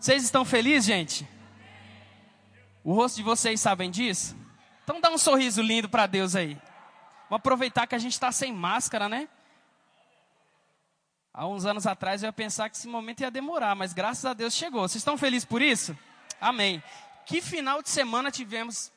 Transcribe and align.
Vocês 0.00 0.22
estão 0.22 0.44
felizes, 0.44 0.86
gente? 0.86 1.28
O 2.84 2.94
rosto 2.94 3.16
de 3.16 3.22
vocês 3.24 3.60
sabem 3.60 3.90
disso? 3.90 4.36
Então 4.84 5.00
dá 5.00 5.10
um 5.10 5.18
sorriso 5.18 5.60
lindo 5.60 5.88
para 5.88 6.06
Deus 6.06 6.36
aí. 6.36 6.54
Vamos 7.28 7.40
aproveitar 7.40 7.86
que 7.86 7.96
a 7.96 7.98
gente 7.98 8.12
está 8.12 8.30
sem 8.30 8.52
máscara, 8.52 9.08
né? 9.08 9.28
Há 11.34 11.46
uns 11.46 11.66
anos 11.66 11.86
atrás 11.86 12.22
eu 12.22 12.28
ia 12.28 12.32
pensar 12.32 12.70
que 12.70 12.76
esse 12.76 12.86
momento 12.86 13.20
ia 13.20 13.30
demorar, 13.30 13.74
mas 13.74 13.92
graças 13.92 14.24
a 14.24 14.32
Deus 14.32 14.54
chegou. 14.54 14.82
Vocês 14.82 15.00
estão 15.00 15.18
felizes 15.18 15.44
por 15.44 15.60
isso? 15.60 15.98
Amém. 16.40 16.82
Que 17.26 17.42
final 17.42 17.82
de 17.82 17.90
semana 17.90 18.30
tivemos 18.30 18.92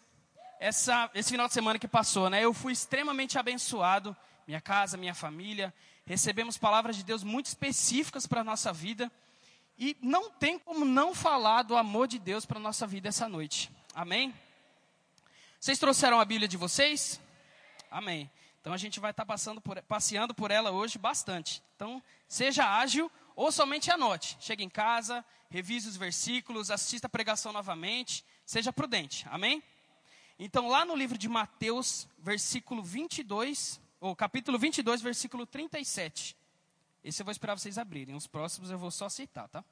essa, 0.60 1.10
esse 1.16 1.32
final 1.32 1.48
de 1.48 1.54
semana 1.54 1.80
que 1.80 1.88
passou, 1.88 2.30
né? 2.30 2.46
Eu 2.46 2.54
fui 2.54 2.74
extremamente 2.74 3.40
abençoado, 3.40 4.16
minha 4.48 4.62
casa, 4.62 4.98
minha 4.98 5.16
família. 5.16 5.74
Recebemos 6.06 6.60
palavras 6.60 6.96
de 6.96 7.04
Deus 7.04 7.24
muito 7.24 7.48
específicas 7.48 8.28
para 8.28 8.42
a 8.42 8.44
nossa 8.44 8.72
vida. 8.72 9.12
E 9.78 9.98
não 10.02 10.30
tem 10.30 10.60
como 10.60 10.86
não 10.86 11.14
falar 11.14 11.64
do 11.64 11.76
amor 11.76 12.08
de 12.08 12.20
Deus 12.20 12.45
para 12.45 12.58
a 12.58 12.62
nossa 12.62 12.86
vida 12.86 13.09
essa 13.09 13.27
noite. 13.27 13.72
Amém? 13.94 14.34
Vocês 15.59 15.80
trouxeram 15.80 16.20
a 16.20 16.26
Bíblia 16.26 16.48
de 16.48 16.58
vocês? 16.58 17.20
Amém. 17.90 18.30
Então 18.59 18.73
a 18.73 18.78
gente 18.78 19.00
vai 19.00 19.12
estar 19.12 19.26
tá 19.26 19.38
por, 19.62 19.81
passeando 19.84 20.34
por 20.34 20.52
ela 20.52 20.72
hoje 20.72 20.98
bastante. 20.98 21.64
Então, 21.76 22.02
seja 22.28 22.78
ágil 22.78 23.12
ou 23.36 23.52
somente 23.52 23.92
anote. 23.92 24.38
Chegue 24.40 24.64
em 24.64 24.70
casa, 24.70 25.26
revise 25.50 25.90
os 25.90 25.98
versículos, 25.98 26.70
assista 26.70 27.08
a 27.08 27.09
pregação 27.09 27.52
novamente. 27.52 28.23
Seja 28.45 28.72
prudente. 28.72 29.26
Amém? 29.30 29.64
Então, 30.38 30.67
lá 30.67 30.86
no 30.86 30.95
livro 30.95 31.17
de 31.17 31.30
Mateus, 31.30 32.08
versículo 32.17 32.81
22, 32.81 33.80
ou 34.00 34.16
capítulo 34.16 34.58
22, 34.58 35.02
versículo 35.02 35.45
37. 35.45 36.36
Esse 37.04 37.22
eu 37.22 37.26
vou 37.26 37.32
esperar 37.32 37.58
vocês 37.58 37.78
abrirem. 37.78 38.16
Os 38.16 38.28
próximos 38.28 38.70
eu 38.70 38.78
vou 38.78 38.91
só 38.91 39.09
citar, 39.09 39.48
tá? 39.50 39.64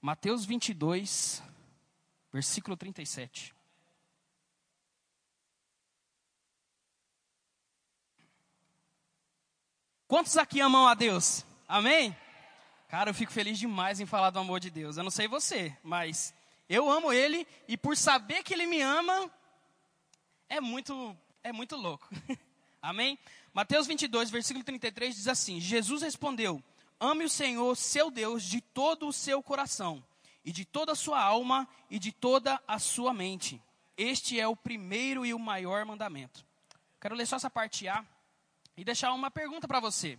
Mateus 0.00 0.44
22, 0.44 1.42
versículo 2.32 2.76
37. 2.76 3.54
Quantos 10.06 10.36
aqui 10.36 10.60
amam 10.60 10.86
a 10.86 10.94
Deus? 10.94 11.44
Amém? 11.66 12.16
Cara, 12.88 13.10
eu 13.10 13.14
fico 13.14 13.32
feliz 13.32 13.58
demais 13.58 13.98
em 13.98 14.06
falar 14.06 14.30
do 14.30 14.38
amor 14.38 14.60
de 14.60 14.70
Deus. 14.70 14.96
Eu 14.96 15.02
não 15.02 15.10
sei 15.10 15.26
você, 15.26 15.76
mas 15.82 16.32
eu 16.68 16.88
amo 16.88 17.12
Ele 17.12 17.46
e 17.66 17.76
por 17.76 17.96
saber 17.96 18.44
que 18.44 18.54
Ele 18.54 18.66
me 18.66 18.80
ama, 18.80 19.28
é 20.48 20.60
muito, 20.60 21.16
é 21.42 21.52
muito 21.52 21.74
louco. 21.74 22.08
Amém? 22.80 23.18
Mateus 23.56 23.86
22, 23.86 24.28
versículo 24.28 24.62
33 24.62 25.14
diz 25.16 25.28
assim: 25.28 25.58
Jesus 25.58 26.02
respondeu: 26.02 26.62
Ame 27.00 27.24
o 27.24 27.30
Senhor, 27.30 27.74
seu 27.74 28.10
Deus, 28.10 28.42
de 28.42 28.60
todo 28.60 29.08
o 29.08 29.12
seu 29.14 29.42
coração, 29.42 30.04
e 30.44 30.52
de 30.52 30.66
toda 30.66 30.92
a 30.92 30.94
sua 30.94 31.22
alma, 31.22 31.66
e 31.88 31.98
de 31.98 32.12
toda 32.12 32.62
a 32.68 32.78
sua 32.78 33.14
mente. 33.14 33.58
Este 33.96 34.38
é 34.38 34.46
o 34.46 34.54
primeiro 34.54 35.24
e 35.24 35.32
o 35.32 35.38
maior 35.38 35.86
mandamento. 35.86 36.44
Quero 37.00 37.14
ler 37.14 37.24
só 37.24 37.36
essa 37.36 37.48
parte 37.48 37.88
A 37.88 38.04
e 38.76 38.84
deixar 38.84 39.10
uma 39.14 39.30
pergunta 39.30 39.66
para 39.66 39.80
você. 39.80 40.18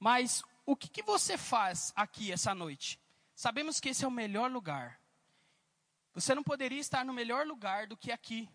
Mas 0.00 0.42
o 0.64 0.74
que, 0.74 0.88
que 0.88 1.02
você 1.02 1.36
faz 1.36 1.92
aqui 1.94 2.32
essa 2.32 2.54
noite? 2.54 2.98
Sabemos 3.34 3.80
que 3.80 3.90
esse 3.90 4.02
é 4.02 4.08
o 4.08 4.10
melhor 4.10 4.50
lugar. 4.50 4.98
Você 6.14 6.34
não 6.34 6.42
poderia 6.42 6.80
estar 6.80 7.04
no 7.04 7.12
melhor 7.12 7.46
lugar 7.46 7.86
do 7.86 7.98
que 7.98 8.10
aqui, 8.10 8.48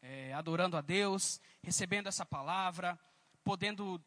é, 0.00 0.32
adorando 0.34 0.76
a 0.76 0.80
Deus, 0.80 1.40
recebendo 1.64 2.06
essa 2.06 2.24
palavra, 2.24 2.96
podendo 3.44 4.02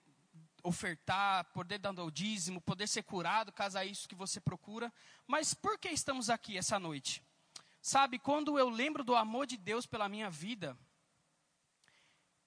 ofertar, 0.64 1.46
poder 1.54 1.78
dar 1.78 1.92
o 1.92 2.12
dízimo, 2.12 2.60
poder 2.60 2.88
ser 2.88 3.04
curado, 3.04 3.52
caso 3.52 3.78
é 3.78 3.86
isso 3.86 4.08
que 4.08 4.16
você 4.16 4.40
procura. 4.42 4.92
Mas 5.28 5.54
por 5.54 5.78
que 5.78 5.90
estamos 5.90 6.30
aqui 6.30 6.58
essa 6.58 6.80
noite? 6.80 7.24
Sabe, 7.82 8.18
quando 8.18 8.58
eu 8.58 8.68
lembro 8.68 9.04
do 9.04 9.16
amor 9.16 9.46
de 9.46 9.58
Deus 9.58 9.86
pela 9.86 10.10
minha 10.10 10.30
vida 10.30 10.76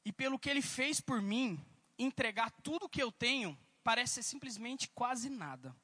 e 0.04 0.12
pelo 0.12 0.38
que 0.38 0.50
Ele 0.50 0.62
fez 0.62 1.00
por 1.00 1.22
mim, 1.22 1.64
entregar 1.96 2.50
tudo 2.62 2.88
que 2.88 3.02
eu 3.02 3.12
tenho 3.12 3.56
parece 3.84 4.14
ser 4.14 4.22
simplesmente 4.24 4.88
quase 4.88 5.30
nada. 5.30 5.74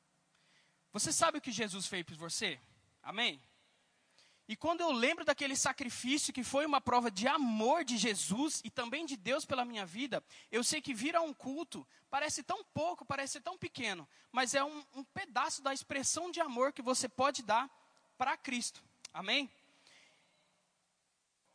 Você 0.93 1.13
sabe 1.13 1.39
o 1.39 1.41
que 1.41 1.53
Jesus 1.53 1.87
fez 1.87 2.05
por 2.05 2.17
você? 2.17 2.61
Amém? 3.03 3.41
E 4.47 4.55
quando 4.55 4.83
eu 4.83 4.93
lembro 4.93 5.25
daquele 5.25 5.57
sacrifício 5.57 6.33
que 6.33 6.45
foi 6.45 6.67
uma 6.67 6.81
prova 6.81 7.11
de 7.11 7.27
amor 7.27 7.83
de 7.83 7.97
Jesus 7.97 8.61
e 8.63 8.71
também 8.71 9.07
de 9.07 9.17
Deus 9.17 9.47
pela 9.47 9.65
minha 9.65 9.87
vida, 9.87 10.23
eu 10.53 10.63
sei 10.63 10.83
que 10.83 10.93
vir 10.93 11.17
a 11.17 11.23
um 11.23 11.33
culto 11.33 11.87
parece 12.11 12.43
tão 12.43 12.63
pouco, 12.63 13.07
parece 13.07 13.41
tão 13.41 13.57
pequeno, 13.57 14.07
mas 14.31 14.55
é 14.55 14.63
um, 14.63 14.85
um 14.95 15.03
pedaço 15.03 15.63
da 15.63 15.73
expressão 15.73 16.31
de 16.31 16.41
amor 16.41 16.73
que 16.73 16.83
você 16.83 17.09
pode 17.09 17.43
dar 17.43 17.71
para 18.19 18.37
Cristo. 18.37 18.83
Amém? 19.15 19.51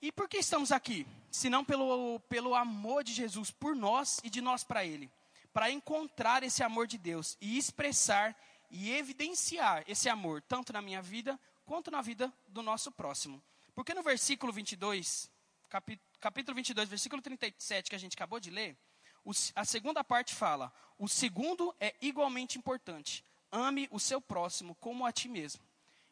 E 0.01 0.11
por 0.11 0.27
que 0.27 0.37
estamos 0.37 0.71
aqui? 0.71 1.05
Senão 1.29 1.63
pelo, 1.63 2.19
pelo 2.21 2.55
amor 2.55 3.03
de 3.03 3.13
Jesus 3.13 3.51
por 3.51 3.75
nós 3.75 4.19
e 4.23 4.29
de 4.29 4.41
nós 4.41 4.63
para 4.63 4.83
Ele. 4.83 5.11
Para 5.53 5.69
encontrar 5.69 6.41
esse 6.41 6.63
amor 6.63 6.87
de 6.87 6.97
Deus 6.97 7.37
e 7.39 7.57
expressar 7.57 8.35
e 8.71 8.91
evidenciar 8.91 9.83
esse 9.87 10.07
amor, 10.07 10.41
tanto 10.41 10.71
na 10.71 10.81
minha 10.81 11.01
vida 11.01 11.39
quanto 11.69 11.91
na 11.91 12.01
vida 12.01 12.33
do 12.47 12.63
nosso 12.63 12.91
próximo. 12.91 13.39
Porque 13.75 13.93
no 13.93 14.01
versículo 14.01 14.51
22, 14.51 15.29
capítulo 16.19 16.55
22, 16.55 16.89
versículo 16.89 17.21
37, 17.21 17.91
que 17.91 17.95
a 17.95 17.99
gente 17.99 18.15
acabou 18.15 18.39
de 18.39 18.49
ler, 18.49 18.75
a 19.55 19.63
segunda 19.63 20.03
parte 20.03 20.33
fala: 20.33 20.73
o 20.97 21.07
segundo 21.07 21.75
é 21.79 21.93
igualmente 22.01 22.57
importante. 22.57 23.23
Ame 23.51 23.87
o 23.91 23.99
seu 23.99 24.19
próximo 24.19 24.73
como 24.81 25.05
a 25.05 25.11
ti 25.11 25.29
mesmo. 25.29 25.61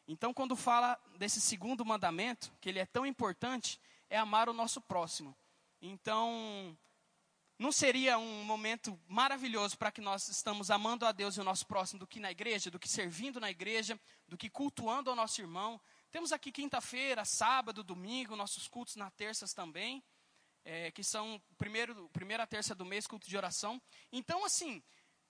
Então, 0.06 0.32
quando 0.32 0.54
fala 0.54 0.96
desse 1.16 1.40
segundo 1.40 1.84
mandamento, 1.84 2.52
que 2.60 2.68
ele 2.68 2.78
é 2.78 2.86
tão 2.86 3.04
importante, 3.04 3.80
é 4.08 4.16
amar 4.16 4.48
o 4.48 4.54
nosso 4.54 4.80
próximo. 4.80 5.36
Então, 5.82 6.78
não 7.58 7.72
seria 7.72 8.16
um 8.16 8.44
momento 8.44 8.98
maravilhoso 9.08 9.76
para 9.76 9.90
que 9.90 10.00
nós 10.00 10.28
estamos 10.28 10.70
amando 10.70 11.04
a 11.04 11.10
Deus 11.10 11.36
e 11.36 11.40
o 11.40 11.44
nosso 11.44 11.66
próximo 11.66 11.98
do 11.98 12.06
que 12.06 12.20
na 12.20 12.30
igreja, 12.30 12.70
do 12.70 12.78
que 12.78 12.88
servindo 12.88 13.40
na 13.40 13.50
igreja, 13.50 13.98
do 14.28 14.38
que 14.38 14.48
cultuando 14.48 15.10
ao 15.10 15.16
nosso 15.16 15.40
irmão? 15.40 15.80
Temos 16.10 16.30
aqui 16.30 16.52
quinta-feira, 16.52 17.24
sábado, 17.24 17.82
domingo, 17.82 18.36
nossos 18.36 18.68
cultos 18.68 18.94
na 18.94 19.10
terças 19.10 19.52
também, 19.52 20.02
é, 20.64 20.92
que 20.92 21.02
são 21.02 21.42
primeiro, 21.56 22.08
primeira 22.10 22.46
terça 22.46 22.76
do 22.76 22.84
mês, 22.84 23.08
culto 23.08 23.28
de 23.28 23.36
oração. 23.36 23.82
Então, 24.12 24.44
assim, 24.44 24.80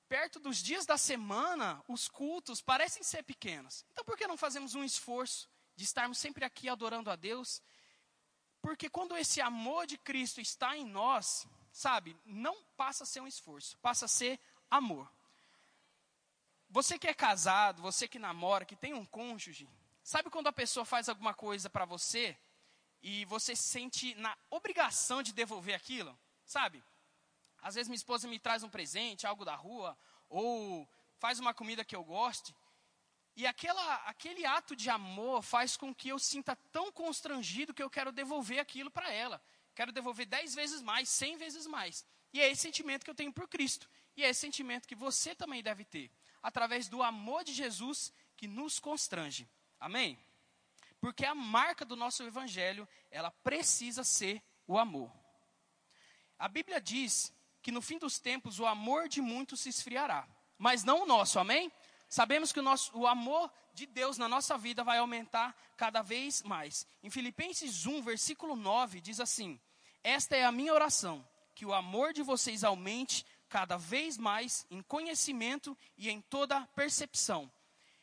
perto 0.06 0.38
dos 0.38 0.58
dias 0.58 0.84
da 0.84 0.98
semana, 0.98 1.82
os 1.88 2.08
cultos 2.08 2.60
parecem 2.60 3.02
ser 3.02 3.22
pequenos. 3.22 3.86
Então, 3.90 4.04
por 4.04 4.18
que 4.18 4.26
não 4.26 4.36
fazemos 4.36 4.74
um 4.74 4.84
esforço 4.84 5.48
de 5.74 5.84
estarmos 5.84 6.18
sempre 6.18 6.44
aqui 6.44 6.68
adorando 6.68 7.10
a 7.10 7.16
Deus? 7.16 7.62
Porque 8.60 8.90
quando 8.90 9.16
esse 9.16 9.40
amor 9.40 9.86
de 9.86 9.96
Cristo 9.96 10.40
está 10.40 10.76
em 10.76 10.84
nós, 10.84 11.46
sabe, 11.78 12.16
não 12.24 12.60
passa 12.76 13.04
a 13.04 13.06
ser 13.06 13.20
um 13.20 13.26
esforço, 13.26 13.78
passa 13.78 14.06
a 14.06 14.08
ser 14.08 14.40
amor. 14.68 15.08
Você 16.68 16.98
que 16.98 17.06
é 17.06 17.14
casado, 17.14 17.80
você 17.80 18.08
que 18.08 18.18
namora, 18.18 18.64
que 18.64 18.74
tem 18.74 18.94
um 18.94 19.06
cônjuge, 19.06 19.68
sabe 20.02 20.28
quando 20.28 20.48
a 20.48 20.52
pessoa 20.52 20.84
faz 20.84 21.08
alguma 21.08 21.32
coisa 21.32 21.70
para 21.70 21.84
você 21.84 22.36
e 23.00 23.24
você 23.26 23.54
se 23.54 23.62
sente 23.62 24.12
na 24.16 24.36
obrigação 24.50 25.22
de 25.22 25.32
devolver 25.32 25.76
aquilo? 25.76 26.18
Sabe? 26.44 26.82
Às 27.62 27.76
vezes 27.76 27.88
minha 27.88 27.96
esposa 27.96 28.26
me 28.26 28.40
traz 28.40 28.64
um 28.64 28.68
presente, 28.68 29.24
algo 29.24 29.44
da 29.44 29.54
rua, 29.54 29.96
ou 30.28 30.86
faz 31.20 31.38
uma 31.38 31.54
comida 31.54 31.84
que 31.84 31.94
eu 31.94 32.02
goste, 32.02 32.52
e 33.36 33.46
aquela, 33.46 33.94
aquele 34.06 34.44
ato 34.44 34.74
de 34.74 34.90
amor 34.90 35.42
faz 35.42 35.76
com 35.76 35.94
que 35.94 36.08
eu 36.08 36.18
sinta 36.18 36.56
tão 36.72 36.90
constrangido 36.90 37.72
que 37.72 37.82
eu 37.82 37.88
quero 37.88 38.10
devolver 38.10 38.58
aquilo 38.58 38.90
para 38.90 39.12
ela. 39.12 39.40
Quero 39.78 39.92
devolver 39.92 40.26
dez 40.26 40.56
vezes 40.56 40.82
mais, 40.82 41.08
cem 41.08 41.36
vezes 41.36 41.64
mais. 41.64 42.04
E 42.32 42.40
é 42.40 42.50
esse 42.50 42.62
sentimento 42.62 43.04
que 43.04 43.10
eu 43.12 43.14
tenho 43.14 43.32
por 43.32 43.46
Cristo. 43.46 43.88
E 44.16 44.24
é 44.24 44.28
esse 44.28 44.40
sentimento 44.40 44.88
que 44.88 44.96
você 44.96 45.36
também 45.36 45.62
deve 45.62 45.84
ter. 45.84 46.10
Através 46.42 46.88
do 46.88 47.00
amor 47.00 47.44
de 47.44 47.52
Jesus 47.52 48.12
que 48.36 48.48
nos 48.48 48.80
constrange. 48.80 49.48
Amém? 49.78 50.18
Porque 51.00 51.24
a 51.24 51.32
marca 51.32 51.84
do 51.84 51.94
nosso 51.94 52.24
evangelho, 52.24 52.88
ela 53.08 53.30
precisa 53.30 54.02
ser 54.02 54.42
o 54.66 54.76
amor. 54.76 55.12
A 56.36 56.48
Bíblia 56.48 56.80
diz 56.80 57.32
que 57.62 57.70
no 57.70 57.80
fim 57.80 57.98
dos 57.98 58.18
tempos 58.18 58.58
o 58.58 58.66
amor 58.66 59.08
de 59.08 59.20
muitos 59.20 59.60
se 59.60 59.68
esfriará, 59.68 60.28
mas 60.58 60.82
não 60.82 61.04
o 61.04 61.06
nosso, 61.06 61.38
amém? 61.38 61.70
Sabemos 62.08 62.52
que 62.52 62.58
o, 62.58 62.64
nosso, 62.64 62.98
o 62.98 63.06
amor 63.06 63.48
de 63.72 63.86
Deus 63.86 64.18
na 64.18 64.28
nossa 64.28 64.58
vida 64.58 64.82
vai 64.82 64.98
aumentar 64.98 65.56
cada 65.76 66.02
vez 66.02 66.42
mais. 66.42 66.84
Em 67.00 67.10
Filipenses 67.10 67.86
1, 67.86 68.02
versículo 68.02 68.56
9, 68.56 69.00
diz 69.00 69.20
assim: 69.20 69.60
Esta 70.02 70.36
é 70.36 70.44
a 70.44 70.52
minha 70.52 70.72
oração, 70.72 71.26
que 71.54 71.66
o 71.66 71.74
amor 71.74 72.12
de 72.12 72.22
vocês 72.22 72.64
aumente 72.64 73.24
cada 73.48 73.76
vez 73.76 74.16
mais 74.16 74.66
em 74.70 74.82
conhecimento 74.82 75.76
e 75.96 76.10
em 76.10 76.20
toda 76.20 76.66
percepção. 76.74 77.50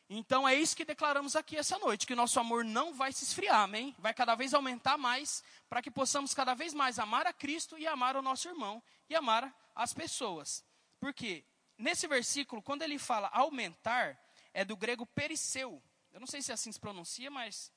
Então 0.08 0.46
é 0.46 0.54
isso 0.54 0.76
que 0.76 0.84
declaramos 0.84 1.34
aqui 1.34 1.56
essa 1.56 1.78
noite, 1.78 2.06
que 2.06 2.12
o 2.12 2.16
nosso 2.16 2.38
amor 2.38 2.64
não 2.64 2.94
vai 2.94 3.12
se 3.12 3.24
esfriar, 3.24 3.62
amém? 3.62 3.94
Vai 3.98 4.14
cada 4.14 4.36
vez 4.36 4.54
aumentar 4.54 4.96
mais, 4.96 5.42
para 5.68 5.82
que 5.82 5.90
possamos 5.90 6.32
cada 6.32 6.54
vez 6.54 6.72
mais 6.72 6.98
amar 6.98 7.26
a 7.26 7.32
Cristo 7.32 7.76
e 7.76 7.86
amar 7.86 8.16
o 8.16 8.22
nosso 8.22 8.48
irmão 8.48 8.80
e 9.08 9.16
amar 9.16 9.52
as 9.74 9.92
pessoas. 9.92 10.64
Porque 11.00 11.44
nesse 11.76 12.06
versículo, 12.06 12.62
quando 12.62 12.82
ele 12.82 12.98
fala 12.98 13.28
aumentar, 13.32 14.16
é 14.54 14.64
do 14.64 14.76
grego 14.76 15.04
perisseu. 15.06 15.82
Eu 16.12 16.20
não 16.20 16.26
sei 16.26 16.40
se 16.40 16.52
assim 16.52 16.70
se 16.70 16.78
pronuncia, 16.78 17.30
mas 17.30 17.72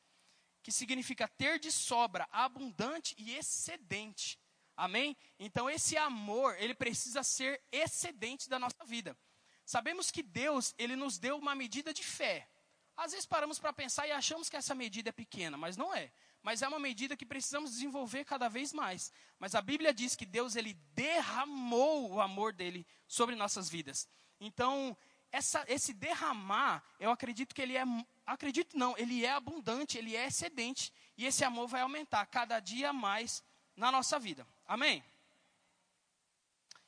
que 0.62 0.72
significa 0.72 1.28
ter 1.28 1.60
de 1.60 1.72
sobra, 1.72 2.28
abundante 2.32 3.16
e 3.18 3.36
excedente. 3.36 4.40
Amém? 4.76 5.16
Então 5.38 5.70
esse 5.70 5.98
amor, 5.98 6.56
ele 6.60 6.74
precisa 6.74 7.24
ser 7.24 7.62
excedente 7.72 8.50
da 8.50 8.58
nossa 8.58 8.86
vida. 8.86 9.18
Sabemos 9.66 10.10
que 10.10 10.24
Deus, 10.24 10.74
ele 10.78 10.96
nos 10.96 11.18
deu 11.18 11.38
uma 11.38 11.54
medida 11.54 11.94
de 11.94 12.04
fé. 12.04 12.50
Às 12.96 13.12
vezes 13.12 13.26
paramos 13.26 13.60
para 13.60 13.72
pensar 13.72 14.08
e 14.08 14.12
achamos 14.12 14.50
que 14.50 14.58
essa 14.58 14.76
medida 14.76 15.10
é 15.10 15.12
pequena, 15.12 15.58
mas 15.58 15.78
não 15.78 15.94
é. 15.94 16.12
Mas 16.42 16.62
é 16.62 16.68
uma 16.68 16.80
medida 16.80 17.16
que 17.16 17.26
precisamos 17.26 17.72
desenvolver 17.72 18.26
cada 18.26 18.50
vez 18.50 18.74
mais. 18.74 19.12
Mas 19.38 19.56
a 19.56 19.62
Bíblia 19.62 19.94
diz 19.94 20.16
que 20.16 20.26
Deus 20.26 20.56
ele 20.56 20.74
derramou 20.94 22.12
o 22.12 22.22
amor 22.22 22.54
dele 22.54 22.86
sobre 23.08 23.36
nossas 23.36 23.70
vidas. 23.70 24.08
Então, 24.40 24.98
essa, 25.32 25.64
esse 25.68 25.94
derramar, 25.94 26.84
eu 27.00 27.12
acredito 27.12 27.54
que 27.54 27.62
ele 27.62 27.78
é, 27.78 27.84
acredito 28.26 28.78
não, 28.78 28.98
ele 28.98 29.26
é 29.26 29.32
abundante, 29.32 29.98
ele 29.98 30.16
é 30.16 30.28
excedente, 30.28 30.92
e 31.18 31.26
esse 31.26 31.44
amor 31.44 31.68
vai 31.68 31.82
aumentar 31.82 32.26
cada 32.26 32.60
dia 32.60 32.92
mais 32.92 33.44
na 33.76 33.92
nossa 33.92 34.20
vida. 34.20 34.48
Amém? 34.68 35.04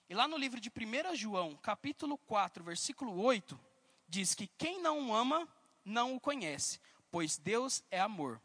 E 0.10 0.14
lá 0.14 0.28
no 0.28 0.38
livro 0.38 0.60
de 0.60 0.70
1 0.70 1.16
João, 1.16 1.56
capítulo 1.58 2.18
4, 2.18 2.64
versículo 2.64 3.18
8, 3.22 3.60
diz 4.08 4.36
que 4.36 4.48
quem 4.58 4.82
não 4.82 5.16
ama, 5.16 5.48
não 5.86 6.16
o 6.16 6.20
conhece, 6.20 6.82
pois 7.10 7.38
Deus 7.38 7.84
é 7.90 8.00
amor. 8.00 8.42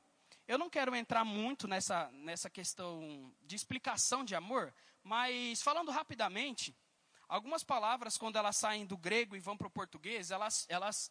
Eu 0.46 0.58
não 0.58 0.70
quero 0.70 0.94
entrar 0.94 1.25
muito 1.25 1.66
nessa, 1.66 2.08
nessa 2.12 2.49
questão 2.49 3.32
de 3.44 3.56
explicação 3.56 4.25
de 4.25 4.34
amor, 4.34 4.72
mas 5.02 5.60
falando 5.60 5.90
rapidamente, 5.90 6.72
algumas 7.28 7.62
palavras, 7.64 8.17
quando 8.17 8.37
elas 8.37 8.56
saem 8.56 8.87
do 8.87 8.96
grego 8.96 9.37
e 9.37 9.40
vão 9.40 9.56
para 9.56 9.67
o 9.67 9.70
português, 9.70 10.31
elas, 10.31 10.67
elas 10.69 11.11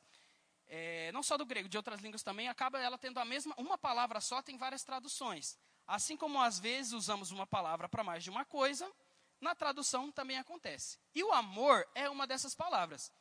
é, 0.67 1.11
não 1.11 1.21
só 1.21 1.37
do 1.37 1.45
grego, 1.45 1.69
de 1.69 1.77
outras 1.77 1.99
línguas 1.99 2.23
também, 2.23 2.47
acaba 2.47 2.79
ela 2.79 2.97
tendo 2.97 3.19
a 3.19 3.25
mesma, 3.25 3.53
uma 3.57 3.77
palavra 3.77 4.19
só 4.19 4.41
tem 4.41 4.57
várias 4.57 4.83
traduções. 4.83 5.57
Assim 5.87 6.17
como 6.17 6.41
às 6.41 6.59
vezes 6.59 6.93
usamos 6.93 7.31
uma 7.31 7.45
palavra 7.45 7.87
para 7.87 8.03
mais 8.03 8.23
de 8.23 8.29
uma 8.29 8.43
coisa, 8.43 8.91
na 9.39 9.53
tradução 9.53 10.11
também 10.11 10.37
acontece. 10.37 10.97
E 11.13 11.23
o 11.23 11.31
amor 11.31 11.87
é 11.93 12.09
uma 12.09 12.25
dessas 12.25 12.55
palavras, 12.55 13.11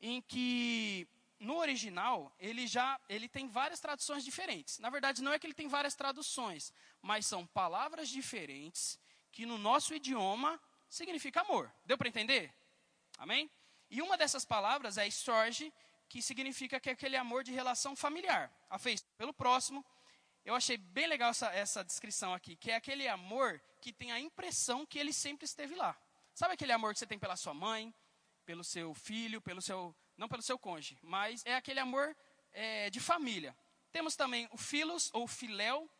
em 0.00 0.20
que 0.20 1.06
no 1.38 1.56
original, 1.56 2.32
ele 2.38 2.68
já 2.68 3.00
ele 3.08 3.28
tem 3.28 3.48
várias 3.48 3.80
traduções 3.80 4.24
diferentes. 4.24 4.78
Na 4.78 4.88
verdade, 4.90 5.22
não 5.22 5.32
é 5.32 5.38
que 5.38 5.46
ele 5.46 5.54
tem 5.54 5.66
várias 5.66 5.94
traduções, 5.94 6.72
mas 7.00 7.26
são 7.26 7.46
palavras 7.46 8.08
diferentes 8.08 8.98
que 9.32 9.44
no 9.44 9.58
nosso 9.58 9.92
idioma 9.92 10.60
significa 10.92 11.40
amor. 11.40 11.72
Deu 11.86 11.96
para 11.96 12.08
entender? 12.08 12.52
Amém? 13.18 13.50
E 13.90 14.02
uma 14.02 14.16
dessas 14.16 14.44
palavras 14.44 14.98
é 14.98 15.06
storge, 15.06 15.72
que 16.08 16.20
significa 16.20 16.78
que 16.78 16.90
é 16.90 16.92
aquele 16.92 17.16
amor 17.16 17.42
de 17.42 17.50
relação 17.50 17.96
familiar, 17.96 18.52
afeição 18.68 19.08
pelo 19.16 19.32
próximo. 19.32 19.84
Eu 20.44 20.54
achei 20.54 20.76
bem 20.76 21.06
legal 21.06 21.30
essa, 21.30 21.46
essa 21.54 21.82
descrição 21.82 22.34
aqui, 22.34 22.56
que 22.56 22.70
é 22.70 22.76
aquele 22.76 23.08
amor 23.08 23.60
que 23.80 23.92
tem 23.92 24.12
a 24.12 24.20
impressão 24.20 24.84
que 24.84 24.98
ele 24.98 25.12
sempre 25.12 25.46
esteve 25.46 25.74
lá. 25.74 25.96
Sabe 26.34 26.54
aquele 26.54 26.72
amor 26.72 26.92
que 26.92 26.98
você 26.98 27.06
tem 27.06 27.18
pela 27.18 27.36
sua 27.36 27.54
mãe, 27.54 27.94
pelo 28.44 28.62
seu 28.62 28.92
filho, 28.92 29.40
pelo 29.40 29.62
seu 29.62 29.96
não 30.16 30.28
pelo 30.28 30.42
seu 30.42 30.58
cônjuge, 30.58 30.98
mas 31.02 31.42
é 31.46 31.54
aquele 31.54 31.80
amor 31.80 32.14
é, 32.52 32.90
de 32.90 33.00
família. 33.00 33.56
Temos 33.90 34.14
também 34.14 34.46
o 34.52 34.58
filos 34.58 35.10
ou 35.14 35.26
filéu, 35.26 35.90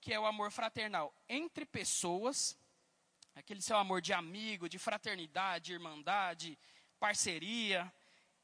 que 0.00 0.14
é 0.14 0.20
o 0.20 0.26
amor 0.26 0.52
fraternal 0.52 1.12
entre 1.28 1.66
pessoas, 1.66 2.56
aquele 3.38 3.62
seu 3.62 3.76
amor 3.76 4.00
de 4.00 4.12
amigo, 4.12 4.68
de 4.68 4.78
fraternidade, 4.78 5.72
irmandade, 5.72 6.58
parceria. 6.98 7.92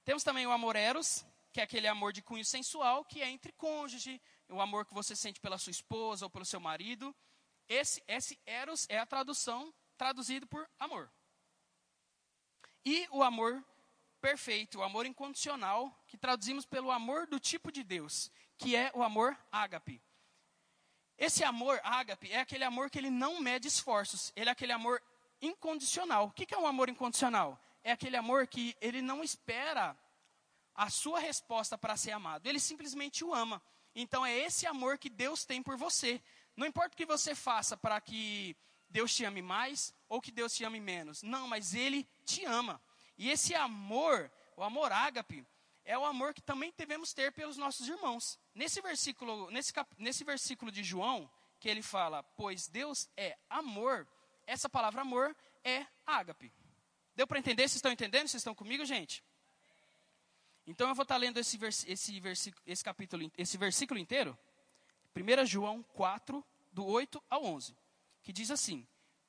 Temos 0.05 0.23
também 0.23 0.47
o 0.47 0.53
amor 0.53 0.77
eros, 0.77 1.27
que 1.53 1.61
é 1.61 1.65
aquele 1.65 1.89
amor 1.89 2.13
de 2.13 2.23
cunho 2.23 2.45
sensual, 2.45 3.05
que 3.05 3.21
é 3.21 3.29
entre 3.29 3.53
cônjuge, 3.53 4.21
o 4.49 4.61
amor 4.61 4.87
que 4.87 4.95
você 4.95 5.17
sente 5.17 5.41
pela 5.41 5.59
sua 5.59 5.73
esposa 5.73 6.27
ou 6.27 6.31
pelo 6.31 6.45
seu 6.45 6.61
marido. 6.61 7.15
Esse, 7.69 8.03
esse 8.07 8.39
eros 8.47 8.87
é 8.89 8.99
a 8.99 9.07
tradução, 9.07 9.75
traduzido 9.97 10.47
por 10.47 10.69
amor. 10.79 11.11
E 12.85 13.09
o 13.11 13.23
amor 13.23 13.65
perfeito, 14.21 14.79
o 14.79 14.83
amor 14.83 15.07
incondicional, 15.07 15.93
que 16.07 16.17
traduzimos 16.17 16.65
pelo 16.65 16.91
amor 16.91 17.27
do 17.27 17.41
tipo 17.41 17.73
de 17.73 17.83
Deus, 17.83 18.31
que 18.57 18.77
é 18.77 18.93
o 18.95 19.03
amor 19.03 19.37
ágape. 19.51 20.01
Esse 21.17 21.45
amor 21.45 21.81
ágape 21.85 22.31
é 22.33 22.41
aquele 22.41 22.65
amor 22.65 22.91
que 22.91 22.99
ele 22.99 23.11
não 23.11 23.41
mede 23.41 23.69
esforços, 23.69 24.33
ele 24.35 24.49
é 24.49 24.53
aquele 24.53 24.73
amor 24.73 25.03
incondicional. 25.41 26.27
O 26.27 26.31
que 26.31 26.53
é 26.55 26.59
um 26.59 26.67
amor 26.67 26.89
incondicional? 26.89 27.59
É 27.83 27.93
aquele 27.93 28.17
amor 28.17 28.47
que 28.47 28.77
ele 28.81 29.01
não 29.01 29.23
espera 29.23 29.97
a 30.75 30.91
sua 30.91 31.21
resposta 31.21 31.79
para 31.79 31.97
ser 31.97 32.11
amado, 32.11 32.47
ele 32.47 32.59
simplesmente 32.59 33.25
o 33.25 33.33
ama. 33.33 33.63
Então 33.95 34.27
é 34.27 34.37
esse 34.37 34.67
amor 34.67 34.99
que 34.99 35.09
Deus 35.09 35.45
tem 35.45 35.63
por 35.63 35.77
você. 35.77 36.21
Não 36.57 36.67
importa 36.67 36.95
o 36.95 36.97
que 36.97 37.07
você 37.07 37.35
faça 37.35 37.77
para 37.77 38.01
que 38.01 38.57
Deus 38.89 39.15
te 39.15 39.25
ame 39.25 39.43
mais 39.43 39.95
ou 40.09 40.21
que 40.21 40.33
Deus 40.33 40.55
te 40.55 40.65
ame 40.65 40.81
menos. 40.81 41.23
Não, 41.23 41.47
mas 41.47 41.75
Ele 41.75 42.09
te 42.25 42.45
ama. 42.45 42.81
E 43.17 43.31
esse 43.31 43.55
amor, 43.55 44.31
o 44.57 44.63
amor 44.63 44.91
ágape, 44.91 45.47
é 45.85 45.97
o 45.97 46.05
amor 46.05 46.35
que 46.35 46.43
também 46.43 46.73
devemos 46.77 47.13
ter 47.13 47.33
pelos 47.33 47.57
nossos 47.57 47.89
irmãos. 47.89 48.39
Nesse 48.55 48.81
versículo, 48.81 49.51
nesse, 49.51 49.73
cap, 49.73 49.91
nesse 49.99 50.23
versículo 50.23 50.71
de 50.71 50.85
João, 50.85 51.29
que 51.59 51.69
ele 51.69 51.83
fala, 51.83 52.23
pois 52.23 52.69
Deus 52.69 53.09
é 53.17 53.37
amor, 53.51 54.07
essa 54.47 54.69
palavra 54.69 55.01
amor 55.01 55.35
é 55.65 55.87
ágape. 56.07 56.53
Deu 57.17 57.27
para 57.27 57.39
entender? 57.39 57.63
Vocês 57.63 57.77
estão 57.77 57.91
entendendo? 57.93 58.29
Vocês 58.29 58.41
estão 58.41 58.55
comigo, 58.55 58.85
gente? 58.85 59.25
Então 60.67 60.89
eu 60.89 60.95
vou 60.95 61.03
estar 61.03 61.17
lendo 61.17 61.39
esse, 61.39 61.59
vers, 61.59 61.85
esse, 61.87 62.19
versículo, 62.21 62.63
esse, 62.67 62.83
capítulo, 62.83 63.31
esse 63.37 63.57
versículo 63.57 63.99
inteiro. 63.99 64.37
1 65.15 65.47
João 65.47 65.83
4, 65.95 66.45
do 66.73 66.85
8 66.85 67.23
ao 67.29 67.45
11. 67.45 67.77
Que 68.23 68.33
diz 68.33 68.51
assim: 68.51 68.87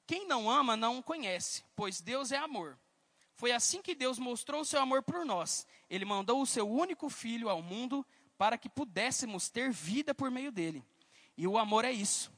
Quem 0.07 0.27
não 0.27 0.49
ama 0.49 0.77
não 0.77 1.01
conhece, 1.01 1.63
pois 1.75 1.99
Deus 1.99 2.31
é 2.31 2.37
amor. 2.37 2.77
Foi 3.35 3.51
assim 3.51 3.81
que 3.81 3.93
Deus 3.93 4.17
mostrou 4.17 4.61
o 4.61 4.65
seu 4.65 4.81
amor 4.81 5.03
por 5.03 5.25
nós. 5.25 5.67
Ele 5.89 6.05
mandou 6.05 6.41
o 6.41 6.45
seu 6.45 6.69
único 6.69 7.09
filho 7.09 7.49
ao 7.49 7.61
mundo 7.61 8.05
para 8.37 8.57
que 8.57 8.69
pudéssemos 8.69 9.49
ter 9.49 9.71
vida 9.71 10.13
por 10.13 10.29
meio 10.29 10.51
dele. 10.51 10.83
E 11.37 11.47
o 11.47 11.57
amor 11.57 11.85
é 11.85 11.91
isso. 11.91 12.31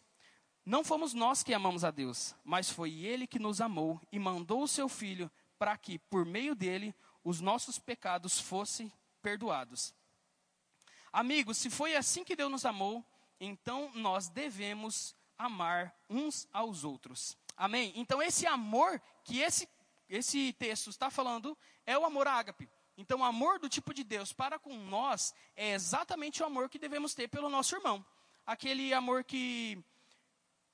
Não 0.65 0.83
fomos 0.83 1.13
nós 1.13 1.43
que 1.43 1.53
amamos 1.53 1.83
a 1.83 1.91
Deus, 1.91 2.35
mas 2.43 2.69
foi 2.69 2.91
ele 3.05 3.25
que 3.25 3.39
nos 3.39 3.61
amou 3.61 4.01
e 4.11 4.19
mandou 4.19 4.63
o 4.63 4.67
seu 4.67 4.89
filho 4.89 5.31
para 5.57 5.77
que, 5.77 5.97
por 5.97 6.25
meio 6.25 6.53
dele, 6.53 6.93
os 7.23 7.39
nossos 7.39 7.79
pecados 7.79 8.39
fossem 8.39 8.91
perdoados. 9.21 9.93
Amigos, 11.11 11.57
se 11.57 11.69
foi 11.69 11.95
assim 11.95 12.23
que 12.23 12.35
Deus 12.35 12.51
nos 12.51 12.65
amou, 12.65 13.03
então 13.39 13.91
nós 13.93 14.27
devemos 14.27 15.15
amar 15.37 15.95
uns 16.09 16.47
aos 16.51 16.83
outros. 16.83 17.37
Amém? 17.55 17.93
Então, 17.95 18.21
esse 18.21 18.45
amor 18.45 19.01
que 19.23 19.39
esse 19.39 19.67
esse 20.09 20.53
texto 20.53 20.89
está 20.89 21.09
falando 21.09 21.57
é 21.85 21.97
o 21.97 22.05
amor 22.05 22.27
ágape. 22.27 22.69
Então, 22.97 23.19
o 23.19 23.23
amor 23.23 23.59
do 23.59 23.69
tipo 23.69 23.93
de 23.93 24.03
Deus 24.03 24.33
para 24.33 24.57
com 24.57 24.75
nós 24.75 25.33
é 25.55 25.73
exatamente 25.73 26.41
o 26.41 26.45
amor 26.45 26.67
que 26.67 26.79
devemos 26.79 27.13
ter 27.13 27.27
pelo 27.27 27.47
nosso 27.47 27.75
irmão. 27.75 28.03
Aquele 28.45 28.93
amor 28.93 29.23
que 29.23 29.77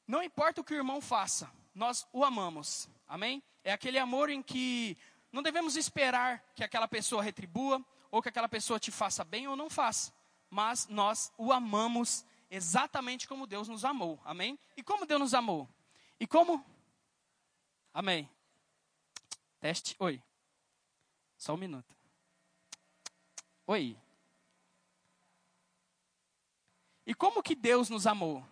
não 0.07 0.23
importa 0.23 0.61
o 0.61 0.63
que 0.63 0.73
o 0.73 0.77
irmão 0.77 1.01
faça, 1.01 1.51
nós 1.75 2.07
o 2.13 2.23
amamos. 2.23 2.87
Amém? 3.07 3.43
É 3.63 3.73
aquele 3.73 3.99
amor 3.99 4.29
em 4.29 4.41
que 4.41 4.97
não 5.31 5.43
devemos 5.43 5.75
esperar 5.75 6.43
que 6.55 6.63
aquela 6.63 6.87
pessoa 6.87 7.21
retribua 7.21 7.83
ou 8.09 8.21
que 8.21 8.29
aquela 8.29 8.47
pessoa 8.47 8.79
te 8.79 8.91
faça 8.91 9.23
bem 9.23 9.47
ou 9.47 9.55
não 9.55 9.69
faça, 9.69 10.13
mas 10.49 10.87
nós 10.87 11.33
o 11.37 11.51
amamos 11.51 12.23
exatamente 12.49 13.27
como 13.27 13.47
Deus 13.47 13.67
nos 13.67 13.83
amou. 13.83 14.21
Amém? 14.23 14.57
E 14.77 14.83
como 14.83 15.05
Deus 15.05 15.19
nos 15.19 15.33
amou? 15.33 15.67
E 16.19 16.27
como? 16.27 16.63
Amém. 17.93 18.29
Teste. 19.59 19.95
Oi. 19.99 20.21
Só 21.37 21.55
um 21.55 21.57
minuto. 21.57 22.02
Oi. 23.65 23.97
E 27.05 27.13
como 27.13 27.43
que 27.43 27.55
Deus 27.55 27.89
nos 27.89 28.05
amou? 28.05 28.45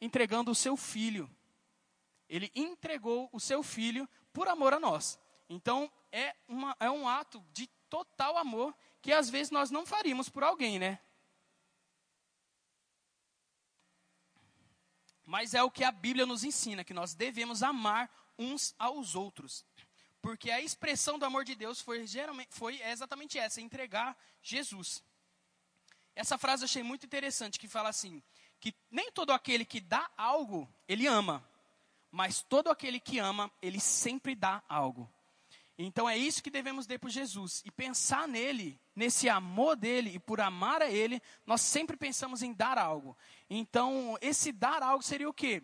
Entregando 0.00 0.50
o 0.50 0.54
seu 0.54 0.76
filho. 0.76 1.30
Ele 2.28 2.50
entregou 2.54 3.28
o 3.32 3.40
seu 3.40 3.62
filho 3.62 4.08
por 4.32 4.48
amor 4.48 4.74
a 4.74 4.80
nós. 4.80 5.18
Então, 5.48 5.90
é, 6.12 6.36
uma, 6.46 6.76
é 6.78 6.90
um 6.90 7.08
ato 7.08 7.44
de 7.52 7.66
total 7.88 8.36
amor 8.36 8.76
que 9.00 9.12
às 9.12 9.30
vezes 9.30 9.50
nós 9.50 9.70
não 9.70 9.86
faríamos 9.86 10.28
por 10.28 10.44
alguém, 10.44 10.78
né? 10.78 11.00
Mas 15.24 15.54
é 15.54 15.62
o 15.62 15.70
que 15.70 15.84
a 15.84 15.92
Bíblia 15.92 16.26
nos 16.26 16.44
ensina, 16.44 16.84
que 16.84 16.94
nós 16.94 17.14
devemos 17.14 17.62
amar 17.62 18.10
uns 18.38 18.74
aos 18.78 19.14
outros. 19.14 19.64
Porque 20.28 20.50
a 20.50 20.60
expressão 20.60 21.18
do 21.18 21.24
amor 21.24 21.42
de 21.42 21.54
Deus 21.54 21.80
foi, 21.80 22.06
geralmente, 22.06 22.50
foi 22.50 22.82
exatamente 22.82 23.38
essa, 23.38 23.62
entregar 23.62 24.14
Jesus. 24.42 25.02
Essa 26.14 26.36
frase 26.36 26.62
eu 26.62 26.66
achei 26.66 26.82
muito 26.82 27.06
interessante, 27.06 27.58
que 27.58 27.66
fala 27.66 27.88
assim, 27.88 28.22
que 28.60 28.74
nem 28.90 29.10
todo 29.10 29.30
aquele 29.30 29.64
que 29.64 29.80
dá 29.80 30.06
algo, 30.18 30.68
ele 30.86 31.06
ama. 31.06 31.42
Mas 32.10 32.42
todo 32.42 32.68
aquele 32.68 33.00
que 33.00 33.18
ama, 33.18 33.50
ele 33.62 33.80
sempre 33.80 34.34
dá 34.34 34.62
algo. 34.68 35.10
Então 35.78 36.06
é 36.06 36.18
isso 36.18 36.42
que 36.42 36.50
devemos 36.50 36.84
ter 36.84 36.98
por 36.98 37.08
Jesus. 37.08 37.62
E 37.64 37.70
pensar 37.70 38.28
nele, 38.28 38.78
nesse 38.94 39.30
amor 39.30 39.76
dele 39.76 40.10
e 40.16 40.18
por 40.18 40.42
amar 40.42 40.82
a 40.82 40.90
ele, 40.90 41.22
nós 41.46 41.62
sempre 41.62 41.96
pensamos 41.96 42.42
em 42.42 42.52
dar 42.52 42.76
algo. 42.76 43.16
Então, 43.48 44.18
esse 44.20 44.52
dar 44.52 44.82
algo 44.82 45.02
seria 45.02 45.26
o 45.26 45.32
quê? 45.32 45.62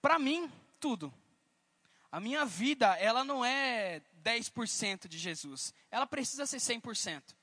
Para 0.00 0.18
mim, 0.18 0.50
tudo. 0.80 1.12
A 2.14 2.20
minha 2.20 2.44
vida, 2.44 2.96
ela 2.98 3.24
não 3.24 3.44
é 3.44 4.00
10% 4.22 5.08
de 5.08 5.18
Jesus. 5.18 5.74
Ela 5.90 6.06
precisa 6.06 6.46
ser 6.46 6.58
100%. 6.58 7.34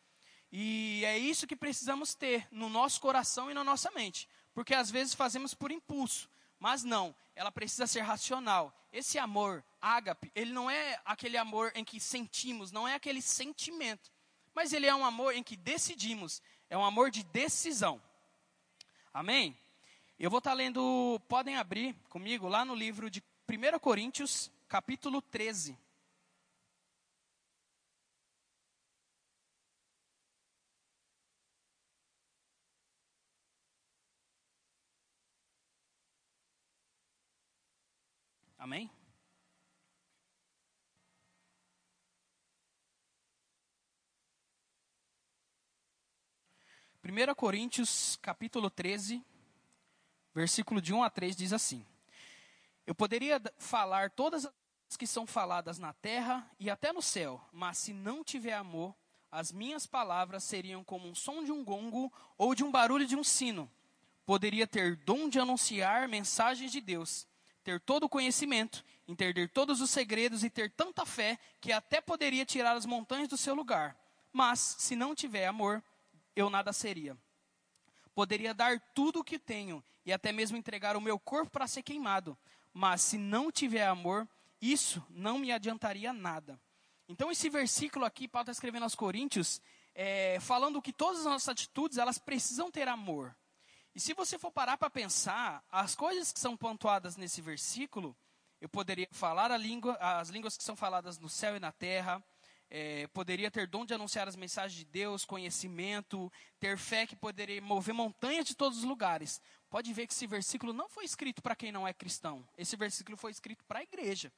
E 0.49 1.03
é 1.03 1.17
isso 1.17 1.45
que 1.45 1.57
precisamos 1.57 2.15
ter 2.15 2.47
no 2.49 2.69
nosso 2.69 3.01
coração 3.01 3.51
e 3.51 3.53
na 3.53 3.65
nossa 3.65 3.91
mente. 3.91 4.29
Porque 4.53 4.73
às 4.73 4.89
vezes 4.89 5.13
fazemos 5.13 5.53
por 5.53 5.73
impulso. 5.73 6.29
Mas 6.57 6.85
não, 6.85 7.13
ela 7.35 7.51
precisa 7.51 7.85
ser 7.85 7.99
racional. 7.99 8.73
Esse 8.93 9.19
amor, 9.19 9.61
ágape, 9.81 10.31
ele 10.33 10.53
não 10.53 10.71
é 10.71 11.01
aquele 11.03 11.35
amor 11.35 11.73
em 11.75 11.83
que 11.83 11.99
sentimos, 11.99 12.71
não 12.71 12.87
é 12.87 12.95
aquele 12.95 13.21
sentimento. 13.21 14.09
Mas 14.55 14.71
ele 14.71 14.87
é 14.87 14.95
um 14.95 15.03
amor 15.03 15.35
em 15.35 15.43
que 15.43 15.57
decidimos, 15.57 16.41
é 16.69 16.77
um 16.77 16.85
amor 16.85 17.11
de 17.11 17.23
decisão. 17.23 18.01
Amém? 19.13 19.53
Eu 20.17 20.29
vou 20.29 20.37
estar 20.37 20.53
lendo, 20.53 21.21
podem 21.27 21.57
abrir 21.57 21.93
comigo 22.07 22.47
lá 22.47 22.63
no 22.63 22.73
livro 22.73 23.09
de 23.09 23.21
1 23.49 23.77
Coríntios, 23.79 24.49
capítulo 24.71 25.21
13. 25.21 25.77
Amém? 38.57 38.89
Primeira 47.01 47.35
Coríntios, 47.35 48.17
capítulo 48.21 48.69
13, 48.69 49.21
versículo 50.33 50.81
de 50.81 50.93
1 50.93 51.03
a 51.03 51.09
3 51.09 51.35
diz 51.35 51.51
assim: 51.51 51.85
Eu 52.87 52.95
poderia 52.95 53.41
falar 53.57 54.11
todas 54.11 54.45
as 54.45 54.60
que 54.97 55.07
são 55.07 55.25
faladas 55.25 55.79
na 55.79 55.93
terra 55.93 56.49
e 56.59 56.69
até 56.69 56.91
no 56.91 57.01
céu, 57.01 57.41
mas 57.51 57.77
se 57.77 57.93
não 57.93 58.23
tiver 58.23 58.53
amor, 58.53 58.95
as 59.31 59.51
minhas 59.51 59.85
palavras 59.85 60.43
seriam 60.43 60.83
como 60.83 61.07
um 61.07 61.15
som 61.15 61.43
de 61.43 61.51
um 61.51 61.63
gongo 61.63 62.11
ou 62.37 62.53
de 62.53 62.63
um 62.63 62.71
barulho 62.71 63.05
de 63.05 63.15
um 63.15 63.23
sino. 63.23 63.71
Poderia 64.25 64.67
ter 64.67 64.97
dom 64.97 65.29
de 65.29 65.39
anunciar 65.39 66.07
mensagens 66.07 66.71
de 66.71 66.81
Deus, 66.81 67.27
ter 67.63 67.79
todo 67.79 68.03
o 68.03 68.09
conhecimento, 68.09 68.83
entender 69.07 69.49
todos 69.49 69.81
os 69.81 69.89
segredos 69.89 70.43
e 70.43 70.49
ter 70.49 70.69
tanta 70.71 71.05
fé 71.05 71.39
que 71.59 71.71
até 71.71 72.01
poderia 72.01 72.45
tirar 72.45 72.75
as 72.75 72.85
montanhas 72.85 73.27
do 73.27 73.37
seu 73.37 73.55
lugar. 73.55 73.97
Mas, 74.33 74.59
se 74.79 74.95
não 74.95 75.15
tiver 75.15 75.47
amor, 75.47 75.83
eu 76.35 76.49
nada 76.49 76.73
seria. 76.73 77.17
Poderia 78.13 78.53
dar 78.53 78.79
tudo 78.93 79.19
o 79.19 79.23
que 79.23 79.39
tenho 79.39 79.83
e 80.05 80.11
até 80.11 80.31
mesmo 80.31 80.57
entregar 80.57 80.95
o 80.95 81.01
meu 81.01 81.17
corpo 81.17 81.51
para 81.51 81.67
ser 81.67 81.83
queimado. 81.83 82.37
Mas, 82.73 83.01
se 83.01 83.17
não 83.17 83.51
tiver 83.51 83.85
amor, 83.85 84.27
isso 84.61 85.03
não 85.09 85.39
me 85.39 85.51
adiantaria 85.51 86.13
nada. 86.13 86.59
Então, 87.07 87.31
esse 87.31 87.49
versículo 87.49 88.05
aqui, 88.05 88.27
Paulo 88.27 88.43
está 88.43 88.51
escrevendo 88.51 88.83
aos 88.83 88.95
Coríntios, 88.95 89.61
é, 89.93 90.39
falando 90.39 90.81
que 90.81 90.93
todas 90.93 91.19
as 91.21 91.25
nossas 91.25 91.49
atitudes, 91.49 91.97
elas 91.97 92.17
precisam 92.17 92.71
ter 92.71 92.87
amor. 92.87 93.35
E 93.93 93.99
se 93.99 94.13
você 94.13 94.39
for 94.39 94.51
parar 94.51 94.77
para 94.77 94.89
pensar, 94.89 95.63
as 95.69 95.95
coisas 95.95 96.31
que 96.31 96.39
são 96.39 96.55
pontuadas 96.55 97.17
nesse 97.17 97.41
versículo, 97.41 98.15
eu 98.61 98.69
poderia 98.69 99.07
falar 99.11 99.55
língua, 99.57 99.97
as 99.99 100.29
línguas 100.29 100.55
que 100.55 100.63
são 100.63 100.75
faladas 100.75 101.17
no 101.17 101.27
céu 101.27 101.57
e 101.57 101.59
na 101.59 101.71
terra, 101.71 102.23
é, 102.69 103.05
poderia 103.07 103.51
ter 103.51 103.67
dom 103.67 103.85
de 103.85 103.93
anunciar 103.93 104.29
as 104.29 104.35
mensagens 104.37 104.77
de 104.77 104.85
Deus, 104.85 105.25
conhecimento, 105.25 106.31
ter 106.57 106.77
fé 106.77 107.05
que 107.05 107.17
poderia 107.17 107.61
mover 107.61 107.93
montanhas 107.93 108.45
de 108.45 108.55
todos 108.55 108.77
os 108.77 108.85
lugares. 108.85 109.41
Pode 109.69 109.91
ver 109.91 110.07
que 110.07 110.13
esse 110.13 110.25
versículo 110.25 110.71
não 110.71 110.87
foi 110.87 111.03
escrito 111.03 111.41
para 111.41 111.55
quem 111.55 111.71
não 111.71 111.85
é 111.85 111.93
cristão. 111.93 112.47
Esse 112.57 112.77
versículo 112.77 113.17
foi 113.17 113.31
escrito 113.31 113.65
para 113.65 113.79
a 113.79 113.83
igreja. 113.83 114.31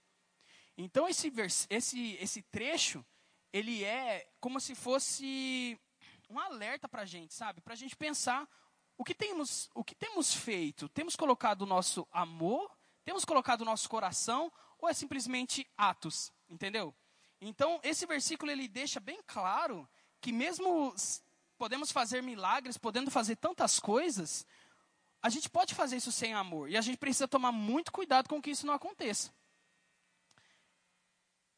Então 0.78 1.08
esse, 1.08 1.30
vers, 1.30 1.68
esse, 1.70 2.18
esse 2.20 2.42
trecho, 2.44 3.06
ele 3.52 3.84
é 3.84 4.28
como 4.40 4.60
se 4.60 4.74
fosse 4.74 5.80
um 6.30 6.40
alerta 6.40 6.90
para 6.90 7.04
a 7.04 7.06
gente, 7.06 7.34
sabe? 7.34 7.62
Para 7.62 7.74
a 7.74 7.78
gente 7.78 7.96
pensar 7.96 8.48
o 8.98 9.04
que 9.04 9.14
temos, 9.14 9.70
o 9.74 9.84
que 9.84 9.96
temos 9.96 10.34
feito? 10.34 10.90
Temos 10.90 11.16
colocado 11.16 11.64
o 11.64 11.68
nosso 11.68 12.08
amor? 12.12 12.72
Temos 13.04 13.26
colocado 13.26 13.62
o 13.62 13.66
nosso 13.66 13.90
coração? 13.90 14.52
Ou 14.80 14.90
é 14.90 14.94
simplesmente 14.94 15.68
atos? 15.78 16.32
Entendeu? 16.50 16.96
Então, 17.40 17.80
esse 17.84 18.06
versículo 18.06 18.52
ele 18.52 18.68
deixa 18.68 19.00
bem 19.00 19.22
claro 19.28 19.88
que 20.22 20.32
mesmo 20.32 20.96
podemos 21.58 21.92
fazer 21.92 22.24
milagres, 22.24 22.78
podendo 22.78 23.12
fazer 23.12 23.36
tantas 23.36 23.80
coisas, 23.80 24.46
a 25.22 25.30
gente 25.30 25.50
pode 25.50 25.74
fazer 25.76 25.98
isso 25.98 26.12
sem 26.12 26.34
amor. 26.34 26.70
E 26.70 26.78
a 26.78 26.82
gente 26.82 26.98
precisa 26.98 27.28
tomar 27.28 27.52
muito 27.52 27.92
cuidado 27.92 28.30
com 28.30 28.42
que 28.42 28.52
isso 28.52 28.66
não 28.66 28.74
aconteça. 28.74 29.34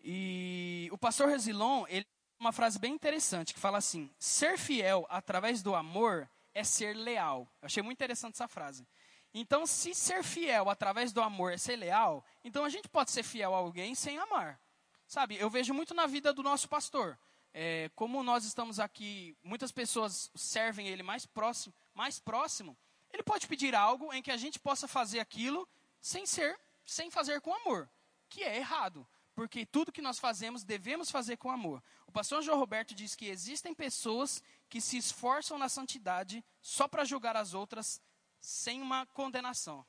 E 0.08 0.88
o 0.92 0.98
pastor 1.00 1.28
Resilon, 1.28 1.84
ele 1.90 2.06
uma 2.40 2.52
frase 2.52 2.78
bem 2.78 2.94
interessante 2.94 3.54
que 3.56 3.60
fala 3.60 3.80
assim: 3.80 4.12
ser 4.20 4.56
fiel 4.58 5.08
através 5.10 5.64
do 5.64 5.74
amor 5.74 6.30
é 6.54 6.64
ser 6.64 6.96
leal. 6.96 7.52
Eu 7.60 7.66
achei 7.66 7.82
muito 7.82 7.98
interessante 7.98 8.36
essa 8.36 8.48
frase. 8.48 8.88
Então, 9.34 9.66
se 9.66 9.96
ser 9.96 10.24
fiel 10.24 10.70
através 10.70 11.12
do 11.12 11.22
amor 11.22 11.52
é 11.52 11.58
ser 11.58 11.76
leal, 11.76 12.24
então 12.44 12.64
a 12.64 12.70
gente 12.70 12.88
pode 12.88 13.10
ser 13.10 13.24
fiel 13.24 13.54
a 13.56 13.58
alguém 13.58 13.96
sem 13.96 14.18
amar. 14.20 14.60
Sabe, 15.08 15.38
eu 15.38 15.50
vejo 15.50 15.74
muito 15.74 15.94
na 15.94 16.06
vida 16.06 16.32
do 16.32 16.44
nosso 16.44 16.70
pastor. 16.70 17.18
É, 17.54 17.90
como 17.96 18.22
nós 18.22 18.46
estamos 18.46 18.80
aqui, 18.80 19.36
muitas 19.44 19.72
pessoas 19.72 20.30
servem 20.36 20.88
ele 20.88 21.02
mais 21.02 21.26
próximo, 21.26 21.74
mais 21.94 22.20
próximo, 22.20 22.78
ele 23.12 23.24
pode 23.24 23.48
pedir 23.48 23.74
algo 23.74 24.14
em 24.14 24.22
que 24.22 24.32
a 24.32 24.38
gente 24.38 24.60
possa 24.60 24.88
fazer 24.88 25.20
aquilo 25.20 25.68
sem 26.00 26.26
ser, 26.26 26.60
sem 26.86 27.10
fazer 27.10 27.42
com 27.42 27.54
amor, 27.54 27.90
que 28.30 28.44
é 28.44 28.58
errado 28.58 29.08
porque 29.36 29.66
tudo 29.66 29.92
que 29.92 30.02
nós 30.02 30.18
fazemos 30.18 30.64
devemos 30.64 31.12
fazer 31.12 31.36
com 31.36 31.52
amor. 31.52 31.84
O 32.08 32.12
pastor 32.12 32.42
João 32.42 32.58
Roberto 32.58 32.96
diz 32.96 33.16
que 33.16 33.28
existem 33.28 33.76
pessoas 33.76 34.42
que 34.70 34.80
se 34.80 34.98
esforçam 34.98 35.58
na 35.58 35.68
santidade 35.68 36.44
só 36.62 36.88
para 36.88 37.04
julgar 37.04 37.36
as 37.36 37.54
outras 37.54 38.02
sem 38.40 38.82
uma 38.82 39.06
condenação. 39.08 39.86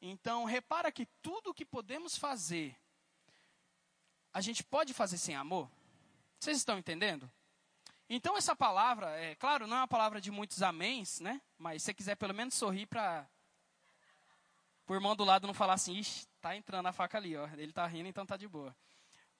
Então, 0.00 0.44
repara 0.44 0.90
que 0.90 1.06
tudo 1.20 1.52
que 1.52 1.66
podemos 1.66 2.16
fazer, 2.16 2.74
a 4.32 4.40
gente 4.40 4.64
pode 4.64 4.94
fazer 4.94 5.18
sem 5.18 5.36
amor? 5.36 5.70
Vocês 6.40 6.56
estão 6.56 6.78
entendendo? 6.78 7.30
Então, 8.08 8.38
essa 8.38 8.56
palavra, 8.56 9.10
é 9.20 9.34
claro, 9.34 9.66
não 9.66 9.76
é 9.76 9.80
uma 9.80 9.88
palavra 9.88 10.18
de 10.18 10.30
muitos 10.30 10.62
améns, 10.62 11.20
né? 11.20 11.42
Mas 11.58 11.82
se 11.82 11.86
você 11.86 11.94
quiser 11.94 12.16
pelo 12.16 12.32
menos 12.32 12.54
sorrir 12.54 12.86
para 12.86 13.28
o 14.88 14.94
irmão 14.94 15.14
do 15.14 15.24
lado 15.24 15.46
não 15.46 15.54
falar 15.54 15.74
assim, 15.74 15.94
ixi, 15.94 16.26
tá 16.40 16.56
entrando 16.56 16.86
a 16.86 16.92
faca 16.92 17.18
ali, 17.18 17.36
ó. 17.36 17.46
Ele 17.56 17.72
tá 17.72 17.86
rindo, 17.86 18.08
então 18.08 18.24
tá 18.24 18.36
de 18.36 18.48
boa. 18.48 18.74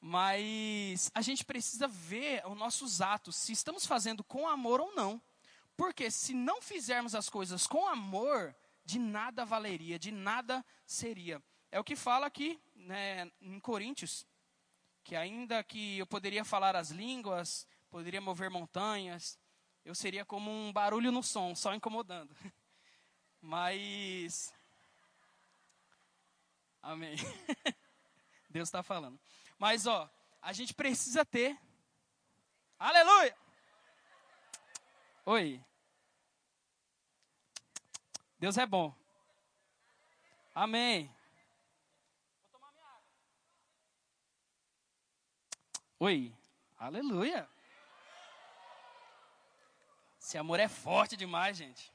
Mas 0.00 1.10
a 1.14 1.22
gente 1.22 1.44
precisa 1.44 1.88
ver 1.88 2.46
os 2.46 2.56
nossos 2.56 3.00
atos, 3.00 3.34
se 3.36 3.52
estamos 3.52 3.86
fazendo 3.86 4.22
com 4.22 4.46
amor 4.46 4.80
ou 4.80 4.94
não. 4.94 5.20
Porque 5.76 6.10
se 6.10 6.34
não 6.34 6.60
fizermos 6.60 7.14
as 7.14 7.28
coisas 7.28 7.66
com 7.66 7.86
amor, 7.86 8.54
de 8.84 8.98
nada 8.98 9.44
valeria, 9.44 9.98
de 9.98 10.10
nada 10.10 10.64
seria. 10.86 11.42
É 11.70 11.78
o 11.78 11.84
que 11.84 11.96
fala 11.96 12.26
aqui 12.26 12.60
né, 12.74 13.30
em 13.40 13.60
Coríntios, 13.60 14.26
que 15.04 15.14
ainda 15.14 15.62
que 15.62 15.98
eu 15.98 16.06
poderia 16.06 16.44
falar 16.44 16.74
as 16.76 16.90
línguas, 16.90 17.66
poderia 17.90 18.20
mover 18.20 18.50
montanhas, 18.50 19.38
eu 19.84 19.94
seria 19.94 20.24
como 20.24 20.50
um 20.50 20.72
barulho 20.72 21.10
no 21.10 21.22
som, 21.22 21.54
só 21.54 21.74
incomodando. 21.74 22.34
Mas 23.40 24.52
Amém. 26.88 27.16
Deus 28.48 28.66
está 28.66 28.82
falando. 28.82 29.20
Mas, 29.58 29.86
ó, 29.86 30.10
a 30.40 30.54
gente 30.54 30.72
precisa 30.72 31.22
ter. 31.22 31.54
Aleluia! 32.78 33.36
Oi. 35.26 35.62
Deus 38.38 38.56
é 38.56 38.64
bom. 38.64 38.94
Amém. 40.54 41.14
Oi. 46.00 46.34
Aleluia. 46.78 47.46
Esse 50.18 50.38
amor 50.38 50.58
é 50.58 50.68
forte 50.68 51.18
demais, 51.18 51.58
gente. 51.58 51.92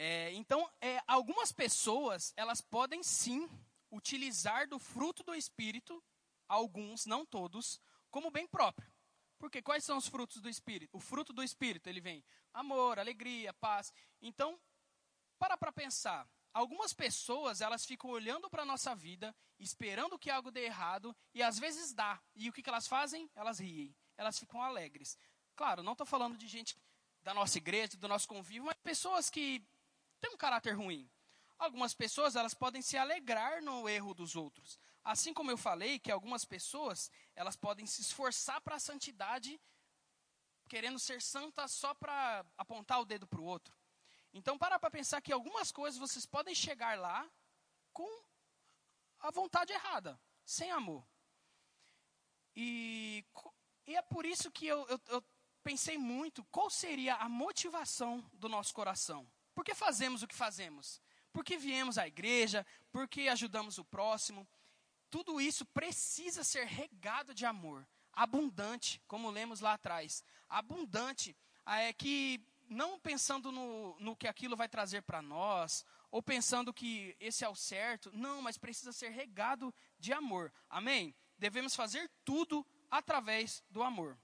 É, 0.00 0.32
então, 0.34 0.70
é, 0.80 1.02
algumas 1.08 1.50
pessoas, 1.50 2.32
elas 2.36 2.60
podem 2.60 3.02
sim 3.02 3.50
utilizar 3.90 4.68
do 4.68 4.78
fruto 4.78 5.24
do 5.24 5.34
Espírito, 5.34 6.00
alguns, 6.46 7.04
não 7.04 7.26
todos, 7.26 7.80
como 8.08 8.30
bem 8.30 8.46
próprio. 8.46 8.88
Porque 9.40 9.60
quais 9.60 9.82
são 9.82 9.98
os 9.98 10.06
frutos 10.06 10.40
do 10.40 10.48
Espírito? 10.48 10.96
O 10.96 11.00
fruto 11.00 11.32
do 11.32 11.42
Espírito, 11.42 11.88
ele 11.88 12.00
vem 12.00 12.24
amor, 12.54 13.00
alegria, 13.00 13.52
paz. 13.54 13.92
Então, 14.22 14.56
para 15.36 15.56
para 15.56 15.72
pensar. 15.72 16.28
algumas 16.54 16.92
pessoas, 16.92 17.60
elas 17.60 17.84
ficam 17.84 18.10
olhando 18.10 18.48
para 18.48 18.62
a 18.62 18.66
nossa 18.66 18.94
vida, 18.94 19.34
esperando 19.58 20.18
que 20.18 20.30
algo 20.30 20.52
dê 20.52 20.66
errado, 20.66 21.14
e 21.34 21.42
às 21.42 21.58
vezes 21.58 21.92
dá. 21.92 22.22
E 22.36 22.48
o 22.48 22.52
que, 22.52 22.62
que 22.62 22.70
elas 22.70 22.86
fazem? 22.86 23.28
Elas 23.34 23.58
riem, 23.58 23.92
elas 24.16 24.38
ficam 24.38 24.62
alegres. 24.62 25.18
Claro, 25.56 25.82
não 25.82 25.92
estou 25.92 26.06
falando 26.06 26.36
de 26.36 26.46
gente 26.46 26.76
da 27.20 27.34
nossa 27.34 27.58
igreja, 27.58 27.96
do 27.96 28.06
nosso 28.06 28.28
convívio, 28.28 28.64
mas 28.64 28.76
pessoas 28.76 29.28
que 29.28 29.66
têm 30.20 30.32
um 30.32 30.36
caráter 30.36 30.72
ruim. 30.72 31.10
Algumas 31.58 31.92
pessoas, 31.94 32.36
elas 32.36 32.54
podem 32.54 32.80
se 32.80 32.96
alegrar 32.96 33.62
no 33.62 33.88
erro 33.88 34.14
dos 34.14 34.36
outros. 34.36 34.78
Assim 35.04 35.34
como 35.34 35.50
eu 35.50 35.56
falei 35.56 35.98
que 35.98 36.10
algumas 36.10 36.44
pessoas, 36.44 37.10
elas 37.34 37.56
podem 37.56 37.86
se 37.86 38.00
esforçar 38.00 38.60
para 38.60 38.76
a 38.76 38.80
santidade, 38.80 39.60
querendo 40.68 40.98
ser 40.98 41.20
santa 41.20 41.66
só 41.66 41.94
para 41.94 42.44
apontar 42.56 43.00
o 43.00 43.04
dedo 43.04 43.26
para 43.26 43.40
o 43.40 43.44
outro. 43.44 43.74
Então, 44.32 44.58
para 44.58 44.78
para 44.78 44.90
pensar 44.90 45.20
que 45.20 45.32
algumas 45.32 45.72
coisas 45.72 45.98
vocês 45.98 46.26
podem 46.26 46.54
chegar 46.54 46.98
lá 46.98 47.28
com 47.92 48.08
a 49.20 49.30
vontade 49.30 49.72
errada, 49.72 50.20
sem 50.44 50.70
amor. 50.70 51.04
E, 52.54 53.24
e 53.86 53.96
é 53.96 54.02
por 54.02 54.26
isso 54.26 54.50
que 54.50 54.66
eu, 54.66 54.86
eu, 54.88 55.00
eu 55.08 55.24
pensei 55.62 55.98
muito 55.98 56.44
qual 56.46 56.70
seria 56.70 57.14
a 57.16 57.28
motivação 57.28 58.20
do 58.32 58.48
nosso 58.48 58.74
coração. 58.74 59.26
Por 59.58 59.64
que 59.64 59.74
fazemos 59.74 60.22
o 60.22 60.28
que 60.28 60.36
fazemos? 60.36 61.02
Porque 61.32 61.56
viemos 61.56 61.98
à 61.98 62.06
igreja, 62.06 62.64
porque 62.92 63.22
ajudamos 63.22 63.76
o 63.76 63.84
próximo. 63.84 64.46
Tudo 65.10 65.40
isso 65.40 65.66
precisa 65.66 66.44
ser 66.44 66.64
regado 66.64 67.34
de 67.34 67.44
amor, 67.44 67.84
abundante, 68.12 69.02
como 69.08 69.28
lemos 69.28 69.58
lá 69.58 69.72
atrás. 69.72 70.22
Abundante 70.48 71.36
é 71.66 71.92
que 71.92 72.40
não 72.68 73.00
pensando 73.00 73.50
no, 73.50 73.98
no 73.98 74.14
que 74.14 74.28
aquilo 74.28 74.56
vai 74.56 74.68
trazer 74.68 75.02
para 75.02 75.20
nós, 75.20 75.84
ou 76.08 76.22
pensando 76.22 76.72
que 76.72 77.16
esse 77.18 77.44
é 77.44 77.48
o 77.48 77.56
certo, 77.56 78.12
não, 78.14 78.40
mas 78.40 78.56
precisa 78.56 78.92
ser 78.92 79.08
regado 79.08 79.74
de 79.98 80.12
amor. 80.12 80.52
Amém? 80.70 81.12
Devemos 81.36 81.74
fazer 81.74 82.08
tudo 82.24 82.64
através 82.88 83.60
do 83.68 83.82
amor. 83.82 84.16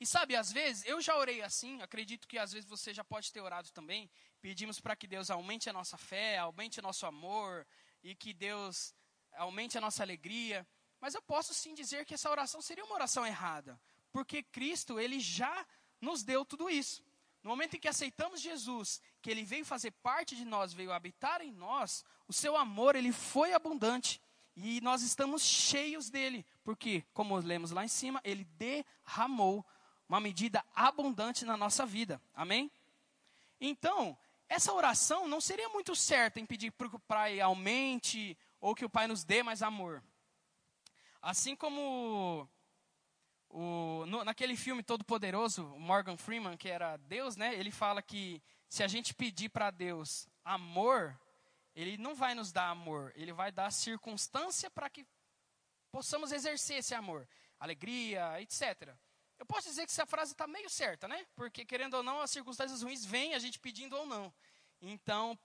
E 0.00 0.06
sabe, 0.06 0.34
às 0.34 0.50
vezes, 0.50 0.82
eu 0.86 0.98
já 0.98 1.14
orei 1.14 1.42
assim, 1.42 1.82
acredito 1.82 2.26
que 2.26 2.38
às 2.38 2.52
vezes 2.52 2.66
você 2.66 2.94
já 2.94 3.04
pode 3.04 3.30
ter 3.30 3.40
orado 3.40 3.70
também. 3.70 4.10
Pedimos 4.40 4.80
para 4.80 4.96
que 4.96 5.06
Deus 5.06 5.30
aumente 5.30 5.68
a 5.68 5.74
nossa 5.74 5.98
fé, 5.98 6.38
aumente 6.38 6.80
o 6.80 6.82
nosso 6.82 7.04
amor, 7.04 7.66
e 8.02 8.14
que 8.14 8.32
Deus 8.32 8.94
aumente 9.36 9.76
a 9.76 9.80
nossa 9.80 10.02
alegria. 10.02 10.66
Mas 11.00 11.14
eu 11.14 11.20
posso 11.20 11.52
sim 11.52 11.74
dizer 11.74 12.06
que 12.06 12.14
essa 12.14 12.30
oração 12.30 12.62
seria 12.62 12.84
uma 12.84 12.94
oração 12.94 13.26
errada, 13.26 13.78
porque 14.10 14.42
Cristo, 14.42 14.98
ele 14.98 15.20
já 15.20 15.66
nos 16.00 16.22
deu 16.22 16.46
tudo 16.46 16.70
isso. 16.70 17.04
No 17.42 17.50
momento 17.50 17.76
em 17.76 17.80
que 17.80 17.88
aceitamos 17.88 18.40
Jesus, 18.40 19.00
que 19.20 19.30
ele 19.30 19.44
veio 19.44 19.64
fazer 19.64 19.90
parte 19.90 20.34
de 20.34 20.44
nós, 20.44 20.72
veio 20.72 20.92
habitar 20.92 21.40
em 21.40 21.50
nós, 21.50 22.04
o 22.26 22.32
seu 22.32 22.56
amor 22.56 22.96
ele 22.96 23.12
foi 23.12 23.52
abundante 23.52 24.20
e 24.56 24.80
nós 24.82 25.02
estamos 25.02 25.42
cheios 25.42 26.10
dele, 26.10 26.44
porque 26.62 27.02
como 27.14 27.36
lemos 27.36 27.70
lá 27.70 27.84
em 27.84 27.88
cima, 27.88 28.20
ele 28.24 28.44
derramou 28.44 29.64
uma 30.10 30.18
medida 30.18 30.64
abundante 30.74 31.44
na 31.44 31.56
nossa 31.56 31.86
vida. 31.86 32.20
Amém? 32.34 32.68
Então, 33.60 34.18
essa 34.48 34.72
oração 34.72 35.28
não 35.28 35.40
seria 35.40 35.68
muito 35.68 35.94
certa 35.94 36.40
em 36.40 36.44
pedir 36.44 36.72
para 36.72 36.88
o 36.88 36.98
Pai 36.98 37.40
aumente 37.40 38.36
ou 38.60 38.74
que 38.74 38.84
o 38.84 38.90
Pai 38.90 39.06
nos 39.06 39.22
dê 39.22 39.44
mais 39.44 39.62
amor. 39.62 40.02
Assim 41.22 41.54
como 41.54 42.48
o, 43.48 44.04
no, 44.08 44.24
naquele 44.24 44.56
filme 44.56 44.82
Todo 44.82 45.04
Poderoso, 45.04 45.62
Morgan 45.78 46.16
Freeman, 46.16 46.56
que 46.56 46.68
era 46.68 46.96
Deus, 46.96 47.36
né? 47.36 47.54
Ele 47.54 47.70
fala 47.70 48.02
que 48.02 48.42
se 48.68 48.82
a 48.82 48.88
gente 48.88 49.14
pedir 49.14 49.48
para 49.48 49.70
Deus 49.70 50.28
amor, 50.44 51.16
Ele 51.72 51.96
não 51.96 52.16
vai 52.16 52.34
nos 52.34 52.50
dar 52.50 52.68
amor, 52.68 53.12
Ele 53.14 53.32
vai 53.32 53.52
dar 53.52 53.70
circunstância 53.70 54.68
para 54.68 54.90
que 54.90 55.06
possamos 55.92 56.32
exercer 56.32 56.78
esse 56.78 56.96
amor, 56.96 57.28
alegria, 57.60 58.42
etc. 58.42 58.92
Eu 59.40 59.46
posso 59.46 59.68
dizer 59.68 59.86
que 59.86 59.90
essa 59.90 60.04
frase 60.04 60.32
está 60.32 60.46
meio 60.46 60.68
certa, 60.68 61.08
né? 61.08 61.26
Porque 61.34 61.64
querendo 61.64 61.94
ou 61.94 62.02
não, 62.02 62.20
as 62.20 62.30
circunstâncias 62.30 62.82
ruins 62.82 63.06
vêm, 63.06 63.34
a 63.34 63.38
gente 63.38 63.58
pedindo 63.58 63.96
ou 63.96 64.04
não. 64.04 64.30
Então, 64.82 65.36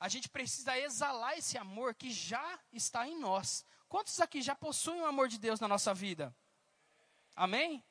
a 0.00 0.08
gente 0.08 0.28
precisa 0.28 0.76
exalar 0.76 1.38
esse 1.38 1.56
amor 1.56 1.94
que 1.94 2.10
já 2.10 2.58
está 2.72 3.06
em 3.06 3.16
nós. 3.16 3.64
Quantos 3.88 4.20
aqui 4.20 4.42
já 4.42 4.56
possuem 4.56 5.00
o 5.02 5.06
amor 5.06 5.28
de 5.28 5.38
Deus 5.38 5.60
na 5.60 5.68
nossa 5.68 5.94
vida? 5.94 6.34
Amém? 7.36 7.82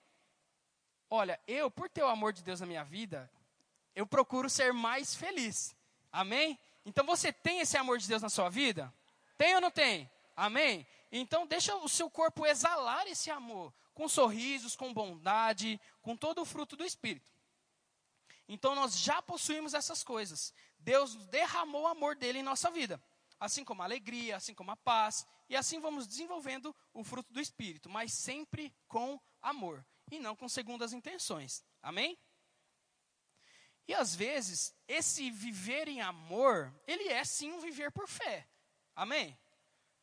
Olha, 1.10 1.40
eu, 1.48 1.72
por 1.72 1.90
ter 1.90 2.04
o 2.04 2.08
amor 2.08 2.34
de 2.34 2.44
Deus 2.44 2.60
na 2.60 2.68
minha 2.68 2.84
vida, 2.84 3.32
eu 3.96 4.06
procuro 4.06 4.50
ser 4.50 4.74
mais 4.74 5.16
feliz. 5.16 5.74
Amém? 6.12 6.60
Então 6.86 7.06
você 7.06 7.32
tem 7.32 7.62
esse 7.62 7.78
amor 7.78 8.00
de 8.00 8.08
Deus 8.08 8.22
na 8.22 8.30
sua 8.30 8.50
vida? 8.50 8.94
Tem 9.38 9.56
ou 9.56 9.62
não 9.62 9.72
tem? 9.72 10.12
Amém? 10.36 10.86
Então 11.10 11.48
deixa 11.48 11.74
o 11.78 11.88
seu 11.88 12.10
corpo 12.10 12.46
exalar 12.46 13.08
esse 13.08 13.32
amor, 13.32 13.74
com 13.98 14.08
sorrisos, 14.08 14.76
com 14.76 14.94
bondade, 14.94 15.82
com 16.04 16.16
todo 16.16 16.42
o 16.42 16.46
fruto 16.46 16.78
do 16.78 16.86
Espírito. 16.86 17.32
Então 18.48 18.76
nós 18.76 19.00
já 19.00 19.22
possuímos 19.22 19.74
essas 19.74 20.04
coisas. 20.04 20.54
Deus 20.78 21.16
derramou 21.26 21.82
o 21.82 21.88
amor 21.88 22.16
dele 22.16 22.40
em 22.40 22.44
nossa 22.44 22.70
vida 22.70 23.02
assim 23.40 23.64
como 23.64 23.82
a 23.82 23.86
alegria, 23.86 24.36
assim 24.36 24.54
como 24.54 24.72
a 24.72 24.76
paz, 24.76 25.26
e 25.48 25.56
assim 25.56 25.80
vamos 25.80 26.08
desenvolvendo 26.08 26.76
o 26.92 27.04
fruto 27.04 27.32
do 27.32 27.40
Espírito, 27.40 27.88
mas 27.88 28.12
sempre 28.12 28.74
com 28.88 29.20
amor 29.40 29.86
e 30.12 30.20
não 30.20 30.36
com 30.36 30.50
segundas 30.50 30.94
intenções. 30.94 31.64
Amém? 31.82 32.18
E 33.88 33.94
às 33.94 34.16
vezes, 34.16 34.74
esse 34.88 35.30
viver 35.30 35.88
em 35.88 36.02
amor, 36.02 36.74
ele 36.88 37.10
é 37.10 37.24
sim 37.24 37.52
um 37.54 37.60
viver 37.60 37.92
por 37.92 38.08
fé. 38.08 38.48
Amém? 38.96 39.38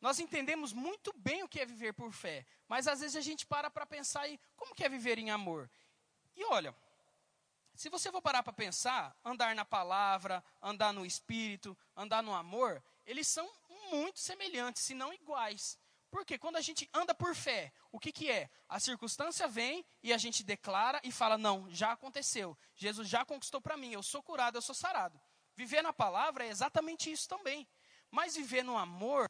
Nós 0.05 0.19
entendemos 0.19 0.71
muito 0.71 1.11
bem 1.17 1.41
o 1.41 1.47
que 1.49 1.59
é 1.59 1.65
viver 1.65 1.91
por 1.91 2.13
fé, 2.13 2.45
mas 2.67 2.87
às 2.87 2.99
vezes 2.99 3.15
a 3.15 3.21
gente 3.21 3.43
para 3.43 3.71
para 3.71 3.87
pensar 3.87 4.21
aí, 4.21 4.39
como 4.55 4.75
que 4.75 4.83
é 4.83 4.87
viver 4.87 5.17
em 5.17 5.31
amor? 5.31 5.67
E 6.35 6.45
olha, 6.45 6.75
se 7.73 7.89
você 7.89 8.11
for 8.11 8.21
parar 8.21 8.43
para 8.43 8.53
pensar, 8.53 9.17
andar 9.25 9.55
na 9.55 9.65
palavra, 9.65 10.43
andar 10.61 10.93
no 10.93 11.07
espírito, 11.07 11.75
andar 11.97 12.21
no 12.21 12.35
amor, 12.35 12.83
eles 13.03 13.27
são 13.27 13.51
muito 13.89 14.19
semelhantes, 14.19 14.83
se 14.83 14.93
não 14.93 15.11
iguais. 15.11 15.75
Porque 16.11 16.37
quando 16.37 16.57
a 16.57 16.61
gente 16.61 16.87
anda 16.93 17.15
por 17.15 17.33
fé, 17.33 17.73
o 17.91 17.99
que, 17.99 18.11
que 18.11 18.29
é? 18.29 18.47
A 18.69 18.79
circunstância 18.79 19.47
vem 19.47 19.83
e 20.03 20.13
a 20.13 20.19
gente 20.19 20.43
declara 20.43 21.01
e 21.03 21.11
fala: 21.11 21.35
não, 21.35 21.67
já 21.71 21.93
aconteceu. 21.93 22.55
Jesus 22.75 23.09
já 23.09 23.25
conquistou 23.25 23.59
para 23.59 23.75
mim, 23.75 23.93
eu 23.93 24.03
sou 24.03 24.21
curado, 24.21 24.55
eu 24.55 24.61
sou 24.61 24.75
sarado. 24.75 25.19
Viver 25.55 25.81
na 25.81 25.91
palavra 25.91 26.45
é 26.45 26.49
exatamente 26.49 27.11
isso 27.11 27.27
também. 27.27 27.67
Mas 28.11 28.35
viver 28.35 28.63
no 28.63 28.77
amor, 28.77 29.27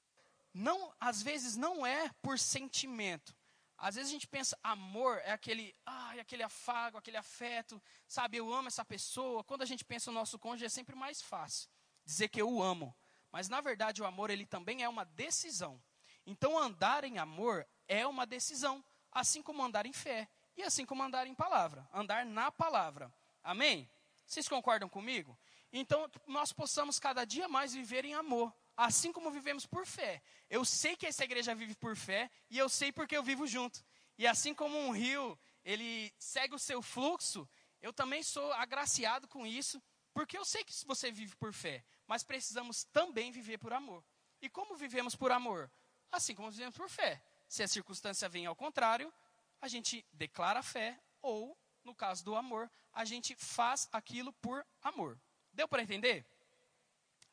não, 0.58 0.96
às 1.02 1.22
vezes 1.22 1.58
não 1.58 1.86
é 1.86 2.10
por 2.22 2.40
sentimento. 2.40 3.36
Às 3.78 3.96
vezes 3.96 4.10
a 4.10 4.14
gente 4.14 4.26
pensa, 4.26 4.58
amor 4.64 5.18
é 5.26 5.34
aquele, 5.34 5.76
ai, 5.86 6.18
aquele 6.22 6.44
afago, 6.44 6.98
aquele 6.98 7.18
afeto, 7.18 7.82
sabe, 8.08 8.38
eu 8.38 8.54
amo 8.54 8.70
essa 8.70 8.86
pessoa. 8.86 9.44
Quando 9.44 9.64
a 9.64 9.66
gente 9.66 9.84
pensa 9.84 10.10
no 10.10 10.18
nosso 10.18 10.40
cônjuge 10.40 10.64
é 10.64 10.70
sempre 10.70 10.96
mais 10.96 11.22
fácil 11.22 11.70
dizer 12.06 12.30
que 12.30 12.42
eu 12.42 12.50
o 12.50 12.64
amo. 12.64 12.96
Mas 13.34 13.50
na 13.50 13.60
verdade 13.60 14.02
o 14.02 14.06
amor 14.06 14.30
ele 14.30 14.46
também 14.46 14.82
é 14.82 14.88
uma 14.88 15.04
decisão. 15.04 15.84
Então 16.26 16.58
andar 16.58 17.04
em 17.04 17.18
amor 17.18 17.68
é 17.86 18.08
uma 18.08 18.26
decisão, 18.26 18.82
assim 19.12 19.42
como 19.42 19.62
andar 19.62 19.86
em 19.86 19.92
fé 19.92 20.26
e 20.56 20.64
assim 20.64 20.86
como 20.86 21.04
andar 21.04 21.28
em 21.28 21.36
palavra, 21.36 21.86
andar 21.92 22.26
na 22.26 22.50
palavra. 22.50 23.14
Amém? 23.44 23.90
Vocês 24.26 24.48
concordam 24.48 24.88
comigo? 24.88 25.38
Então 25.74 26.10
nós 26.26 26.54
possamos 26.54 26.98
cada 26.98 27.26
dia 27.26 27.50
mais 27.50 27.74
viver 27.74 28.06
em 28.06 28.14
amor, 28.14 28.54
assim 28.76 29.12
como 29.12 29.32
vivemos 29.32 29.66
por 29.66 29.86
fé. 29.86 30.22
Eu 30.50 30.64
sei 30.66 30.96
que 30.96 31.06
essa 31.06 31.24
igreja 31.24 31.56
vive 31.56 31.76
por 31.76 31.96
fé 31.96 32.30
e 32.50 32.58
eu 32.58 32.70
sei 32.70 32.92
porque 32.92 33.16
eu 33.16 33.24
vivo 33.24 33.48
junto. 33.48 33.84
E 34.18 34.26
assim 34.26 34.54
como 34.54 34.78
um 34.78 34.92
rio, 34.92 35.38
ele 35.64 36.14
segue 36.18 36.56
o 36.56 36.60
seu 36.60 36.82
fluxo, 36.82 37.48
eu 37.82 37.92
também 37.92 38.24
sou 38.24 38.52
agraciado 38.54 39.28
com 39.28 39.46
isso, 39.46 39.82
porque 40.14 40.38
eu 40.38 40.46
sei 40.46 40.64
que 40.64 40.74
você 40.86 41.12
vive 41.12 41.36
por 41.36 41.52
fé 41.52 41.84
mas 42.08 42.24
precisamos 42.24 42.84
também 42.86 43.32
viver 43.32 43.58
por 43.58 43.74
amor. 43.74 44.04
E 44.42 44.50
como 44.50 44.76
vivemos 44.76 45.16
por 45.16 45.32
amor? 45.32 45.72
Assim 46.12 46.36
como 46.36 46.52
vivemos 46.52 46.76
por 46.76 46.90
fé. 46.90 47.22
Se 47.48 47.64
a 47.64 47.68
circunstância 47.68 48.30
vem 48.30 48.46
ao 48.46 48.56
contrário, 48.56 49.14
a 49.62 49.68
gente 49.68 50.06
declara 50.14 50.60
a 50.60 50.64
fé, 50.64 51.00
ou, 51.22 51.58
no 51.84 51.96
caso 51.96 52.24
do 52.24 52.36
amor, 52.36 52.70
a 52.94 53.06
gente 53.06 53.36
faz 53.36 53.90
aquilo 53.92 54.32
por 54.34 54.66
amor. 54.82 55.20
Deu 55.52 55.68
para 55.68 55.82
entender? 55.82 56.26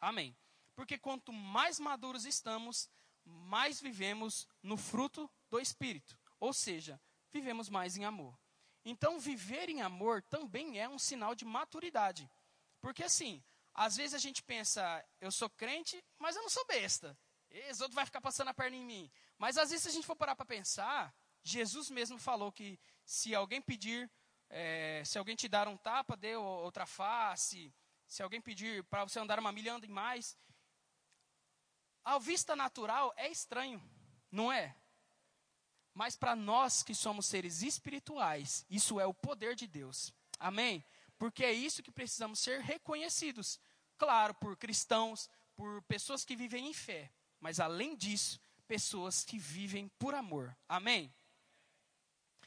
Amém. 0.00 0.34
Porque 0.74 0.98
quanto 0.98 1.32
mais 1.32 1.78
maduros 1.78 2.24
estamos, 2.24 2.88
mais 3.24 3.80
vivemos 3.80 4.48
no 4.62 4.76
fruto 4.76 5.30
do 5.50 5.60
Espírito. 5.60 6.18
Ou 6.40 6.52
seja, 6.52 7.00
vivemos 7.32 7.68
mais 7.68 7.96
em 7.96 8.04
amor. 8.04 8.38
Então, 8.84 9.20
viver 9.20 9.68
em 9.68 9.80
amor 9.80 10.22
também 10.22 10.80
é 10.80 10.88
um 10.88 10.98
sinal 10.98 11.34
de 11.34 11.44
maturidade. 11.44 12.28
Porque 12.80 13.04
assim, 13.04 13.42
às 13.74 13.96
vezes 13.96 14.14
a 14.14 14.18
gente 14.18 14.42
pensa, 14.42 15.04
eu 15.20 15.30
sou 15.30 15.48
crente, 15.48 16.02
mas 16.18 16.36
eu 16.36 16.42
não 16.42 16.50
sou 16.50 16.66
besta. 16.66 17.16
Esse 17.48 17.82
outro 17.82 17.94
vai 17.94 18.04
ficar 18.04 18.20
passando 18.20 18.48
a 18.48 18.54
perna 18.54 18.76
em 18.76 18.84
mim. 18.84 19.10
Mas 19.38 19.56
às 19.56 19.70
vezes, 19.70 19.84
se 19.84 19.88
a 19.88 19.92
gente 19.92 20.06
for 20.06 20.16
parar 20.16 20.34
para 20.34 20.46
pensar, 20.46 21.14
Jesus 21.42 21.90
mesmo 21.90 22.18
falou 22.18 22.50
que 22.50 22.78
se 23.04 23.34
alguém 23.34 23.60
pedir, 23.60 24.10
é, 24.48 25.02
se 25.04 25.18
alguém 25.18 25.36
te 25.36 25.48
dar 25.48 25.68
um 25.68 25.76
tapa, 25.76 26.16
dê 26.16 26.34
outra 26.36 26.86
face. 26.86 27.72
Se 28.06 28.22
alguém 28.22 28.40
pedir 28.40 28.84
para 28.84 29.04
você 29.04 29.18
andar 29.18 29.38
uma 29.38 29.52
milha, 29.52 29.74
ande 29.74 29.88
mais. 29.88 30.36
À 32.04 32.18
vista 32.18 32.56
natural 32.56 33.12
é 33.16 33.30
estranho, 33.30 33.82
não 34.30 34.52
é? 34.52 34.74
Mas 35.94 36.16
para 36.16 36.34
nós 36.34 36.82
que 36.82 36.94
somos 36.94 37.26
seres 37.26 37.62
espirituais, 37.62 38.64
isso 38.70 38.98
é 38.98 39.06
o 39.06 39.14
poder 39.14 39.54
de 39.54 39.66
Deus. 39.66 40.12
Amém? 40.38 40.84
Porque 41.18 41.44
é 41.44 41.52
isso 41.52 41.82
que 41.82 41.92
precisamos 41.92 42.38
ser 42.40 42.60
reconhecidos. 42.60 43.60
Claro, 43.98 44.34
por 44.34 44.56
cristãos, 44.56 45.28
por 45.54 45.82
pessoas 45.82 46.24
que 46.24 46.34
vivem 46.34 46.68
em 46.68 46.72
fé, 46.72 47.12
mas 47.38 47.60
além 47.60 47.94
disso, 47.94 48.40
pessoas 48.66 49.22
que 49.22 49.38
vivem 49.38 49.88
por 49.98 50.14
amor. 50.14 50.56
Amém? 50.68 51.14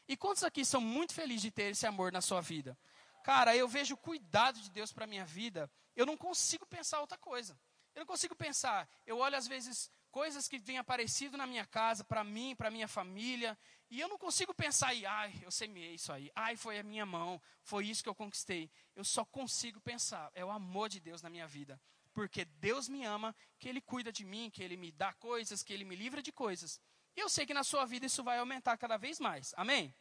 E 0.07 0.17
quantos 0.17 0.43
aqui 0.43 0.65
são 0.65 0.81
muito 0.81 1.13
felizes 1.13 1.43
de 1.43 1.51
ter 1.51 1.71
esse 1.71 1.85
amor 1.85 2.11
na 2.11 2.21
sua 2.21 2.41
vida? 2.41 2.77
Cara, 3.23 3.55
eu 3.55 3.67
vejo 3.67 3.95
o 3.95 3.97
cuidado 3.97 4.59
de 4.59 4.69
Deus 4.69 4.91
para 4.91 5.07
minha 5.07 5.25
vida, 5.25 5.71
eu 5.95 6.05
não 6.05 6.17
consigo 6.17 6.65
pensar 6.65 6.99
outra 6.99 7.17
coisa. 7.17 7.57
Eu 7.95 8.01
não 8.01 8.05
consigo 8.05 8.35
pensar. 8.35 8.87
Eu 9.07 9.17
olho 9.17 9.37
às 9.37 9.47
vezes 9.47 9.89
coisas 10.11 10.47
que 10.47 10.59
têm 10.59 10.77
aparecido 10.77 11.37
na 11.37 11.47
minha 11.47 11.65
casa, 11.65 12.03
para 12.03 12.23
mim, 12.23 12.55
para 12.55 12.69
minha 12.69 12.87
família, 12.87 13.57
e 13.89 13.99
eu 13.99 14.07
não 14.07 14.17
consigo 14.17 14.53
pensar 14.53 14.87
aí, 14.87 15.05
ai, 15.05 15.33
eu 15.41 15.51
semeei 15.51 15.95
isso 15.95 16.11
aí, 16.11 16.31
ai, 16.33 16.55
foi 16.55 16.79
a 16.79 16.83
minha 16.83 17.05
mão, 17.05 17.41
foi 17.61 17.87
isso 17.87 18.01
que 18.01 18.09
eu 18.09 18.15
conquistei. 18.15 18.69
Eu 18.95 19.03
só 19.03 19.25
consigo 19.25 19.79
pensar, 19.81 20.31
é 20.33 20.43
o 20.43 20.49
amor 20.49 20.89
de 20.89 20.99
Deus 20.99 21.21
na 21.21 21.29
minha 21.29 21.47
vida. 21.47 21.79
Porque 22.13 22.45
Deus 22.45 22.87
me 22.87 23.03
ama, 23.03 23.35
que 23.59 23.67
Ele 23.67 23.81
cuida 23.81 24.11
de 24.11 24.23
mim, 24.23 24.49
que 24.49 24.63
Ele 24.63 24.77
me 24.77 24.91
dá 24.91 25.11
coisas, 25.13 25.61
que 25.61 25.73
Ele 25.73 25.83
me 25.83 25.95
livra 25.95 26.21
de 26.21 26.31
coisas. 26.31 26.79
E 27.15 27.19
eu 27.19 27.27
sei 27.27 27.45
que 27.45 27.53
na 27.53 27.63
sua 27.63 27.85
vida 27.85 28.05
isso 28.05 28.23
vai 28.23 28.39
aumentar 28.39 28.77
cada 28.77 28.95
vez 28.95 29.19
mais. 29.19 29.53
Amém? 29.57 29.93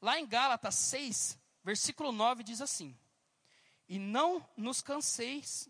Lá 0.00 0.18
em 0.18 0.26
Gálatas 0.26 0.74
6, 0.74 1.38
versículo 1.62 2.10
9 2.10 2.42
diz 2.42 2.60
assim: 2.60 2.98
E 3.88 3.98
não 3.98 4.44
nos 4.56 4.82
canseis, 4.82 5.68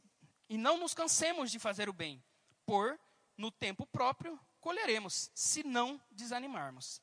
e 0.48 0.56
não 0.56 0.78
nos 0.78 0.94
cansemos 0.94 1.50
de 1.50 1.58
fazer 1.58 1.88
o 1.88 1.92
bem, 1.92 2.22
por 2.64 2.98
no 3.36 3.50
tempo 3.50 3.86
próprio 3.86 4.38
colheremos, 4.60 5.30
se 5.34 5.62
não 5.62 6.00
desanimarmos. 6.10 7.00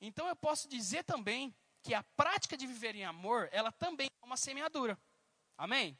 Então 0.00 0.26
eu 0.28 0.36
posso 0.36 0.68
dizer 0.68 1.04
também 1.04 1.54
que 1.82 1.94
a 1.94 2.02
prática 2.02 2.56
de 2.56 2.66
viver 2.66 2.94
em 2.94 3.04
amor, 3.04 3.48
ela 3.52 3.70
também 3.72 4.08
é 4.20 4.24
uma 4.26 4.36
semeadura. 4.36 4.98
Amém? 5.56 5.98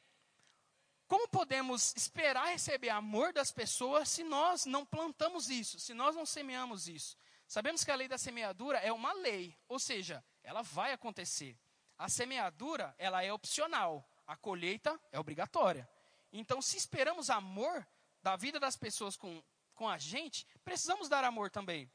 Como 1.07 1.27
podemos 1.27 1.93
esperar 1.95 2.47
receber 2.49 2.89
amor 2.89 3.33
das 3.33 3.51
pessoas 3.51 4.09
se 4.09 4.23
nós 4.23 4.65
não 4.65 4.85
plantamos 4.85 5.49
isso, 5.49 5.79
se 5.79 5.93
nós 5.93 6.15
não 6.15 6.25
semeamos 6.25 6.87
isso? 6.87 7.17
Sabemos 7.47 7.83
que 7.83 7.89
a 7.89 7.95
lei 7.95 8.07
da 8.07 8.17
semeadura 8.17 8.77
é 8.77 8.91
uma 8.91 9.11
lei, 9.13 9.57
ou 9.67 9.79
seja, 9.79 10.23
ela 10.43 10.61
vai 10.61 10.93
acontecer. 10.93 11.57
A 11.97 12.07
semeadura, 12.07 12.93
ela 12.97 13.23
é 13.23 13.33
opcional, 13.33 14.07
a 14.27 14.37
colheita 14.37 14.99
é 15.11 15.19
obrigatória. 15.19 15.89
Então, 16.31 16.61
se 16.61 16.77
esperamos 16.77 17.29
amor, 17.29 17.85
da 18.21 18.35
vida 18.35 18.59
das 18.59 18.75
pessoas 18.75 19.15
com, 19.15 19.41
com 19.73 19.87
a 19.87 19.97
gente, 19.97 20.45
precisamos 20.63 21.07
dar 21.09 21.23
amor 21.23 21.49
também. 21.49 21.89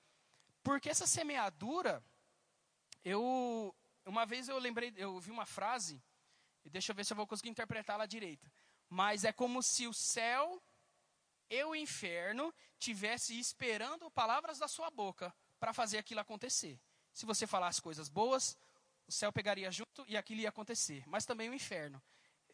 Porque 0.62 0.88
essa 0.88 1.06
semeadura, 1.06 2.02
eu 3.04 3.74
uma 4.06 4.26
vez 4.26 4.48
eu 4.48 4.58
lembrei, 4.58 4.92
eu 4.96 5.18
vi 5.18 5.30
uma 5.30 5.46
frase, 5.46 6.02
e 6.64 6.70
deixa 6.70 6.92
eu 6.92 6.96
ver 6.96 7.04
se 7.04 7.12
eu 7.12 7.16
vou 7.16 7.26
conseguir 7.26 7.50
interpretá-la 7.50 8.06
direito. 8.06 8.50
Mas 8.88 9.24
é 9.24 9.32
como 9.32 9.62
se 9.62 9.86
o 9.86 9.94
céu 9.94 10.62
e 11.48 11.62
o 11.64 11.74
inferno 11.74 12.52
tivesse 12.78 13.38
esperando 13.38 14.10
palavras 14.10 14.58
da 14.58 14.68
sua 14.68 14.90
boca 14.90 15.34
para 15.58 15.72
fazer 15.72 15.98
aquilo 15.98 16.20
acontecer. 16.20 16.78
Se 17.12 17.24
você 17.26 17.46
falasse 17.46 17.80
coisas 17.80 18.08
boas, 18.08 18.56
o 19.06 19.12
céu 19.12 19.32
pegaria 19.32 19.70
junto 19.70 20.04
e 20.06 20.16
aquilo 20.16 20.40
ia 20.40 20.48
acontecer. 20.48 21.02
Mas 21.06 21.24
também 21.24 21.48
o 21.48 21.54
inferno. 21.54 22.02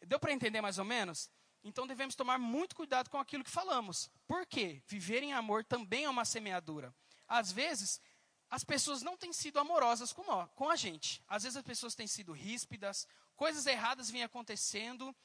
Deu 0.05 0.19
para 0.19 0.31
entender 0.31 0.61
mais 0.61 0.77
ou 0.77 0.85
menos? 0.85 1.29
Então 1.63 1.85
devemos 1.85 2.15
tomar 2.15 2.39
muito 2.39 2.75
cuidado 2.75 3.09
com 3.09 3.19
aquilo 3.19 3.43
que 3.43 3.49
falamos. 3.49 4.09
Por 4.27 4.45
quê? 4.45 4.81
Viver 4.87 5.21
em 5.21 5.33
amor 5.33 5.63
também 5.63 6.05
é 6.05 6.09
uma 6.09 6.25
semeadura. 6.25 6.93
Às 7.27 7.51
vezes, 7.51 8.01
as 8.49 8.63
pessoas 8.63 9.01
não 9.01 9.15
têm 9.15 9.31
sido 9.31 9.59
amorosas 9.59 10.11
com, 10.11 10.23
nós, 10.23 10.49
com 10.55 10.69
a 10.69 10.75
gente. 10.75 11.23
Às 11.27 11.43
vezes 11.43 11.55
as 11.55 11.63
pessoas 11.63 11.95
têm 11.95 12.07
sido 12.07 12.33
ríspidas, 12.33 13.07
coisas 13.35 13.65
erradas 13.65 14.09
vêm 14.09 14.23
acontecendo. 14.23 15.15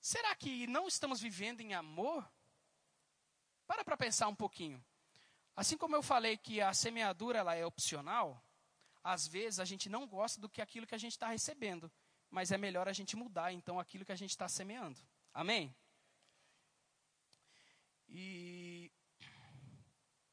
Será 0.00 0.34
que 0.34 0.66
não 0.66 0.88
estamos 0.88 1.20
vivendo 1.20 1.60
em 1.60 1.74
amor? 1.74 2.28
Para 3.66 3.84
para 3.84 3.96
pensar 3.96 4.28
um 4.28 4.34
pouquinho. 4.34 4.84
Assim 5.54 5.76
como 5.76 5.94
eu 5.94 6.02
falei 6.02 6.36
que 6.36 6.60
a 6.60 6.74
semeadura 6.74 7.38
ela 7.38 7.54
é 7.54 7.64
opcional, 7.64 8.42
às 9.04 9.26
vezes 9.28 9.60
a 9.60 9.64
gente 9.64 9.88
não 9.88 10.06
gosta 10.06 10.40
do 10.40 10.48
que 10.48 10.60
aquilo 10.60 10.86
que 10.86 10.94
a 10.94 10.98
gente 10.98 11.12
está 11.12 11.28
recebendo, 11.28 11.92
mas 12.28 12.50
é 12.50 12.58
melhor 12.58 12.88
a 12.88 12.92
gente 12.92 13.14
mudar 13.14 13.52
então 13.52 13.78
aquilo 13.78 14.04
que 14.04 14.12
a 14.12 14.16
gente 14.16 14.30
está 14.30 14.48
semeando. 14.48 14.98
Amém? 15.34 15.74
E, 18.08 18.92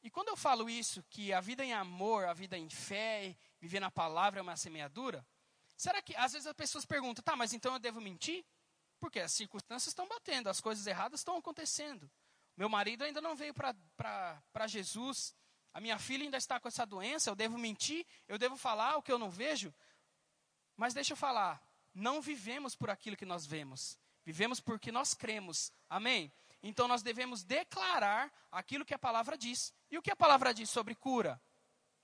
e 0.03 0.11
quando 0.11 0.27
eu 0.27 0.37
falo 0.37 0.69
isso, 0.69 1.03
que 1.09 1.33
a 1.33 1.41
vida 1.41 1.65
em 1.65 1.73
amor, 1.73 2.25
a 2.25 2.33
vida 2.33 2.55
em 2.55 2.69
fé, 2.69 3.35
viver 3.59 3.79
na 3.79 3.89
palavra 3.89 4.39
é 4.39 4.43
uma 4.43 4.55
semeadura, 4.55 5.25
será 5.75 5.99
que 6.03 6.15
às 6.15 6.33
vezes 6.33 6.45
as 6.45 6.53
pessoas 6.53 6.85
perguntam, 6.85 7.23
tá, 7.23 7.35
mas 7.35 7.51
então 7.51 7.73
eu 7.73 7.79
devo 7.79 7.99
mentir? 7.99 8.45
Porque 8.99 9.19
as 9.19 9.31
circunstâncias 9.31 9.87
estão 9.87 10.07
batendo, 10.07 10.47
as 10.47 10.61
coisas 10.61 10.85
erradas 10.85 11.21
estão 11.21 11.35
acontecendo. 11.37 12.09
Meu 12.55 12.69
marido 12.69 13.03
ainda 13.03 13.19
não 13.19 13.35
veio 13.35 13.55
para 13.55 14.67
Jesus, 14.67 15.35
a 15.73 15.81
minha 15.81 15.97
filha 15.97 16.23
ainda 16.23 16.37
está 16.37 16.59
com 16.59 16.67
essa 16.67 16.85
doença, 16.85 17.31
eu 17.31 17.35
devo 17.35 17.57
mentir, 17.57 18.05
eu 18.27 18.37
devo 18.37 18.55
falar 18.55 18.97
o 18.97 19.01
que 19.01 19.11
eu 19.11 19.17
não 19.17 19.31
vejo. 19.31 19.73
Mas 20.75 20.93
deixa 20.93 21.13
eu 21.13 21.17
falar, 21.17 21.59
não 21.91 22.21
vivemos 22.21 22.75
por 22.75 22.91
aquilo 22.91 23.17
que 23.17 23.25
nós 23.25 23.47
vemos, 23.47 23.97
Vivemos 24.23 24.59
porque 24.59 24.91
nós 24.91 25.13
cremos. 25.13 25.71
Amém? 25.89 26.31
Então 26.63 26.87
nós 26.87 27.01
devemos 27.01 27.43
declarar 27.43 28.31
aquilo 28.51 28.85
que 28.85 28.93
a 28.93 28.99
palavra 28.99 29.37
diz. 29.37 29.73
E 29.89 29.97
o 29.97 30.01
que 30.01 30.11
a 30.11 30.15
palavra 30.15 30.53
diz 30.53 30.69
sobre 30.69 30.95
cura? 30.95 31.41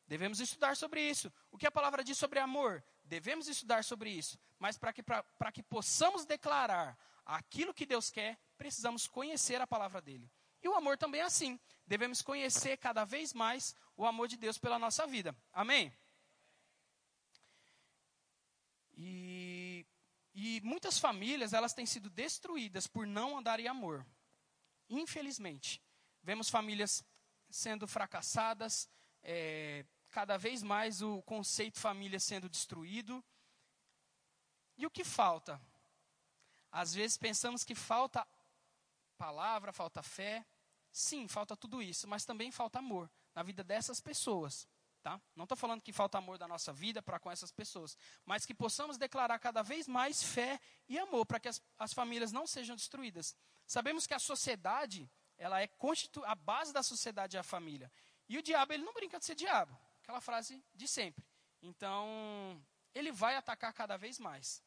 Devemos 0.08 0.40
estudar 0.40 0.76
sobre 0.76 1.02
isso. 1.02 1.32
O 1.52 1.58
que 1.58 1.68
a 1.68 1.72
palavra 1.72 2.04
diz 2.04 2.18
sobre 2.18 2.40
amor? 2.40 2.84
Devemos 3.04 3.48
estudar 3.48 3.84
sobre 3.84 4.10
isso. 4.10 4.40
Mas 4.58 4.78
para 4.78 4.94
que, 4.94 5.04
que 5.54 5.64
possamos 5.64 6.26
declarar 6.26 6.98
aquilo 7.26 7.74
que 7.74 7.86
Deus 7.86 8.10
quer, 8.10 8.40
precisamos 8.58 9.06
conhecer 9.08 9.62
a 9.62 9.68
palavra 9.68 10.02
dele. 10.02 10.32
E 10.64 10.68
o 10.68 10.76
amor 10.76 10.98
também 10.98 11.22
é 11.22 11.26
assim. 11.26 11.60
Devemos 11.86 12.22
conhecer 12.22 12.78
cada 12.78 13.06
vez 13.06 13.34
mais 13.34 13.76
o 13.96 14.06
amor 14.06 14.28
de 14.28 14.38
Deus 14.38 14.58
pela 14.58 14.80
nossa 14.80 15.06
vida. 15.06 15.36
Amém? 15.54 15.94
E 18.96 19.37
e 20.40 20.62
muitas 20.62 21.00
famílias, 21.00 21.52
elas 21.52 21.74
têm 21.74 21.88
sido 21.88 22.12
destruídas 22.12 22.86
por 22.86 23.08
não 23.08 23.40
andar 23.40 23.60
em 23.60 23.68
amor. 23.68 24.06
Infelizmente. 24.88 25.82
Vemos 26.22 26.48
famílias 26.48 27.04
sendo 27.50 27.88
fracassadas, 27.88 28.88
é, 29.24 29.84
cada 30.12 30.38
vez 30.38 30.62
mais 30.62 31.02
o 31.02 31.24
conceito 31.24 31.80
família 31.80 32.20
sendo 32.20 32.48
destruído. 32.48 33.26
E 34.78 34.86
o 34.86 34.92
que 34.92 35.04
falta? 35.04 35.60
Às 36.72 36.94
vezes 36.94 37.18
pensamos 37.18 37.64
que 37.64 37.74
falta 37.74 38.24
palavra, 39.18 39.74
falta 39.74 40.04
fé. 40.04 40.46
Sim, 40.92 41.28
falta 41.28 41.58
tudo 41.58 41.82
isso, 41.82 42.08
mas 42.08 42.26
também 42.26 42.52
falta 42.52 42.78
amor 42.78 43.10
na 43.34 43.42
vida 43.42 43.64
dessas 43.64 44.00
pessoas. 44.00 44.68
Tá? 45.08 45.22
Não 45.38 45.44
estou 45.44 45.58
falando 45.58 45.82
que 45.82 45.94
falta 45.94 46.18
amor 46.18 46.38
da 46.38 46.50
nossa 46.50 46.74
vida 46.74 47.02
para 47.02 47.18
com 47.18 47.32
essas 47.32 47.50
pessoas, 47.50 47.98
mas 48.26 48.46
que 48.46 48.54
possamos 48.54 48.98
declarar 48.98 49.40
cada 49.40 49.62
vez 49.62 49.88
mais 49.88 50.22
fé 50.22 50.60
e 50.86 51.00
amor 51.00 51.26
para 51.26 51.40
que 51.40 51.48
as, 51.48 51.64
as 51.80 51.94
famílias 51.94 52.34
não 52.34 52.46
sejam 52.46 52.76
destruídas. 52.76 53.34
Sabemos 53.66 54.06
que 54.06 54.14
a 54.14 54.20
sociedade, 54.20 55.10
ela 55.38 55.62
é 55.62 55.68
constitu 55.68 56.22
a 56.26 56.36
base 56.36 56.74
da 56.74 56.84
sociedade 56.84 57.38
é 57.38 57.40
a 57.40 57.44
família. 57.44 57.90
E 58.28 58.38
o 58.38 58.44
diabo, 58.44 58.74
ele 58.74 58.84
não 58.84 58.94
brinca 58.94 59.18
de 59.18 59.24
ser 59.24 59.36
diabo. 59.36 59.80
Aquela 60.04 60.20
frase 60.20 60.62
de 60.76 60.90
sempre. 60.90 61.26
Então, 61.62 62.62
ele 62.94 63.10
vai 63.10 63.38
atacar 63.38 63.72
cada 63.72 63.96
vez 63.96 64.20
mais. 64.20 64.62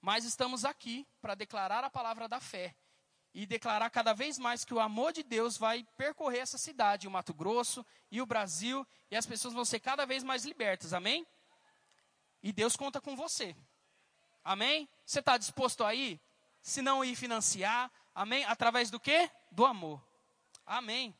Mas 0.00 0.24
estamos 0.24 0.64
aqui 0.64 1.06
para 1.20 1.36
declarar 1.36 1.84
a 1.84 1.88
palavra 1.88 2.26
da 2.26 2.40
fé 2.40 2.74
e 3.34 3.44
declarar 3.44 3.90
cada 3.90 4.12
vez 4.12 4.38
mais 4.38 4.64
que 4.64 4.72
o 4.72 4.78
amor 4.78 5.12
de 5.12 5.24
Deus 5.24 5.58
vai 5.58 5.84
percorrer 5.96 6.38
essa 6.38 6.56
cidade, 6.56 7.08
o 7.08 7.10
Mato 7.10 7.34
Grosso 7.34 7.84
e 8.08 8.22
o 8.22 8.26
Brasil, 8.26 8.86
e 9.10 9.16
as 9.16 9.26
pessoas 9.26 9.52
vão 9.52 9.64
ser 9.64 9.80
cada 9.80 10.06
vez 10.06 10.22
mais 10.22 10.44
libertas, 10.44 10.92
amém? 10.92 11.26
E 12.40 12.52
Deus 12.52 12.76
conta 12.76 13.00
com 13.00 13.16
você, 13.16 13.56
amém? 14.44 14.88
Você 15.04 15.18
está 15.18 15.36
disposto 15.36 15.82
a 15.82 15.92
ir? 15.92 16.20
Se 16.62 16.80
não 16.80 17.04
ir 17.04 17.16
financiar, 17.16 17.90
amém? 18.14 18.44
Através 18.44 18.88
do 18.88 19.00
quê? 19.00 19.28
Do 19.50 19.66
amor, 19.66 20.00
amém? 20.64 21.12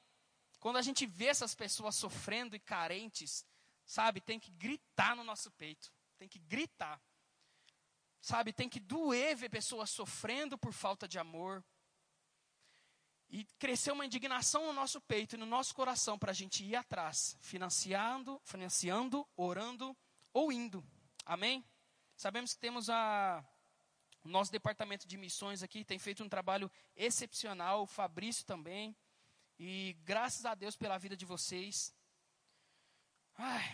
Quando 0.60 0.76
a 0.76 0.82
gente 0.82 1.06
vê 1.06 1.26
essas 1.26 1.52
pessoas 1.54 1.96
sofrendo 1.96 2.54
e 2.54 2.60
carentes, 2.60 3.44
sabe, 3.84 4.20
tem 4.20 4.38
que 4.38 4.52
gritar 4.52 5.16
no 5.16 5.24
nosso 5.24 5.50
peito, 5.50 5.92
tem 6.16 6.28
que 6.28 6.38
gritar. 6.38 7.02
Sabe, 8.20 8.54
tem 8.54 8.70
que 8.70 8.80
doer 8.80 9.36
ver 9.36 9.50
pessoas 9.50 9.90
sofrendo 9.90 10.56
por 10.56 10.72
falta 10.72 11.06
de 11.06 11.18
amor, 11.18 11.62
e 13.34 13.44
cresceu 13.58 13.94
uma 13.94 14.06
indignação 14.06 14.64
no 14.64 14.72
nosso 14.72 15.00
peito 15.00 15.34
e 15.34 15.36
no 15.36 15.44
nosso 15.44 15.74
coração 15.74 16.16
para 16.16 16.30
a 16.30 16.34
gente 16.34 16.62
ir 16.62 16.76
atrás, 16.76 17.36
financiando, 17.40 18.40
financiando, 18.44 19.28
orando 19.36 19.96
ou 20.32 20.52
indo. 20.52 20.86
Amém? 21.26 21.64
Sabemos 22.16 22.54
que 22.54 22.60
temos 22.60 22.88
a, 22.88 23.44
O 24.22 24.28
nosso 24.28 24.52
departamento 24.52 25.04
de 25.08 25.16
missões 25.16 25.64
aqui 25.64 25.84
tem 25.84 25.98
feito 25.98 26.22
um 26.22 26.28
trabalho 26.28 26.70
excepcional, 26.94 27.82
o 27.82 27.86
Fabrício 27.86 28.46
também. 28.46 28.96
E 29.58 29.96
graças 30.04 30.44
a 30.46 30.54
Deus 30.54 30.76
pela 30.76 30.96
vida 30.96 31.16
de 31.16 31.24
vocês. 31.24 31.92
Ai, 33.36 33.64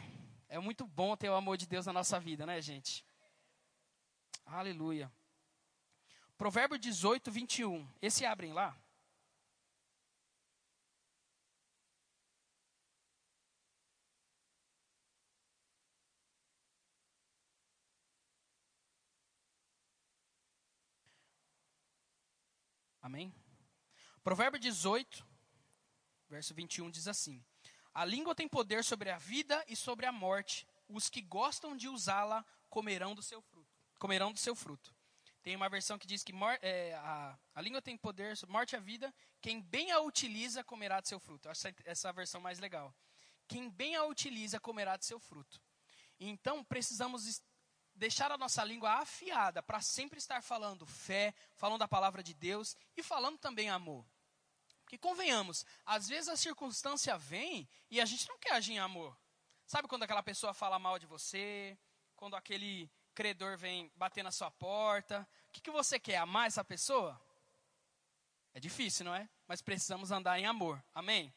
é 0.48 0.58
muito 0.58 0.86
bom 0.86 1.14
ter 1.18 1.28
o 1.28 1.36
amor 1.36 1.58
de 1.58 1.66
Deus 1.66 1.84
na 1.84 1.92
nossa 1.92 2.18
vida, 2.18 2.46
né, 2.46 2.62
gente? 2.62 3.04
Aleluia. 4.46 5.12
Provérbio 6.38 6.78
18, 6.78 7.30
21. 7.30 7.86
Esse 8.00 8.24
abrem 8.24 8.54
lá. 8.54 8.74
Amém? 23.10 23.34
Provérbio 24.22 24.60
18, 24.60 25.26
verso 26.28 26.54
21 26.54 26.88
diz 26.92 27.08
assim: 27.08 27.44
A 27.92 28.04
língua 28.04 28.36
tem 28.36 28.46
poder 28.48 28.84
sobre 28.84 29.10
a 29.10 29.18
vida 29.18 29.64
e 29.66 29.74
sobre 29.74 30.06
a 30.06 30.12
morte. 30.12 30.64
Os 30.88 31.08
que 31.10 31.20
gostam 31.20 31.76
de 31.76 31.88
usá-la 31.88 32.46
comerão 32.68 33.12
do 33.12 33.20
seu 33.20 33.42
fruto. 33.42 33.76
Comerão 33.98 34.32
do 34.32 34.38
seu 34.38 34.54
fruto. 34.54 34.94
Tem 35.42 35.56
uma 35.56 35.68
versão 35.68 35.98
que 35.98 36.06
diz 36.06 36.22
que 36.22 36.32
é, 36.62 36.94
a, 36.94 37.36
a, 37.52 37.60
língua 37.60 37.82
tem 37.82 37.96
poder 37.96 38.36
sobre 38.36 38.52
morte 38.52 38.74
e 38.74 38.76
a 38.76 38.80
vida. 38.80 39.12
Quem 39.40 39.60
bem 39.60 39.90
a 39.90 39.98
utiliza 39.98 40.62
comerá 40.62 41.00
do 41.00 41.08
seu 41.08 41.18
fruto. 41.18 41.48
Eu 41.48 41.50
acho 41.50 41.66
essa, 41.66 41.76
essa 41.84 42.12
versão 42.12 42.40
mais 42.40 42.60
legal. 42.60 42.94
Quem 43.48 43.68
bem 43.68 43.96
a 43.96 44.04
utiliza 44.04 44.60
comerá 44.60 44.96
do 44.96 45.04
seu 45.04 45.18
fruto. 45.18 45.60
Então 46.20 46.62
precisamos 46.62 47.42
deixar 48.00 48.32
a 48.32 48.38
nossa 48.38 48.64
língua 48.64 48.94
afiada 48.94 49.62
para 49.62 49.82
sempre 49.82 50.18
estar 50.18 50.42
falando 50.42 50.86
fé, 50.86 51.34
falando 51.54 51.82
a 51.82 51.88
palavra 51.88 52.22
de 52.22 52.32
Deus 52.32 52.74
e 52.96 53.02
falando 53.02 53.36
também 53.36 53.68
amor. 53.68 54.06
Que 54.88 54.96
convenhamos, 54.96 55.66
às 55.84 56.08
vezes 56.08 56.30
a 56.30 56.36
circunstância 56.36 57.18
vem 57.18 57.68
e 57.90 58.00
a 58.00 58.06
gente 58.06 58.26
não 58.26 58.38
quer 58.38 58.54
agir 58.54 58.72
em 58.72 58.78
amor. 58.78 59.14
Sabe 59.66 59.86
quando 59.86 60.02
aquela 60.02 60.22
pessoa 60.22 60.54
fala 60.54 60.78
mal 60.78 60.98
de 60.98 61.04
você, 61.04 61.78
quando 62.16 62.34
aquele 62.36 62.90
credor 63.14 63.58
vem 63.58 63.92
bater 63.94 64.24
na 64.24 64.32
sua 64.32 64.50
porta, 64.50 65.28
o 65.48 65.52
que, 65.52 65.60
que 65.60 65.70
você 65.70 66.00
quer? 66.00 66.16
Amar 66.16 66.46
essa 66.46 66.64
pessoa? 66.64 67.20
É 68.54 68.58
difícil, 68.58 69.04
não 69.04 69.14
é? 69.14 69.28
Mas 69.46 69.60
precisamos 69.60 70.10
andar 70.10 70.38
em 70.40 70.46
amor. 70.46 70.82
Amém? 70.94 71.32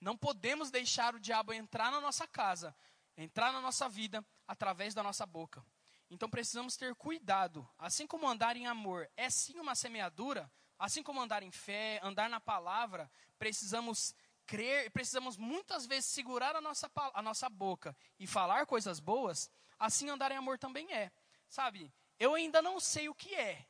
Não 0.00 0.16
podemos 0.16 0.70
deixar 0.70 1.14
o 1.14 1.20
diabo 1.20 1.52
entrar 1.52 1.92
na 1.92 2.00
nossa 2.00 2.26
casa, 2.26 2.74
entrar 3.16 3.52
na 3.52 3.60
nossa 3.60 3.88
vida 3.88 4.24
através 4.46 4.94
da 4.94 5.02
nossa 5.02 5.26
boca. 5.26 5.64
Então 6.10 6.28
precisamos 6.28 6.76
ter 6.76 6.94
cuidado. 6.94 7.68
Assim 7.78 8.06
como 8.06 8.28
andar 8.28 8.56
em 8.56 8.66
amor 8.66 9.10
é 9.16 9.30
sim 9.30 9.58
uma 9.58 9.74
semeadura, 9.74 10.50
assim 10.78 11.02
como 11.02 11.20
andar 11.20 11.42
em 11.42 11.50
fé, 11.50 12.00
andar 12.02 12.28
na 12.28 12.40
palavra, 12.40 13.10
precisamos 13.38 14.14
crer, 14.44 14.90
precisamos 14.90 15.36
muitas 15.36 15.86
vezes 15.86 16.10
segurar 16.10 16.54
a 16.54 16.60
nossa, 16.60 16.90
a 17.14 17.22
nossa 17.22 17.48
boca 17.48 17.96
e 18.18 18.26
falar 18.26 18.66
coisas 18.66 19.00
boas, 19.00 19.50
assim 19.78 20.10
andar 20.10 20.30
em 20.32 20.36
amor 20.36 20.58
também 20.58 20.92
é. 20.92 21.10
Sabe, 21.48 21.92
eu 22.18 22.34
ainda 22.34 22.60
não 22.60 22.78
sei 22.80 23.08
o 23.08 23.14
que 23.14 23.34
é 23.34 23.66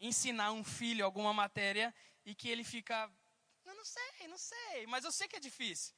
ensinar 0.00 0.52
um 0.52 0.64
filho 0.64 1.04
alguma 1.04 1.32
matéria 1.32 1.94
e 2.24 2.34
que 2.34 2.48
ele 2.48 2.64
fica, 2.64 3.10
eu 3.64 3.74
não 3.74 3.84
sei, 3.84 4.28
não 4.28 4.38
sei, 4.38 4.86
mas 4.86 5.04
eu 5.04 5.12
sei 5.12 5.28
que 5.28 5.36
é 5.36 5.40
difícil. 5.40 5.94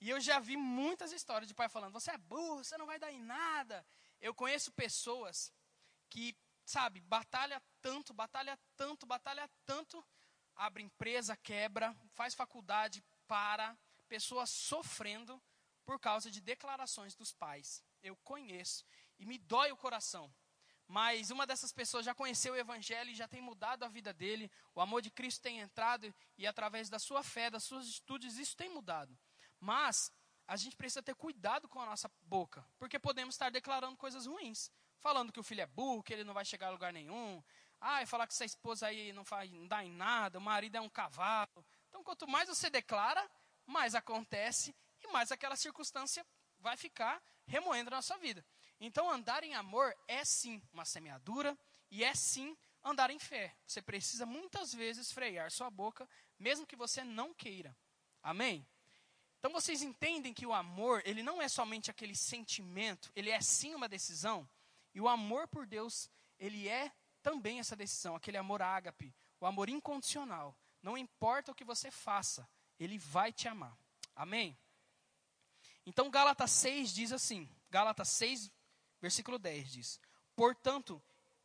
E 0.00 0.10
eu 0.10 0.20
já 0.20 0.38
vi 0.38 0.56
muitas 0.56 1.12
histórias 1.12 1.48
de 1.48 1.54
pai 1.54 1.68
falando: 1.68 1.92
você 1.92 2.10
é 2.10 2.18
burro, 2.18 2.62
você 2.62 2.76
não 2.76 2.86
vai 2.86 2.98
dar 2.98 3.12
em 3.12 3.20
nada. 3.20 3.86
Eu 4.20 4.34
conheço 4.34 4.72
pessoas 4.72 5.52
que, 6.08 6.36
sabe, 6.64 7.00
batalha 7.00 7.62
tanto, 7.80 8.12
batalha 8.12 8.58
tanto, 8.76 9.06
batalha 9.06 9.48
tanto, 9.64 10.04
abre 10.54 10.82
empresa, 10.82 11.36
quebra, 11.36 11.94
faz 12.14 12.34
faculdade, 12.34 13.04
para, 13.26 13.76
pessoas 14.08 14.50
sofrendo 14.50 15.42
por 15.84 15.98
causa 15.98 16.30
de 16.30 16.40
declarações 16.40 17.14
dos 17.14 17.32
pais. 17.32 17.82
Eu 18.02 18.16
conheço 18.16 18.84
e 19.18 19.26
me 19.26 19.38
dói 19.38 19.72
o 19.72 19.76
coração. 19.76 20.32
Mas 20.88 21.30
uma 21.30 21.46
dessas 21.46 21.72
pessoas 21.72 22.04
já 22.04 22.14
conheceu 22.14 22.52
o 22.54 22.56
Evangelho 22.56 23.10
e 23.10 23.14
já 23.14 23.26
tem 23.26 23.40
mudado 23.40 23.82
a 23.82 23.88
vida 23.88 24.12
dele. 24.12 24.50
O 24.74 24.80
amor 24.80 25.02
de 25.02 25.10
Cristo 25.10 25.42
tem 25.42 25.58
entrado 25.58 26.14
e 26.38 26.46
através 26.46 26.88
da 26.88 26.98
sua 26.98 27.22
fé, 27.22 27.50
das 27.50 27.64
suas 27.64 27.88
atitudes, 27.88 28.38
isso 28.38 28.56
tem 28.56 28.68
mudado. 28.68 29.16
Mas 29.60 30.12
a 30.46 30.56
gente 30.56 30.76
precisa 30.76 31.02
ter 31.02 31.14
cuidado 31.14 31.68
com 31.68 31.80
a 31.80 31.86
nossa 31.86 32.10
boca, 32.22 32.64
porque 32.78 32.98
podemos 32.98 33.34
estar 33.34 33.50
declarando 33.50 33.96
coisas 33.96 34.26
ruins, 34.26 34.70
falando 34.98 35.32
que 35.32 35.40
o 35.40 35.42
filho 35.42 35.62
é 35.62 35.66
burro, 35.66 36.02
que 36.02 36.12
ele 36.12 36.24
não 36.24 36.34
vai 36.34 36.44
chegar 36.44 36.68
a 36.68 36.70
lugar 36.70 36.92
nenhum. 36.92 37.42
Ah, 37.80 38.02
e 38.02 38.06
falar 38.06 38.26
que 38.26 38.32
essa 38.32 38.44
esposa 38.44 38.86
aí 38.86 39.12
não, 39.12 39.24
faz, 39.24 39.50
não 39.50 39.66
dá 39.66 39.84
em 39.84 39.92
nada, 39.92 40.38
o 40.38 40.40
marido 40.40 40.76
é 40.76 40.80
um 40.80 40.88
cavalo. 40.88 41.64
Então, 41.88 42.02
quanto 42.02 42.26
mais 42.26 42.48
você 42.48 42.70
declara, 42.70 43.28
mais 43.66 43.94
acontece 43.94 44.74
e 45.02 45.08
mais 45.08 45.32
aquela 45.32 45.56
circunstância 45.56 46.24
vai 46.58 46.76
ficar 46.76 47.22
remoendo 47.46 47.90
a 47.90 47.96
nossa 47.96 48.16
vida. 48.18 48.44
Então, 48.80 49.10
andar 49.10 49.42
em 49.42 49.54
amor 49.54 49.94
é 50.06 50.24
sim 50.24 50.62
uma 50.72 50.84
semeadura 50.84 51.58
e 51.90 52.04
é 52.04 52.14
sim 52.14 52.56
andar 52.82 53.10
em 53.10 53.18
fé. 53.18 53.54
Você 53.66 53.82
precisa 53.82 54.24
muitas 54.24 54.72
vezes 54.72 55.12
frear 55.12 55.50
sua 55.50 55.70
boca, 55.70 56.08
mesmo 56.38 56.66
que 56.66 56.76
você 56.76 57.02
não 57.02 57.34
queira. 57.34 57.76
Amém? 58.22 58.66
Então 59.38 59.52
vocês 59.52 59.82
entendem 59.82 60.34
que 60.34 60.46
o 60.46 60.52
amor, 60.52 61.02
ele 61.04 61.22
não 61.22 61.40
é 61.40 61.48
somente 61.48 61.90
aquele 61.90 62.16
sentimento, 62.16 63.10
ele 63.14 63.30
é 63.30 63.40
sim 63.40 63.74
uma 63.74 63.88
decisão. 63.88 64.48
E 64.94 65.00
o 65.00 65.08
amor 65.08 65.46
por 65.46 65.66
Deus, 65.66 66.10
ele 66.38 66.68
é 66.68 66.92
também 67.22 67.60
essa 67.60 67.76
decisão, 67.76 68.16
aquele 68.16 68.36
amor 68.36 68.62
ágape, 68.62 69.14
o 69.40 69.46
amor 69.46 69.68
incondicional. 69.68 70.56
Não 70.82 70.96
importa 70.96 71.52
o 71.52 71.54
que 71.54 71.64
você 71.64 71.90
faça, 71.90 72.48
ele 72.78 72.98
vai 72.98 73.32
te 73.32 73.48
amar. 73.48 73.76
Amém? 74.14 74.56
Então 75.84 76.10
Gálatas 76.10 76.50
6 76.50 76.94
diz 76.94 77.12
assim, 77.12 77.48
Gálatas 77.70 78.08
6, 78.08 78.50
versículo 79.00 79.38
10 79.38 79.70
diz: 79.70 80.00
Portanto, 80.34 81.02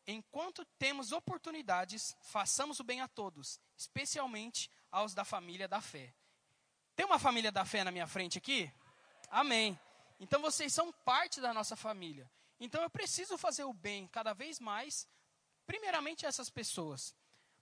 enquanto 0.08 0.66
temos 0.80 1.12
oportunidades, 1.12 2.16
façamos 2.22 2.80
o 2.80 2.84
bem 2.84 3.02
a 3.02 3.08
todos, 3.08 3.60
especialmente 3.78 4.70
aos 4.92 5.14
da 5.14 5.24
família 5.24 5.68
da 5.68 5.82
fé. 5.82 6.14
Tem 7.02 7.06
uma 7.08 7.18
família 7.18 7.52
da 7.52 7.66
fé 7.66 7.84
na 7.84 7.90
minha 7.90 8.06
frente 8.06 8.38
aqui? 8.38 8.72
Amém. 9.32 9.76
Então 10.20 10.40
vocês 10.40 10.72
são 10.72 10.94
parte 11.04 11.42
da 11.42 11.52
nossa 11.52 11.76
família. 11.76 12.30
Então 12.60 12.84
eu 12.84 12.92
preciso 12.92 13.40
fazer 13.40 13.64
o 13.64 13.74
bem 13.74 14.06
cada 14.10 14.34
vez 14.34 14.60
mais, 14.60 15.08
primeiramente 15.66 16.28
a 16.28 16.30
essas 16.30 16.48
pessoas. 16.48 17.16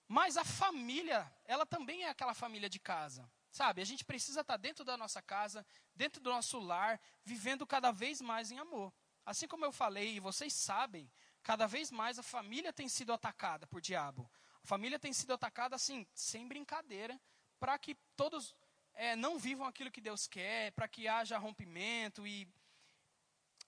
Mas 0.10 0.36
a 0.36 0.44
família, 0.44 1.26
ela 1.46 1.66
também 1.66 2.04
é 2.04 2.10
aquela 2.10 2.34
família 2.34 2.70
de 2.70 2.80
casa. 2.80 3.32
Sabe, 3.50 3.82
a 3.82 3.86
gente 3.86 4.04
precisa 4.04 4.42
estar 4.42 4.58
dentro 4.58 4.84
da 4.84 4.98
nossa 4.98 5.22
casa, 5.22 5.66
dentro 5.96 6.22
do 6.22 6.30
nosso 6.30 6.60
lar, 6.60 7.00
vivendo 7.24 7.66
cada 7.66 7.92
vez 7.94 8.20
mais 8.20 8.52
em 8.52 8.60
amor. 8.60 8.92
Assim 9.26 9.48
como 9.48 9.64
eu 9.64 9.72
falei, 9.72 10.16
e 10.16 10.20
vocês 10.20 10.52
sabem, 10.52 11.10
cada 11.42 11.66
vez 11.66 11.92
mais 11.92 12.20
a 12.20 12.24
família 12.24 12.74
tem 12.74 12.90
sido 12.90 13.14
atacada 13.14 13.66
por 13.66 13.80
diabo. 13.80 14.30
A 14.62 14.68
família 14.68 15.00
tem 15.00 15.14
sido 15.14 15.32
atacada 15.32 15.78
assim, 15.78 16.06
sem 16.14 16.46
brincadeira, 16.46 17.18
para 17.58 17.80
que 17.80 17.96
todos 18.18 18.54
é, 19.00 19.16
não 19.16 19.40
vivam 19.40 19.66
aquilo 19.66 19.90
que 19.90 20.02
Deus 20.02 20.28
quer, 20.28 20.74
para 20.74 20.86
que 20.86 21.08
haja 21.08 21.38
rompimento 21.38 22.28
e, 22.28 22.46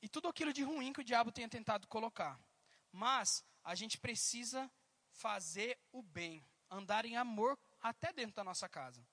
e 0.02 0.10
tudo 0.10 0.28
aquilo 0.28 0.52
de 0.52 0.62
ruim 0.62 0.92
que 0.92 1.00
o 1.00 1.06
diabo 1.06 1.32
tenha 1.32 1.48
tentado 1.48 1.88
colocar. 1.88 2.38
Mas 2.92 3.42
a 3.64 3.74
gente 3.74 3.98
precisa 3.98 4.70
fazer 5.10 5.80
o 5.90 6.04
bem, 6.04 6.46
andar 6.70 7.06
em 7.06 7.16
amor 7.16 7.58
até 7.80 8.12
dentro 8.12 8.36
da 8.36 8.44
nossa 8.44 8.68
casa. 8.68 9.08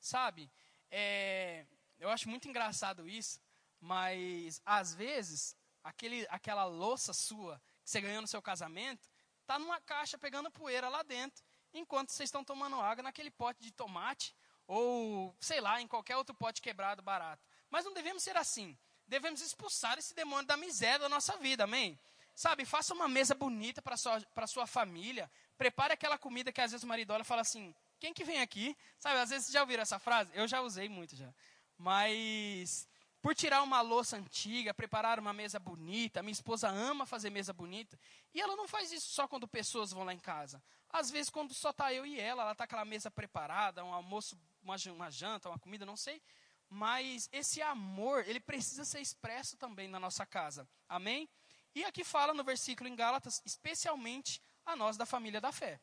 Sabe, 0.00 0.50
é, 0.90 1.66
eu 1.98 2.08
acho 2.08 2.26
muito 2.30 2.48
engraçado 2.48 3.06
isso, 3.06 3.38
mas 3.78 4.62
às 4.64 4.94
vezes 4.94 5.54
aquele, 5.84 6.26
aquela 6.30 6.64
louça 6.64 7.12
sua 7.12 7.60
que 7.84 7.90
você 7.90 8.00
ganhou 8.00 8.22
no 8.22 8.28
seu 8.28 8.40
casamento 8.40 9.06
está 9.42 9.58
numa 9.58 9.78
caixa 9.78 10.16
pegando 10.16 10.50
poeira 10.50 10.88
lá 10.88 11.02
dentro, 11.02 11.44
enquanto 11.74 12.12
vocês 12.12 12.28
estão 12.28 12.42
tomando 12.42 12.80
água 12.80 13.02
naquele 13.02 13.30
pote 13.30 13.60
de 13.60 13.70
tomate 13.70 14.34
ou 14.68 15.34
sei 15.40 15.60
lá, 15.60 15.80
em 15.80 15.88
qualquer 15.88 16.16
outro 16.16 16.34
pote 16.34 16.62
quebrado 16.62 17.02
barato. 17.02 17.42
Mas 17.70 17.84
não 17.84 17.92
devemos 17.92 18.22
ser 18.22 18.36
assim. 18.36 18.76
Devemos 19.06 19.40
expulsar 19.40 19.98
esse 19.98 20.14
demônio 20.14 20.46
da 20.46 20.56
miséria 20.56 20.98
da 20.98 21.08
nossa 21.08 21.36
vida, 21.38 21.64
amém? 21.64 21.98
Sabe, 22.34 22.64
faça 22.64 22.94
uma 22.94 23.08
mesa 23.08 23.34
bonita 23.34 23.82
para 23.82 23.96
sua, 23.96 24.22
sua 24.46 24.66
família. 24.66 25.28
Prepare 25.56 25.94
aquela 25.94 26.18
comida 26.18 26.52
que 26.52 26.60
às 26.60 26.70
vezes 26.70 26.84
o 26.84 26.86
marido 26.86 27.12
olha 27.12 27.22
e 27.22 27.24
fala 27.24 27.40
assim: 27.40 27.74
quem 27.98 28.12
que 28.12 28.22
vem 28.22 28.40
aqui? 28.40 28.76
Sabe, 28.98 29.18
às 29.18 29.30
vezes 29.30 29.50
já 29.50 29.62
ouviram 29.62 29.82
essa 29.82 29.98
frase? 29.98 30.30
Eu 30.34 30.46
já 30.46 30.60
usei 30.60 30.88
muito 30.88 31.16
já. 31.16 31.32
Mas 31.76 32.86
por 33.20 33.34
tirar 33.34 33.62
uma 33.62 33.80
louça 33.80 34.16
antiga, 34.16 34.72
preparar 34.72 35.18
uma 35.18 35.32
mesa 35.32 35.58
bonita. 35.58 36.22
Minha 36.22 36.32
esposa 36.32 36.68
ama 36.68 37.04
fazer 37.04 37.30
mesa 37.30 37.52
bonita. 37.52 37.98
E 38.32 38.40
ela 38.40 38.54
não 38.54 38.68
faz 38.68 38.92
isso 38.92 39.08
só 39.08 39.26
quando 39.26 39.48
pessoas 39.48 39.90
vão 39.90 40.04
lá 40.04 40.14
em 40.14 40.18
casa. 40.18 40.62
Às 40.90 41.10
vezes, 41.10 41.28
quando 41.28 41.52
só 41.52 41.70
está 41.70 41.92
eu 41.92 42.06
e 42.06 42.18
ela, 42.18 42.42
ela 42.42 42.52
está 42.52 42.64
aquela 42.64 42.84
mesa 42.84 43.10
preparada, 43.10 43.84
um 43.84 43.92
almoço 43.92 44.38
uma, 44.68 44.92
uma 44.94 45.10
janta, 45.10 45.48
uma 45.48 45.58
comida, 45.58 45.86
não 45.86 45.96
sei. 45.96 46.22
Mas 46.68 47.28
esse 47.32 47.62
amor, 47.62 48.26
ele 48.28 48.40
precisa 48.40 48.84
ser 48.84 49.00
expresso 49.00 49.56
também 49.56 49.88
na 49.88 49.98
nossa 49.98 50.26
casa. 50.26 50.68
Amém? 50.88 51.28
E 51.74 51.84
aqui 51.84 52.04
fala 52.04 52.34
no 52.34 52.44
versículo 52.44 52.88
em 52.88 52.96
Gálatas, 52.96 53.40
especialmente 53.44 54.42
a 54.66 54.76
nós 54.76 54.96
da 54.96 55.06
família 55.06 55.40
da 55.40 55.52
fé. 55.52 55.80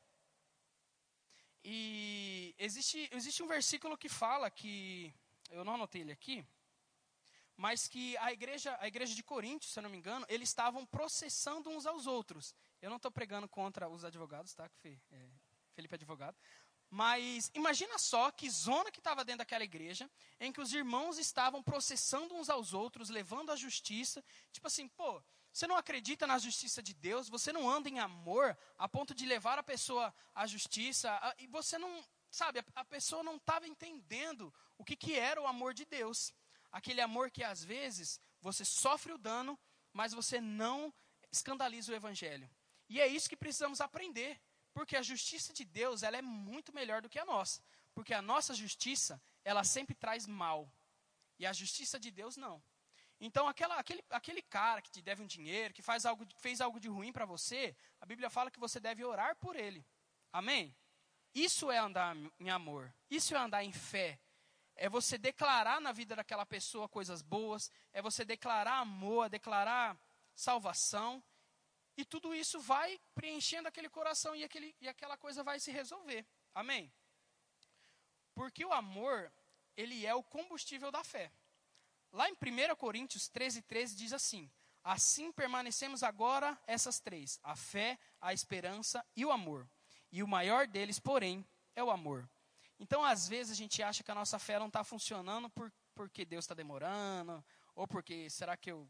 E 1.63 2.53
existe, 2.59 3.09
existe 3.11 3.41
um 3.41 3.47
versículo 3.47 3.97
que 3.97 4.07
fala 4.07 4.51
que, 4.51 5.13
eu 5.49 5.63
não 5.63 5.73
anotei 5.73 6.01
ele 6.01 6.11
aqui, 6.11 6.45
mas 7.57 7.87
que 7.87 8.15
a 8.17 8.31
igreja, 8.31 8.77
a 8.79 8.87
igreja 8.87 9.15
de 9.15 9.23
Corinto, 9.23 9.65
se 9.65 9.79
eu 9.79 9.83
não 9.83 9.89
me 9.89 9.97
engano, 9.97 10.25
eles 10.29 10.49
estavam 10.49 10.85
processando 10.85 11.69
uns 11.69 11.85
aos 11.85 12.05
outros. 12.05 12.53
Eu 12.81 12.89
não 12.89 12.97
estou 12.97 13.09
pregando 13.09 13.47
contra 13.47 13.89
os 13.89 14.03
advogados, 14.03 14.53
tá? 14.53 14.69
É, 14.83 15.29
Felipe 15.73 15.95
é 15.95 15.97
advogado. 15.97 16.37
Mas 16.89 17.51
imagina 17.53 17.97
só 17.97 18.31
que 18.31 18.49
zona 18.49 18.91
que 18.91 18.99
estava 18.99 19.25
dentro 19.25 19.39
daquela 19.39 19.63
igreja, 19.63 20.09
em 20.39 20.51
que 20.51 20.61
os 20.61 20.73
irmãos 20.73 21.17
estavam 21.17 21.61
processando 21.61 22.35
uns 22.35 22.49
aos 22.49 22.73
outros, 22.73 23.09
levando 23.09 23.51
à 23.51 23.55
justiça. 23.55 24.23
Tipo 24.51 24.67
assim, 24.67 24.87
pô, 24.87 25.21
você 25.51 25.67
não 25.67 25.77
acredita 25.77 26.27
na 26.27 26.37
justiça 26.37 26.83
de 26.83 26.93
Deus, 26.93 27.29
você 27.29 27.53
não 27.53 27.69
anda 27.69 27.89
em 27.89 27.99
amor 27.99 28.57
a 28.77 28.87
ponto 28.89 29.15
de 29.15 29.25
levar 29.25 29.57
a 29.57 29.63
pessoa 29.63 30.13
à 30.33 30.45
justiça, 30.45 31.09
e 31.37 31.47
você 31.47 31.77
não, 31.77 32.03
sabe, 32.29 32.59
a, 32.59 32.65
a 32.75 32.83
pessoa 32.85 33.23
não 33.23 33.37
estava 33.37 33.67
entendendo 33.67 34.53
o 34.77 34.83
que, 34.83 34.95
que 34.95 35.17
era 35.17 35.41
o 35.41 35.47
amor 35.47 35.73
de 35.73 35.85
Deus. 35.85 36.33
Aquele 36.71 36.99
amor 36.99 37.31
que 37.31 37.41
às 37.41 37.63
vezes 37.63 38.19
você 38.41 38.65
sofre 38.65 39.13
o 39.13 39.17
dano, 39.17 39.57
mas 39.93 40.11
você 40.11 40.41
não 40.41 40.93
escandaliza 41.31 41.91
o 41.91 41.95
evangelho. 41.95 42.49
E 42.89 42.99
é 42.99 43.07
isso 43.07 43.29
que 43.29 43.37
precisamos 43.37 43.79
aprender, 43.79 44.39
porque 44.75 44.97
a 44.97 45.01
justiça 45.01 45.53
de 45.53 45.63
Deus, 45.63 46.03
ela 46.03 46.17
é 46.17 46.21
muito 46.21 46.73
melhor 46.73 47.01
do 47.01 47.09
que 47.09 47.17
a 47.17 47.23
nossa, 47.23 47.63
porque 47.93 48.13
a 48.13 48.21
nossa 48.21 48.53
justiça, 48.53 49.21
ela 49.41 49.63
sempre 49.63 49.95
traz 49.95 50.27
mal, 50.27 50.69
e 51.39 51.45
a 51.45 51.53
justiça 51.53 51.97
de 51.97 52.11
Deus 52.11 52.35
não. 52.35 52.61
Então, 53.17 53.47
aquela, 53.47 53.75
aquele, 53.79 54.03
aquele 54.09 54.41
cara 54.41 54.81
que 54.81 54.91
te 54.91 55.01
deve 55.01 55.23
um 55.23 55.25
dinheiro, 55.25 55.73
que 55.73 55.81
faz 55.81 56.05
algo, 56.05 56.27
fez 56.39 56.59
algo 56.59 56.77
de 56.77 56.89
ruim 56.89 57.13
para 57.13 57.25
você, 57.25 57.73
a 58.01 58.05
Bíblia 58.05 58.29
fala 58.29 58.51
que 58.51 58.59
você 58.59 58.77
deve 58.77 59.01
orar 59.05 59.37
por 59.37 59.55
ele. 59.55 59.81
Amém? 60.33 60.75
Isso 61.33 61.71
é 61.71 61.77
andar 61.77 62.13
em 62.37 62.49
amor, 62.49 62.93
isso 63.09 63.33
é 63.33 63.37
andar 63.37 63.63
em 63.63 63.71
fé, 63.71 64.19
é 64.75 64.89
você 64.89 65.17
declarar 65.17 65.79
na 65.79 65.93
vida 65.93 66.17
daquela 66.17 66.45
pessoa 66.45 66.89
coisas 66.89 67.21
boas, 67.21 67.71
é 67.93 68.01
você 68.01 68.25
declarar 68.25 68.79
amor, 68.79 69.29
declarar 69.29 69.97
salvação, 70.35 71.23
e 71.97 72.03
tudo 72.03 72.33
isso 72.33 72.59
vai 72.59 72.99
preenchendo 73.13 73.67
aquele 73.67 73.89
coração 73.89 74.35
e, 74.35 74.43
aquele, 74.43 74.75
e 74.81 74.87
aquela 74.87 75.17
coisa 75.17 75.43
vai 75.43 75.59
se 75.59 75.71
resolver. 75.71 76.25
Amém? 76.53 76.91
Porque 78.33 78.65
o 78.65 78.73
amor, 78.73 79.31
ele 79.77 80.05
é 80.05 80.13
o 80.13 80.23
combustível 80.23 80.91
da 80.91 81.03
fé. 81.03 81.31
Lá 82.11 82.29
em 82.29 82.33
1 82.33 82.75
Coríntios 82.75 83.27
13, 83.27 83.61
13 83.61 83.95
diz 83.95 84.13
assim: 84.13 84.51
Assim 84.83 85.31
permanecemos 85.31 86.03
agora 86.03 86.57
essas 86.67 86.99
três: 86.99 87.39
a 87.43 87.55
fé, 87.55 87.97
a 88.21 88.33
esperança 88.33 89.03
e 89.15 89.25
o 89.25 89.31
amor. 89.31 89.67
E 90.11 90.21
o 90.21 90.27
maior 90.27 90.67
deles, 90.67 90.99
porém, 90.99 91.45
é 91.75 91.83
o 91.83 91.89
amor. 91.89 92.29
Então, 92.79 93.03
às 93.03 93.27
vezes, 93.27 93.53
a 93.53 93.55
gente 93.55 93.81
acha 93.81 94.03
que 94.03 94.11
a 94.11 94.15
nossa 94.15 94.37
fé 94.37 94.59
não 94.59 94.67
está 94.67 94.83
funcionando 94.83 95.49
por, 95.49 95.71
porque 95.93 96.25
Deus 96.25 96.45
está 96.45 96.53
demorando, 96.53 97.43
ou 97.73 97.87
porque 97.87 98.29
será 98.29 98.55
que 98.55 98.71
eu 98.71 98.87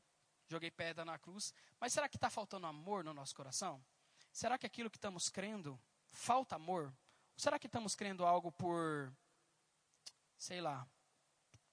joguei 0.47 0.71
pedra 0.71 1.03
na 1.05 1.17
cruz. 1.17 1.53
Mas 1.79 1.93
será 1.93 2.07
que 2.07 2.17
está 2.17 2.29
faltando 2.29 2.67
amor 2.67 3.03
no 3.03 3.13
nosso 3.13 3.35
coração? 3.35 3.83
Será 4.31 4.57
que 4.57 4.65
aquilo 4.65 4.89
que 4.89 4.97
estamos 4.97 5.29
crendo 5.29 5.79
falta 6.11 6.55
amor? 6.55 6.85
Ou 6.85 7.39
será 7.39 7.59
que 7.59 7.67
estamos 7.67 7.95
crendo 7.95 8.25
algo 8.25 8.51
por, 8.51 9.13
sei 10.37 10.61
lá, 10.61 10.87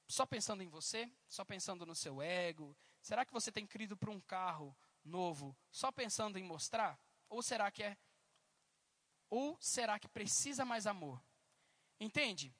só 0.08 0.26
pensando 0.26 0.62
em 0.62 0.68
você, 0.68 1.10
só 1.28 1.44
pensando 1.44 1.86
no 1.86 1.94
seu 1.94 2.20
ego? 2.20 2.76
Será 3.00 3.24
que 3.24 3.32
você 3.32 3.50
tem 3.50 3.66
crido 3.66 3.96
por 3.96 4.08
um 4.08 4.20
carro 4.20 4.76
novo 5.04 5.56
só 5.70 5.90
pensando 5.90 6.38
em 6.38 6.44
mostrar? 6.44 6.98
Ou 7.28 7.42
será 7.42 7.70
que 7.70 7.82
é 7.82 7.96
ou 9.28 9.56
será 9.60 9.98
que 9.98 10.08
precisa 10.08 10.62
mais 10.62 10.86
amor? 10.86 11.18
Entende? 11.98 12.54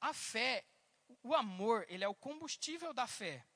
A 0.00 0.12
fé, 0.12 0.66
o 1.22 1.34
amor, 1.34 1.86
ele 1.88 2.02
é 2.02 2.08
o 2.08 2.14
combustível 2.14 2.92
da 2.92 3.06
fé. 3.06 3.46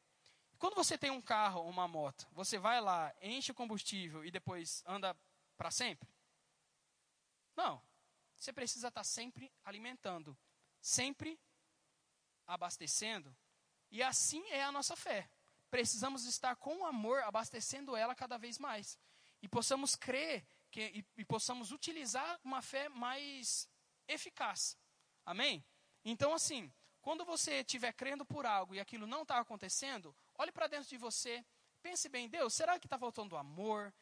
Quando 0.60 0.74
você 0.74 0.98
tem 0.98 1.10
um 1.10 1.22
carro 1.22 1.62
ou 1.62 1.70
uma 1.70 1.88
moto, 1.88 2.28
você 2.32 2.58
vai 2.58 2.82
lá, 2.82 3.14
enche 3.22 3.50
o 3.50 3.54
combustível 3.54 4.22
e 4.22 4.30
depois 4.30 4.84
anda 4.86 5.16
para 5.56 5.70
sempre? 5.70 6.06
Não. 7.56 7.82
Você 8.36 8.52
precisa 8.52 8.88
estar 8.88 9.00
tá 9.00 9.04
sempre 9.04 9.50
alimentando, 9.64 10.36
sempre 10.78 11.40
abastecendo. 12.46 13.34
E 13.90 14.02
assim 14.02 14.46
é 14.50 14.62
a 14.62 14.70
nossa 14.70 14.94
fé. 14.94 15.30
Precisamos 15.70 16.26
estar 16.26 16.54
com 16.56 16.84
amor 16.84 17.22
abastecendo 17.22 17.96
ela 17.96 18.14
cada 18.14 18.36
vez 18.36 18.58
mais. 18.58 18.98
E 19.40 19.48
possamos 19.48 19.96
crer 19.96 20.46
que, 20.70 20.82
e, 20.82 21.06
e 21.16 21.24
possamos 21.24 21.72
utilizar 21.72 22.38
uma 22.44 22.60
fé 22.60 22.90
mais 22.90 23.66
eficaz. 24.06 24.76
Amém? 25.24 25.64
Então, 26.04 26.34
assim, 26.34 26.70
quando 27.00 27.24
você 27.24 27.60
estiver 27.60 27.94
crendo 27.94 28.26
por 28.26 28.44
algo 28.44 28.74
e 28.74 28.80
aquilo 28.80 29.06
não 29.06 29.22
está 29.22 29.38
acontecendo, 29.38 30.14
olhe 30.40 30.50
para 30.50 30.66
dentro 30.66 30.88
de 30.88 30.96
você, 30.96 31.44
pense 31.82 32.08
bem, 32.08 32.26
Deus, 32.26 32.54
será 32.54 32.78
que 32.78 32.86
está 32.86 32.98
faltando 32.98 33.36
amor? 33.36 33.92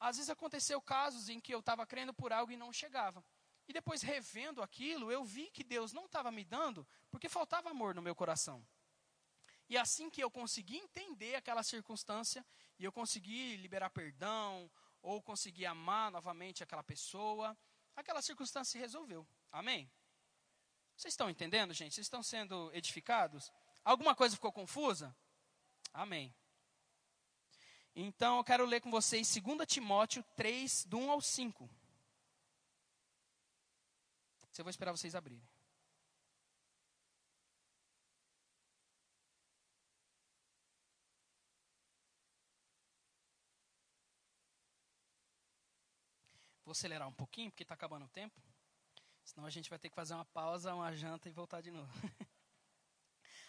Às 0.00 0.16
vezes 0.16 0.28
aconteceu 0.28 0.80
casos 0.82 1.28
em 1.28 1.38
que 1.38 1.54
eu 1.54 1.60
estava 1.60 1.86
crendo 1.86 2.12
por 2.12 2.32
algo 2.32 2.50
e 2.50 2.56
não 2.56 2.72
chegava. 2.72 3.24
E 3.68 3.72
depois, 3.72 4.02
revendo 4.02 4.64
aquilo, 4.64 5.12
eu 5.12 5.22
vi 5.22 5.48
que 5.48 5.62
Deus 5.62 5.92
não 5.92 6.06
estava 6.06 6.32
me 6.32 6.44
dando 6.44 6.84
porque 7.08 7.28
faltava 7.28 7.70
amor 7.70 7.94
no 7.94 8.02
meu 8.02 8.16
coração. 8.16 8.66
E 9.68 9.78
assim 9.78 10.10
que 10.10 10.20
eu 10.20 10.28
consegui 10.28 10.76
entender 10.76 11.36
aquela 11.36 11.62
circunstância, 11.62 12.44
e 12.76 12.84
eu 12.84 12.90
consegui 12.90 13.56
liberar 13.56 13.90
perdão, 13.90 14.68
ou 15.00 15.22
consegui 15.22 15.64
amar 15.64 16.10
novamente 16.10 16.64
aquela 16.64 16.82
pessoa, 16.82 17.56
aquela 17.94 18.20
circunstância 18.20 18.72
se 18.72 18.78
resolveu. 18.78 19.24
Amém? 19.52 19.88
Vocês 20.96 21.12
estão 21.12 21.30
entendendo, 21.30 21.72
gente? 21.72 21.94
Vocês 21.94 22.06
estão 22.06 22.24
sendo 22.24 22.72
edificados? 22.74 23.52
Alguma 23.84 24.16
coisa 24.16 24.34
ficou 24.34 24.50
confusa? 24.50 25.14
Amém. 25.92 26.34
Então 27.94 28.38
eu 28.38 28.44
quero 28.44 28.64
ler 28.64 28.80
com 28.80 28.90
vocês 28.90 29.34
2 29.34 29.66
Timóteo 29.66 30.22
3, 30.36 30.84
do 30.86 30.98
1 30.98 31.10
ao 31.10 31.20
5. 31.20 31.68
Eu 34.58 34.64
vou 34.64 34.70
esperar 34.70 34.92
vocês 34.92 35.14
abrirem. 35.14 35.42
Vou 46.62 46.72
acelerar 46.72 47.08
um 47.08 47.12
pouquinho, 47.12 47.50
porque 47.50 47.62
está 47.62 47.74
acabando 47.74 48.04
o 48.04 48.08
tempo. 48.10 48.38
Senão 49.24 49.46
a 49.46 49.50
gente 49.50 49.70
vai 49.70 49.78
ter 49.78 49.88
que 49.88 49.94
fazer 49.94 50.12
uma 50.12 50.26
pausa, 50.26 50.74
uma 50.74 50.94
janta 50.94 51.28
e 51.28 51.32
voltar 51.32 51.62
de 51.62 51.70
novo. 51.70 51.90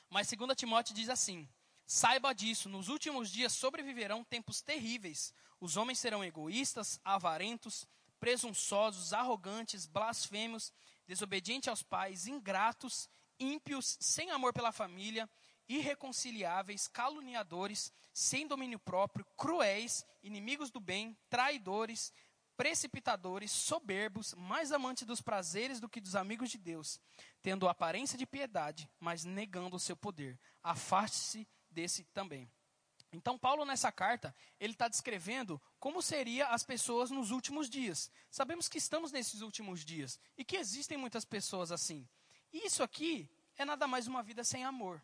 Mas 0.09 0.31
2 0.31 0.55
Timóteo 0.55 0.95
diz 0.95 1.09
assim: 1.09 1.47
Saiba 1.93 2.33
disso, 2.33 2.69
nos 2.69 2.87
últimos 2.87 3.29
dias 3.29 3.51
sobreviverão 3.51 4.23
tempos 4.23 4.61
terríveis. 4.61 5.33
Os 5.59 5.75
homens 5.75 5.99
serão 5.99 6.23
egoístas, 6.23 7.01
avarentos, 7.03 7.85
presunçosos, 8.17 9.11
arrogantes, 9.11 9.87
blasfêmios, 9.87 10.71
desobedientes 11.05 11.67
aos 11.67 11.83
pais, 11.83 12.27
ingratos, 12.27 13.09
ímpios, 13.37 13.97
sem 13.99 14.31
amor 14.31 14.53
pela 14.53 14.71
família, 14.71 15.29
irreconciliáveis, 15.67 16.87
caluniadores, 16.87 17.91
sem 18.13 18.47
domínio 18.47 18.79
próprio, 18.79 19.25
cruéis, 19.35 20.05
inimigos 20.23 20.71
do 20.71 20.79
bem, 20.79 21.17
traidores, 21.29 22.13
precipitadores, 22.55 23.51
soberbos, 23.51 24.33
mais 24.35 24.71
amantes 24.71 25.05
dos 25.05 25.21
prazeres 25.21 25.81
do 25.81 25.89
que 25.89 25.99
dos 25.99 26.15
amigos 26.15 26.49
de 26.51 26.57
Deus, 26.57 27.01
tendo 27.41 27.67
aparência 27.67 28.17
de 28.17 28.25
piedade, 28.25 28.89
mas 28.97 29.25
negando 29.25 29.75
o 29.75 29.79
seu 29.79 29.97
poder. 29.97 30.39
Afaste-se 30.63 31.45
desse 31.71 32.03
também. 32.13 32.49
Então, 33.13 33.37
Paulo, 33.37 33.65
nessa 33.65 33.91
carta, 33.91 34.33
ele 34.59 34.73
está 34.73 34.87
descrevendo 34.87 35.61
como 35.79 36.01
seriam 36.01 36.49
as 36.49 36.63
pessoas 36.63 37.11
nos 37.11 37.29
últimos 37.31 37.69
dias. 37.69 38.09
Sabemos 38.29 38.69
que 38.69 38.77
estamos 38.77 39.11
nesses 39.11 39.41
últimos 39.41 39.83
dias 39.83 40.19
e 40.37 40.45
que 40.45 40.55
existem 40.55 40.97
muitas 40.97 41.25
pessoas 41.25 41.71
assim. 41.71 42.07
E 42.53 42.65
isso 42.65 42.81
aqui 42.81 43.29
é 43.57 43.65
nada 43.65 43.85
mais 43.85 44.07
uma 44.07 44.23
vida 44.23 44.43
sem 44.43 44.63
amor. 44.63 45.01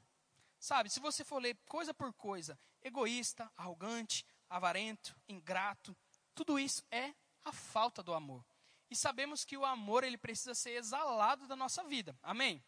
Sabe, 0.59 0.89
se 0.89 0.99
você 0.99 1.23
for 1.23 1.41
ler 1.41 1.57
coisa 1.67 1.93
por 1.93 2.13
coisa, 2.13 2.57
egoísta, 2.81 3.51
arrogante, 3.57 4.25
avarento, 4.49 5.15
ingrato, 5.27 5.95
tudo 6.33 6.57
isso 6.57 6.83
é 6.89 7.13
a 7.43 7.51
falta 7.51 8.01
do 8.01 8.13
amor. 8.13 8.43
E 8.89 8.95
sabemos 8.95 9.43
que 9.43 9.57
o 9.57 9.65
amor 9.65 10.03
ele 10.03 10.17
precisa 10.17 10.55
ser 10.55 10.71
exalado 10.71 11.45
da 11.45 11.55
nossa 11.55 11.83
vida. 11.83 12.17
Amém? 12.23 12.63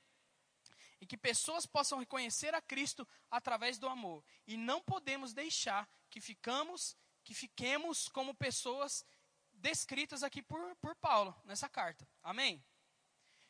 E 1.02 1.06
que 1.06 1.18
pessoas 1.18 1.66
possam 1.66 2.00
reconhecer 2.00 2.54
a 2.54 2.62
Cristo 2.62 3.08
através 3.32 3.78
do 3.78 3.88
amor. 3.88 4.24
E 4.46 4.58
não 4.58 4.82
podemos 4.82 5.34
deixar 5.34 5.90
que 6.10 6.20
ficamos, 6.20 6.98
que 7.24 7.34
fiquemos 7.34 8.10
como 8.10 8.36
pessoas 8.36 9.06
descritas 9.54 10.24
aqui 10.24 10.42
por, 10.42 10.76
por 10.78 10.96
Paulo 10.96 11.36
nessa 11.46 11.70
carta. 11.70 12.08
Amém? 12.24 12.64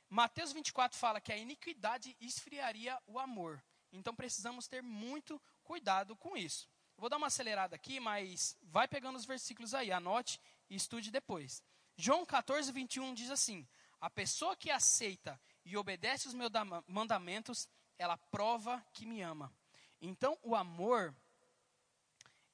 Mateus 0.09 0.51
24 0.51 0.97
fala 0.97 1.21
que 1.21 1.31
a 1.31 1.37
iniquidade 1.37 2.15
esfriaria 2.19 2.99
o 3.05 3.19
amor. 3.19 3.63
Então 3.91 4.15
precisamos 4.15 4.67
ter 4.67 4.81
muito 4.81 5.41
cuidado 5.63 6.15
com 6.15 6.35
isso. 6.35 6.67
vou 6.97 7.09
dar 7.09 7.17
uma 7.17 7.27
acelerada 7.27 7.75
aqui, 7.75 7.99
mas 7.99 8.57
vai 8.61 8.87
pegando 8.87 9.17
os 9.17 9.25
versículos 9.25 9.73
aí, 9.73 9.91
anote 9.91 10.39
e 10.69 10.75
estude 10.75 11.11
depois. 11.11 11.63
João 11.95 12.25
14, 12.25 12.71
21 12.71 13.13
diz 13.13 13.29
assim: 13.29 13.67
A 14.01 14.09
pessoa 14.09 14.55
que 14.55 14.71
aceita 14.71 15.39
e 15.69 15.77
obedece 15.77 16.27
os 16.27 16.33
meus 16.33 16.49
mandamentos, 16.87 17.69
ela 17.97 18.17
prova 18.17 18.83
que 18.91 19.05
me 19.05 19.21
ama. 19.21 19.53
Então, 20.01 20.35
o 20.41 20.55
amor, 20.55 21.15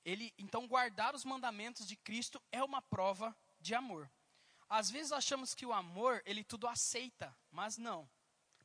ele, 0.04 0.34
então 0.38 0.68
guardar 0.68 1.16
os 1.16 1.24
mandamentos 1.24 1.88
de 1.88 1.96
Cristo 1.96 2.42
é 2.52 2.62
uma 2.62 2.82
prova 2.82 3.34
de 3.58 3.74
amor. 3.74 4.12
Às 4.68 4.92
vezes 4.92 5.14
achamos 5.14 5.56
que 5.56 5.66
o 5.66 5.72
amor, 5.72 6.22
ele 6.26 6.44
tudo 6.44 6.68
aceita, 6.68 7.34
mas 7.52 7.78
não. 7.78 8.10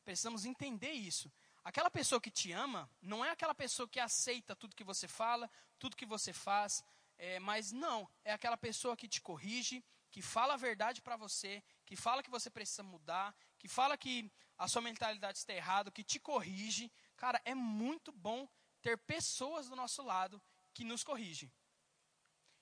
Precisamos 0.04 0.44
entender 0.44 0.92
isso. 0.92 1.30
Aquela 1.62 1.90
pessoa 1.90 2.20
que 2.20 2.30
te 2.30 2.50
ama, 2.50 2.90
não 3.00 3.24
é 3.24 3.30
aquela 3.30 3.54
pessoa 3.54 3.88
que 3.88 4.00
aceita 4.00 4.56
tudo 4.56 4.74
que 4.74 4.82
você 4.82 5.06
fala, 5.06 5.48
tudo 5.78 5.96
que 5.96 6.06
você 6.06 6.32
faz, 6.32 6.82
é, 7.18 7.38
mas 7.38 7.70
não, 7.70 8.08
é 8.24 8.32
aquela 8.32 8.56
pessoa 8.56 8.96
que 8.96 9.06
te 9.06 9.20
corrige, 9.20 9.84
que 10.10 10.20
fala 10.20 10.54
a 10.54 10.56
verdade 10.56 11.00
para 11.00 11.16
você, 11.16 11.62
que 11.90 11.96
fala 11.96 12.22
que 12.22 12.30
você 12.30 12.48
precisa 12.48 12.84
mudar, 12.84 13.34
que 13.58 13.66
fala 13.66 13.98
que 13.98 14.30
a 14.56 14.68
sua 14.68 14.80
mentalidade 14.80 15.38
está 15.38 15.52
errada, 15.52 15.90
que 15.90 16.04
te 16.04 16.20
corrige. 16.20 16.88
Cara, 17.16 17.42
é 17.44 17.52
muito 17.52 18.12
bom 18.12 18.48
ter 18.80 18.96
pessoas 18.96 19.68
do 19.68 19.74
nosso 19.74 20.00
lado 20.00 20.40
que 20.72 20.84
nos 20.84 21.02
corrigem. 21.02 21.52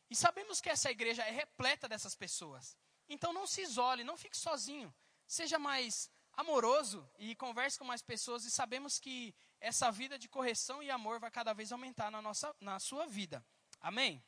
E 0.09 0.17
sabemos 0.17 0.63
que 0.63 0.71
essa 0.71 0.91
igreja 0.91 1.23
é 1.25 1.31
repleta 1.31 1.87
dessas 1.87 2.15
pessoas. 2.15 2.75
Então 3.07 3.35
não 3.35 3.47
se 3.47 3.61
isole, 3.61 4.03
não 4.03 4.17
fique 4.17 4.35
sozinho. 4.35 4.95
Seja 5.27 5.59
mais 5.59 6.11
amoroso 6.33 7.07
e 7.19 7.37
converse 7.37 7.79
com 7.79 7.85
mais 7.85 8.01
pessoas 8.01 8.47
e 8.47 8.51
sabemos 8.51 8.99
que 8.99 9.35
essa 9.61 9.91
vida 9.91 10.19
de 10.19 10.27
correção 10.27 10.83
e 10.83 10.91
amor 10.91 11.21
vai 11.21 11.31
cada 11.31 11.53
vez 11.53 11.71
aumentar 11.71 12.11
na, 12.11 12.23
nossa, 12.23 12.57
na 12.59 12.81
sua 12.81 13.07
vida. 13.07 13.45
Amém? 13.79 14.25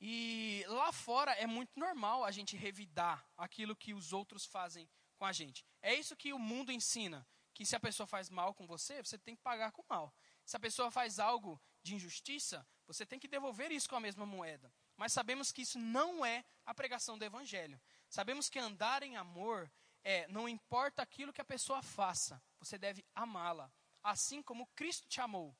E 0.00 0.64
lá 0.68 0.92
fora 0.92 1.32
é 1.32 1.46
muito 1.46 1.78
normal 1.78 2.24
a 2.24 2.30
gente 2.30 2.56
revidar 2.56 3.26
aquilo 3.36 3.76
que 3.76 3.92
os 3.92 4.12
outros 4.12 4.46
fazem 4.46 4.88
com 5.16 5.26
a 5.26 5.32
gente. 5.32 5.64
É 5.82 5.94
isso 5.94 6.16
que 6.16 6.32
o 6.32 6.38
mundo 6.38 6.72
ensina, 6.72 7.26
que 7.52 7.66
se 7.66 7.76
a 7.76 7.80
pessoa 7.80 8.06
faz 8.06 8.30
mal 8.30 8.54
com 8.54 8.66
você, 8.66 9.02
você 9.02 9.18
tem 9.18 9.36
que 9.36 9.42
pagar 9.42 9.72
com 9.72 9.84
mal. 9.88 10.14
Se 10.46 10.56
a 10.56 10.60
pessoa 10.60 10.90
faz 10.90 11.18
algo 11.18 11.60
de 11.82 11.94
injustiça, 11.94 12.66
você 12.86 13.04
tem 13.04 13.18
que 13.18 13.28
devolver 13.28 13.70
isso 13.70 13.88
com 13.88 13.96
a 13.96 14.00
mesma 14.00 14.24
moeda. 14.24 14.72
Mas 14.96 15.12
sabemos 15.12 15.52
que 15.52 15.62
isso 15.62 15.78
não 15.78 16.24
é 16.24 16.44
a 16.64 16.74
pregação 16.74 17.18
do 17.18 17.24
evangelho. 17.24 17.80
Sabemos 18.08 18.48
que 18.48 18.58
andar 18.58 19.02
em 19.02 19.16
amor 19.16 19.70
é, 20.02 20.26
não 20.28 20.48
importa 20.48 21.02
aquilo 21.02 21.32
que 21.32 21.40
a 21.40 21.44
pessoa 21.44 21.82
faça, 21.82 22.42
você 22.58 22.78
deve 22.78 23.04
amá-la, 23.14 23.70
assim 24.02 24.42
como 24.42 24.66
Cristo 24.68 25.06
te 25.08 25.20
amou. 25.20 25.56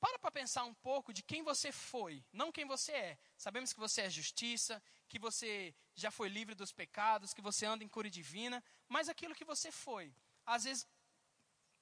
Para 0.00 0.18
para 0.18 0.30
pensar 0.30 0.64
um 0.64 0.72
pouco 0.74 1.12
de 1.12 1.22
quem 1.22 1.42
você 1.42 1.70
foi, 1.70 2.24
não 2.32 2.50
quem 2.50 2.64
você 2.64 2.92
é. 2.92 3.18
Sabemos 3.36 3.72
que 3.72 3.78
você 3.78 4.02
é 4.02 4.10
justiça, 4.10 4.82
que 5.06 5.18
você 5.18 5.74
já 5.94 6.10
foi 6.10 6.28
livre 6.28 6.54
dos 6.54 6.72
pecados, 6.72 7.34
que 7.34 7.42
você 7.42 7.66
anda 7.66 7.84
em 7.84 7.88
cura 7.88 8.08
divina, 8.08 8.64
mas 8.88 9.08
aquilo 9.10 9.34
que 9.34 9.44
você 9.44 9.70
foi. 9.70 10.14
Às 10.46 10.64
vezes, 10.64 10.88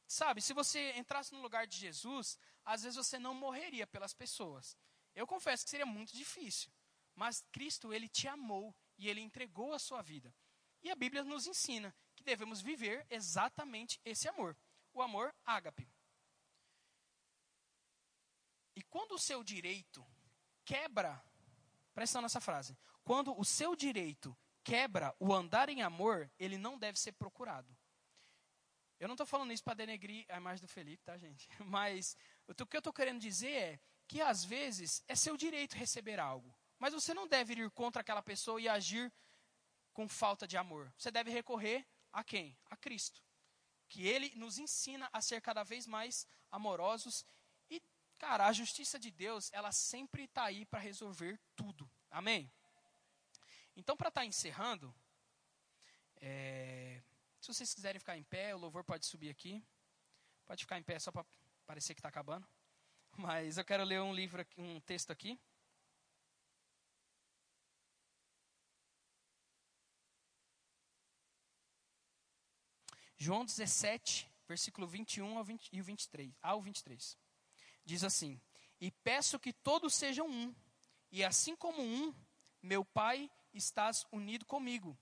sabe, 0.07 0.43
se 0.43 0.53
você 0.53 0.93
entrasse 0.97 1.33
no 1.33 1.41
lugar 1.41 1.67
de 1.67 1.77
Jesus, 1.77 2.37
às 2.65 2.83
vezes 2.83 2.97
você 2.97 3.19
não 3.19 3.35
morreria 3.35 3.87
pelas 3.87 4.13
pessoas. 4.13 4.77
Eu 5.15 5.27
confesso 5.27 5.65
que 5.65 5.71
seria 5.71 5.87
muito 5.87 6.13
difícil, 6.17 6.71
mas 7.15 7.45
Cristo, 7.53 7.93
ele 7.93 8.09
te 8.09 8.27
amou 8.27 8.75
e 8.97 9.09
ele 9.09 9.21
entregou 9.21 9.73
a 9.73 9.79
sua 9.79 10.03
vida. 10.03 10.35
E 10.83 10.91
a 10.91 10.97
Bíblia 10.97 11.23
nos 11.23 11.47
ensina 11.47 11.95
que 12.17 12.25
devemos 12.25 12.61
viver 12.61 13.07
exatamente 13.11 14.01
esse 14.05 14.29
amor, 14.29 14.57
o 14.93 15.03
amor 15.03 15.35
ágape. 15.45 15.89
E 18.79 18.83
quando 18.83 19.17
o 19.17 19.19
seu 19.19 19.43
direito 19.43 20.07
quebra, 20.65 21.21
presta 21.93 22.23
nessa 22.23 22.41
frase, 22.41 22.79
quando 23.03 23.37
o 23.37 23.45
seu 23.45 23.75
direito 23.75 24.39
quebra 24.63 25.13
o 25.19 25.35
andar 25.35 25.69
em 25.69 25.83
amor, 25.83 26.31
ele 26.39 26.57
não 26.57 26.79
deve 26.79 26.97
ser 26.97 27.11
procurado. 27.11 27.77
Eu 29.01 29.09
não 29.09 29.15
estou 29.15 29.27
falando 29.27 29.53
isso 29.53 29.65
para 29.65 29.75
denegrir 29.75 30.25
a 30.29 30.37
imagem 30.37 30.65
do 30.65 30.71
Felipe, 30.71 31.03
tá, 31.03 31.19
gente? 31.19 31.49
Mas 31.67 32.17
o 32.47 32.55
que 32.55 32.77
eu 32.77 32.79
estou 32.79 32.93
querendo 32.93 33.19
dizer 33.19 33.51
é 33.51 33.81
que 34.07 34.21
às 34.21 34.45
vezes 34.45 35.03
é 35.09 35.17
seu 35.17 35.37
direito 35.37 35.75
receber 35.75 36.21
algo, 36.21 36.57
mas 36.79 36.95
você 36.95 37.13
não 37.13 37.27
deve 37.27 37.55
ir 37.55 37.71
contra 37.73 38.01
aquela 38.01 38.23
pessoa 38.23 38.61
e 38.61 38.69
agir 38.69 39.13
com 39.93 40.09
falta 40.09 40.47
de 40.47 40.57
amor. 40.57 40.95
Você 40.97 41.11
deve 41.11 41.33
recorrer 41.33 41.85
a 42.13 42.23
quem? 42.23 42.57
A 42.71 42.77
Cristo. 42.77 43.21
Que 43.89 44.07
ele 44.07 44.33
nos 44.37 44.57
ensina 44.57 45.11
a 45.13 45.21
ser 45.21 45.43
cada 45.43 45.65
vez 45.65 45.85
mais 45.85 46.29
amorosos 46.49 47.27
Cara, 48.19 48.49
a 48.49 48.53
justiça 48.53 48.99
de 48.99 49.13
Deus, 49.13 49.49
ela 49.53 49.71
sempre 49.71 50.25
está 50.25 50.45
aí 50.45 50.67
para 50.67 50.81
resolver 50.81 51.41
tudo. 51.55 51.89
Amém? 52.11 52.51
Então, 53.77 53.97
para 53.97 54.09
estar 54.09 54.23
tá 54.23 54.27
encerrando, 54.27 54.93
é, 56.21 57.01
se 57.41 57.55
vocês 57.55 57.73
quiserem 57.73 58.01
ficar 58.01 58.19
em 58.19 58.25
pé, 58.25 58.55
o 58.55 58.59
louvor 58.59 58.83
pode 58.83 59.07
subir 59.07 59.31
aqui. 59.31 59.65
Pode 60.47 60.65
ficar 60.65 60.79
em 60.79 60.83
pé 60.83 60.99
só 60.99 61.13
para 61.13 61.25
parecer 61.65 61.95
que 61.95 62.01
está 62.01 62.09
acabando. 62.09 62.47
Mas 63.17 63.57
eu 63.57 63.65
quero 63.65 63.85
ler 63.85 64.01
um 64.01 64.13
livro, 64.13 64.45
um 64.57 64.81
texto 64.81 65.13
aqui. 65.13 65.39
João 73.17 73.45
17, 73.45 74.29
versículo 74.49 74.89
21 74.89 75.39
ao 75.39 75.45
20, 75.45 75.69
e 75.73 75.81
23, 75.81 76.33
ao 76.43 76.61
23 76.61 77.28
diz 77.89 78.05
assim: 78.05 78.39
E 78.79 78.91
peço 78.91 79.39
que 79.39 79.53
todos 79.53 79.95
sejam 79.95 80.29
um, 80.29 80.55
e 81.11 81.25
assim 81.25 81.57
como 81.57 81.83
um, 81.83 82.15
meu 82.63 82.85
Pai, 82.85 83.31
estás 83.53 84.07
unido 84.13 84.45
comigo, 84.45 84.97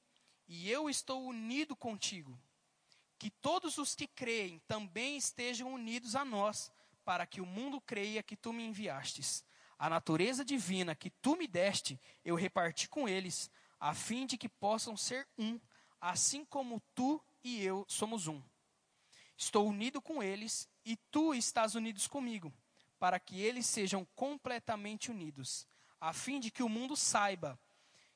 e 0.47 0.71
eu 0.71 0.89
estou 0.89 1.27
unido 1.27 1.75
contigo. 1.75 2.39
Que 3.19 3.31
todos 3.31 3.79
os 3.79 3.95
que 3.95 4.07
creem 4.07 4.61
também 4.69 5.17
estejam 5.17 5.73
unidos 5.73 6.15
a 6.15 6.25
nós, 6.25 6.71
para 7.05 7.27
que 7.27 7.41
o 7.41 7.47
mundo 7.47 7.81
creia 7.81 8.23
que 8.23 8.37
tu 8.37 8.53
me 8.53 8.63
enviastes. 8.63 9.45
A 9.79 9.91
natureza 9.91 10.45
divina 10.45 10.95
que 10.95 11.11
tu 11.11 11.37
me 11.37 11.47
deste, 11.47 12.01
eu 12.25 12.35
reparti 12.35 12.89
com 12.89 13.09
eles, 13.09 13.51
a 13.81 13.95
fim 13.95 14.27
de 14.27 14.39
que 14.39 14.49
possam 14.49 14.97
ser 14.97 15.27
um, 15.37 15.59
assim 16.01 16.45
como 16.45 16.81
tu 16.95 17.23
e 17.43 17.63
eu 17.63 17.85
somos 17.89 18.27
um. 18.27 18.41
Estou 19.37 19.67
unido 19.67 20.01
com 20.01 20.23
eles 20.23 20.69
e 20.85 20.97
tu 21.11 21.35
estás 21.35 21.75
unidos 21.75 22.07
comigo 22.07 22.53
para 23.07 23.21
que 23.21 23.41
eles 23.41 23.67
sejam 23.67 24.05
completamente 24.17 25.13
unidos, 25.13 25.65
a 26.01 26.13
fim 26.13 26.41
de 26.41 26.51
que 26.51 26.61
o 26.61 26.69
mundo 26.69 26.97
saiba 26.97 27.57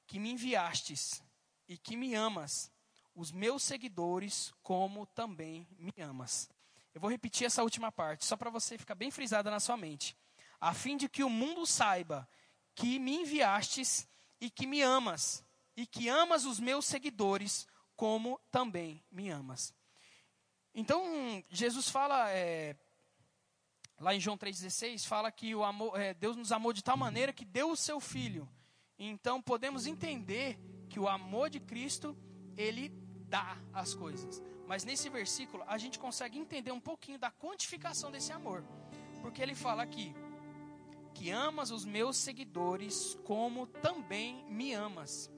que 0.05 0.19
me 0.19 0.33
enviastes 0.33 1.23
e 1.69 1.79
que 1.79 1.97
me 1.97 2.13
amas, 2.17 2.73
os 3.15 3.31
meus 3.31 3.63
seguidores, 3.63 4.53
como 4.65 5.07
também 5.07 5.65
me 5.79 5.95
amas. 6.03 6.51
Eu 6.93 7.01
vou 7.01 7.09
repetir 7.09 7.47
essa 7.47 7.63
última 7.63 7.93
parte, 7.93 8.25
só 8.25 8.37
para 8.37 8.51
você 8.51 8.77
ficar 8.77 8.97
bem 8.97 9.13
frisada 9.13 9.49
na 9.49 9.61
sua 9.61 9.77
mente. 9.77 10.17
A 10.61 10.75
fim 10.75 10.97
de 10.97 11.09
que 11.09 11.23
o 11.23 11.31
mundo 11.31 11.65
saiba 11.65 12.29
que 12.75 12.99
me 12.99 13.15
enviastes 13.15 14.09
e 14.41 14.51
que 14.51 14.67
me 14.67 14.83
amas, 14.83 15.45
e 15.77 15.87
que 15.87 16.09
amas 16.09 16.45
os 16.45 16.59
meus 16.59 16.85
seguidores, 16.85 17.65
como 17.95 18.41
também 18.51 19.01
me 19.09 19.29
amas. 19.29 19.73
Então, 20.75 21.45
Jesus 21.49 21.89
fala 21.89 22.29
é, 22.31 22.75
Lá 24.01 24.15
em 24.15 24.21
João 24.21 24.39
3,16 24.39 25.07
fala 25.07 25.31
que 25.31 25.55
o 25.55 25.63
amor, 25.63 26.01
é, 26.01 26.15
Deus 26.15 26.35
nos 26.35 26.51
amou 26.51 26.73
de 26.73 26.83
tal 26.83 26.97
maneira 26.97 27.35
que 27.35 27.45
deu 27.45 27.71
o 27.71 27.77
seu 27.77 28.01
Filho. 28.01 28.49
Então 28.99 29.43
podemos 29.43 29.87
entender 29.87 30.59
que 30.89 30.99
o 30.99 31.07
amor 31.07 31.51
de 31.51 31.61
Cristo, 31.61 32.17
ele 32.57 32.89
dá 33.29 33.59
as 33.75 33.95
coisas. 33.95 34.43
Mas 34.67 34.85
nesse 34.85 35.11
versículo 35.11 35.63
a 35.67 35.77
gente 35.77 35.99
consegue 35.99 36.39
entender 36.39 36.73
um 36.73 36.81
pouquinho 36.81 37.19
da 37.19 37.31
quantificação 37.31 38.11
desse 38.11 38.33
amor. 38.33 38.65
Porque 39.21 39.43
ele 39.43 39.55
fala 39.55 39.83
aqui, 39.83 40.15
que 41.13 41.31
amas 41.31 41.71
os 41.71 41.85
meus 41.85 42.17
seguidores 42.17 43.19
como 43.25 43.67
também 43.67 44.43
me 44.47 44.73
amas. 44.73 45.31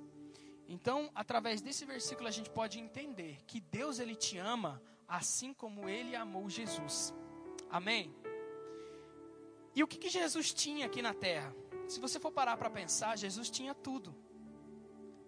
Então, 0.69 1.11
através 1.17 1.61
desse 1.61 1.85
versículo 1.85 2.29
a 2.29 2.31
gente 2.31 2.49
pode 2.49 2.79
entender 2.79 3.39
que 3.45 3.61
Deus 3.61 3.99
ele 3.99 4.15
te 4.15 4.39
ama 4.39 4.81
assim 5.09 5.53
como 5.53 5.89
ele 5.89 6.15
amou 6.15 6.49
Jesus. 6.49 7.13
Amém. 7.69 8.15
E 9.75 9.83
o 9.83 9.87
que, 9.87 9.99
que 9.99 10.11
Jesus 10.11 10.53
tinha 10.53 10.87
aqui 10.87 11.01
na 11.01 11.15
terra? 11.15 11.55
Se 11.89 12.01
você 12.01 12.21
for 12.21 12.31
parar 12.31 12.57
para 12.57 12.71
pensar, 12.71 13.17
Jesus 13.17 13.51
tinha 13.51 13.75
tudo. 13.75 14.15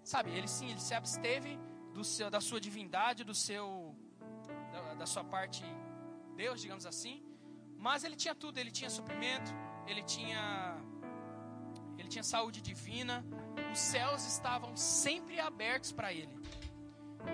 Sabe, 0.03 0.30
ele 0.30 0.49
sim, 0.49 0.70
ele 0.70 0.80
se 0.80 0.95
absteve 0.95 1.59
do 1.92 2.05
seu, 2.05 2.30
da 2.30 2.40
sua 2.40 2.61
divindade, 2.61 3.24
do 3.24 3.34
seu, 3.34 3.95
da, 4.72 4.95
da 4.95 5.07
sua 5.07 5.24
parte 5.24 5.64
Deus, 6.36 6.61
digamos 6.61 6.84
assim. 6.84 7.22
Mas 7.78 8.05
ele 8.05 8.16
tinha 8.16 8.34
tudo, 8.34 8.59
ele 8.59 8.70
tinha 8.70 8.90
suprimento, 8.90 9.51
ele 9.86 10.03
tinha, 10.03 10.76
ele 11.99 12.09
tinha 12.09 12.22
saúde 12.22 12.61
divina. 12.61 13.24
Os 13.72 13.78
céus 13.78 14.26
estavam 14.26 14.76
sempre 14.76 15.40
abertos 15.40 15.92
para 15.92 16.12
ele. 16.12 16.34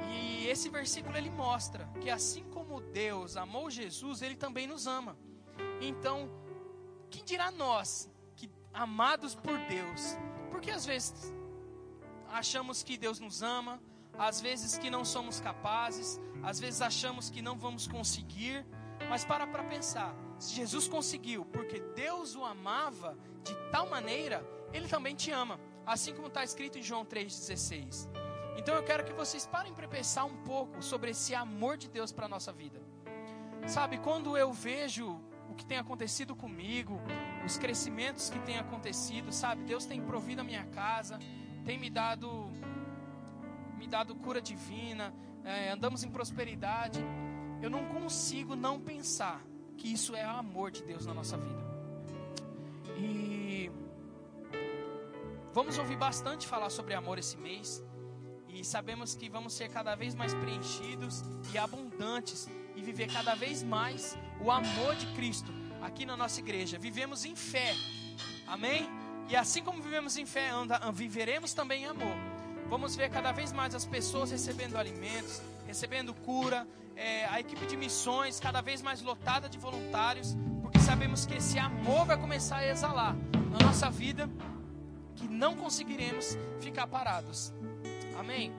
E 0.09 0.47
esse 0.47 0.69
versículo 0.69 1.17
ele 1.17 1.31
mostra 1.31 1.89
que 2.01 2.11
assim 2.11 2.45
como 2.51 2.81
Deus 2.81 3.37
amou 3.37 3.71
Jesus, 3.71 4.23
ele 4.23 4.37
também 4.37 4.67
nos 4.67 4.87
ama. 4.87 5.17
Então, 5.81 6.31
quem 7.11 7.25
dirá 7.25 7.51
nós, 7.51 8.09
que 8.37 8.51
amados 8.73 9.35
por 9.35 9.59
Deus? 9.67 10.17
Porque 10.51 10.71
às 10.71 10.87
vezes 10.87 11.33
achamos 12.29 12.83
que 12.83 12.97
Deus 12.97 13.19
nos 13.19 13.43
ama, 13.43 13.81
às 14.19 14.41
vezes 14.41 14.79
que 14.79 14.91
não 14.91 15.05
somos 15.05 15.41
capazes, 15.41 16.21
às 16.43 16.59
vezes 16.61 16.81
achamos 16.81 17.29
que 17.29 17.43
não 17.43 17.59
vamos 17.59 17.87
conseguir, 17.87 18.65
mas 19.09 19.25
para 19.25 19.47
para 19.47 19.65
pensar. 19.65 20.15
Se 20.39 20.55
Jesus 20.55 20.89
conseguiu, 20.89 21.45
porque 21.45 21.81
Deus 21.95 22.35
o 22.35 22.45
amava 22.45 23.17
de 23.43 23.55
tal 23.71 23.89
maneira, 23.89 24.45
ele 24.73 24.89
também 24.89 25.15
te 25.15 25.31
ama, 25.31 25.61
assim 25.85 26.15
como 26.15 26.29
está 26.29 26.45
escrito 26.45 26.79
em 26.79 26.83
João 26.83 27.05
3,16. 27.05 28.09
Então 28.57 28.75
eu 28.75 28.83
quero 28.83 29.05
que 29.05 29.13
vocês 29.13 29.47
parem 29.47 29.73
para 29.73 29.89
pensar 29.89 30.25
um 30.25 30.37
pouco 30.45 30.83
sobre 30.83 31.11
esse 31.11 31.35
amor 31.35 31.77
de 31.77 31.89
Deus 31.89 32.13
para 32.13 32.27
a 32.27 32.29
nossa 32.29 32.53
vida. 32.53 32.81
Sabe, 33.67 33.99
quando 33.99 34.37
eu 34.37 34.53
vejo 34.53 35.21
que 35.61 35.67
tem 35.67 35.77
acontecido 35.77 36.35
comigo, 36.35 36.99
os 37.45 37.59
crescimentos 37.59 38.31
que 38.31 38.39
têm 38.41 38.59
acontecido, 38.59 39.31
sabe, 39.31 39.63
Deus 39.65 39.85
tem 39.85 40.01
provido 40.01 40.41
a 40.41 40.45
minha 40.45 40.65
casa, 40.65 41.19
tem 41.65 41.79
me 41.79 41.91
dado 41.91 42.51
me 43.79 43.87
dado 43.87 44.15
cura 44.15 44.41
divina, 44.41 45.15
é, 45.45 45.71
andamos 45.71 46.03
em 46.03 46.11
prosperidade. 46.11 47.01
Eu 47.63 47.71
não 47.71 47.85
consigo 47.87 48.55
não 48.57 48.81
pensar 48.81 49.43
que 49.77 49.93
isso 49.93 50.15
é 50.15 50.27
o 50.27 50.31
amor 50.31 50.71
de 50.71 50.83
Deus 50.83 51.07
na 51.07 51.15
nossa 51.15 51.37
vida. 51.37 51.63
E 52.99 53.71
vamos 55.53 55.79
ouvir 55.79 55.97
bastante 55.97 56.47
falar 56.47 56.71
sobre 56.71 56.95
amor 56.95 57.19
esse 57.19 57.37
mês. 57.37 57.83
E 58.49 58.65
sabemos 58.65 59.15
que 59.15 59.29
vamos 59.29 59.53
ser 59.55 59.71
cada 59.71 59.95
vez 59.95 60.15
mais 60.15 60.35
preenchidos 60.35 61.23
e 61.53 61.59
abundantes 61.59 62.49
e 62.77 62.83
viver 62.83 63.13
cada 63.13 63.35
vez 63.35 63.63
mais 63.63 64.17
o 64.41 64.51
amor 64.51 64.95
de 64.97 65.07
Cristo 65.15 65.53
aqui 65.81 66.05
na 66.05 66.17
nossa 66.17 66.41
igreja. 66.41 66.79
Vivemos 66.79 67.25
em 67.25 67.35
fé. 67.35 67.75
Amém? 68.47 68.89
E 69.29 69.37
assim 69.37 69.63
como 69.63 69.81
vivemos 69.81 70.17
em 70.17 70.27
fé, 70.27 70.51
anda, 70.51 70.79
viveremos 70.93 71.55
também 71.55 71.83
em 71.83 71.87
amor. 71.87 72.17
Vamos 72.69 72.95
ver 72.97 73.11
cada 73.11 73.33
vez 73.33 73.53
mais 73.53 73.75
as 73.75 73.85
pessoas 73.85 74.31
recebendo 74.31 74.77
alimentos, 74.77 75.41
recebendo 75.67 76.13
cura, 76.15 76.67
é, 76.97 77.27
a 77.27 77.41
equipe 77.41 77.67
de 77.67 77.77
missões 77.77 78.39
cada 78.39 78.61
vez 78.61 78.83
mais 78.83 79.01
lotada 79.03 79.49
de 79.49 79.59
voluntários, 79.59 80.37
porque 80.61 80.79
sabemos 80.79 81.27
que 81.27 81.35
esse 81.35 81.59
amor 81.59 82.07
vai 82.07 82.17
começar 82.19 82.59
a 82.59 82.69
exalar 82.69 83.17
na 83.51 83.67
nossa 83.67 83.91
vida, 83.91 84.29
que 85.17 85.27
não 85.27 85.57
conseguiremos 85.57 86.37
ficar 86.61 86.87
parados. 86.87 87.53
Amém? 88.19 88.53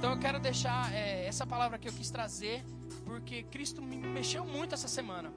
Então 0.00 0.12
eu 0.12 0.18
quero 0.18 0.40
deixar 0.40 0.90
é, 0.94 1.26
essa 1.26 1.46
palavra 1.46 1.78
que 1.78 1.86
eu 1.86 1.92
quis 1.92 2.10
trazer, 2.10 2.64
porque 3.04 3.42
Cristo 3.42 3.82
me 3.82 3.98
mexeu 3.98 4.46
muito 4.46 4.74
essa 4.74 4.88
semana, 4.88 5.30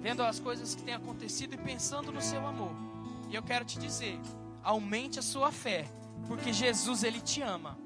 vendo 0.00 0.22
as 0.22 0.40
coisas 0.40 0.74
que 0.74 0.82
têm 0.82 0.94
acontecido 0.94 1.52
e 1.52 1.58
pensando 1.58 2.10
no 2.10 2.22
seu 2.22 2.46
amor. 2.46 2.74
E 3.28 3.34
eu 3.34 3.42
quero 3.42 3.66
te 3.66 3.78
dizer, 3.78 4.18
aumente 4.64 5.18
a 5.18 5.22
sua 5.22 5.52
fé, 5.52 5.86
porque 6.26 6.54
Jesus 6.54 7.04
ele 7.04 7.20
te 7.20 7.42
ama. 7.42 7.76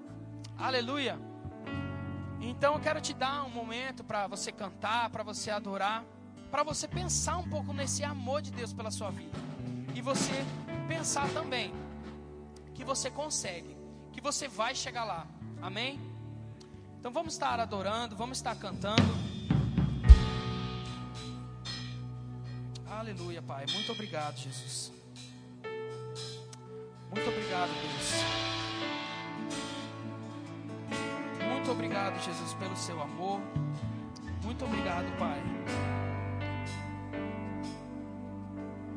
Aleluia. 0.56 1.18
Então 2.40 2.74
eu 2.74 2.80
quero 2.80 3.00
te 3.00 3.12
dar 3.12 3.44
um 3.44 3.50
momento 3.50 4.04
para 4.04 4.28
você 4.28 4.52
cantar, 4.52 5.10
para 5.10 5.24
você 5.24 5.50
adorar, 5.50 6.04
para 6.52 6.62
você 6.62 6.86
pensar 6.86 7.36
um 7.38 7.48
pouco 7.50 7.72
nesse 7.72 8.04
amor 8.04 8.42
de 8.42 8.52
Deus 8.52 8.72
pela 8.72 8.92
sua 8.92 9.10
vida. 9.10 9.36
E 9.92 10.00
você 10.00 10.44
pensar 10.86 11.28
também 11.30 11.74
que 12.74 12.84
você 12.84 13.10
consegue, 13.10 13.76
que 14.12 14.20
você 14.20 14.46
vai 14.46 14.72
chegar 14.72 15.02
lá. 15.02 15.26
Amém? 15.60 16.00
Então 16.98 17.12
vamos 17.12 17.34
estar 17.34 17.58
adorando, 17.60 18.16
vamos 18.16 18.38
estar 18.38 18.54
cantando. 18.56 19.02
Aleluia, 22.88 23.42
Pai. 23.42 23.66
Muito 23.72 23.92
obrigado, 23.92 24.36
Jesus. 24.36 24.92
Muito 27.10 27.28
obrigado, 27.28 27.70
Deus. 27.82 28.46
Muito 31.48 31.70
obrigado, 31.70 32.22
Jesus, 32.22 32.54
pelo 32.54 32.76
seu 32.76 33.00
amor. 33.00 33.40
Muito 34.44 34.64
obrigado, 34.64 35.06
Pai. 35.18 35.42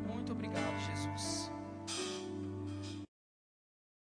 Muito 0.08 0.32
obrigado, 0.32 0.80
Jesus. 0.88 1.49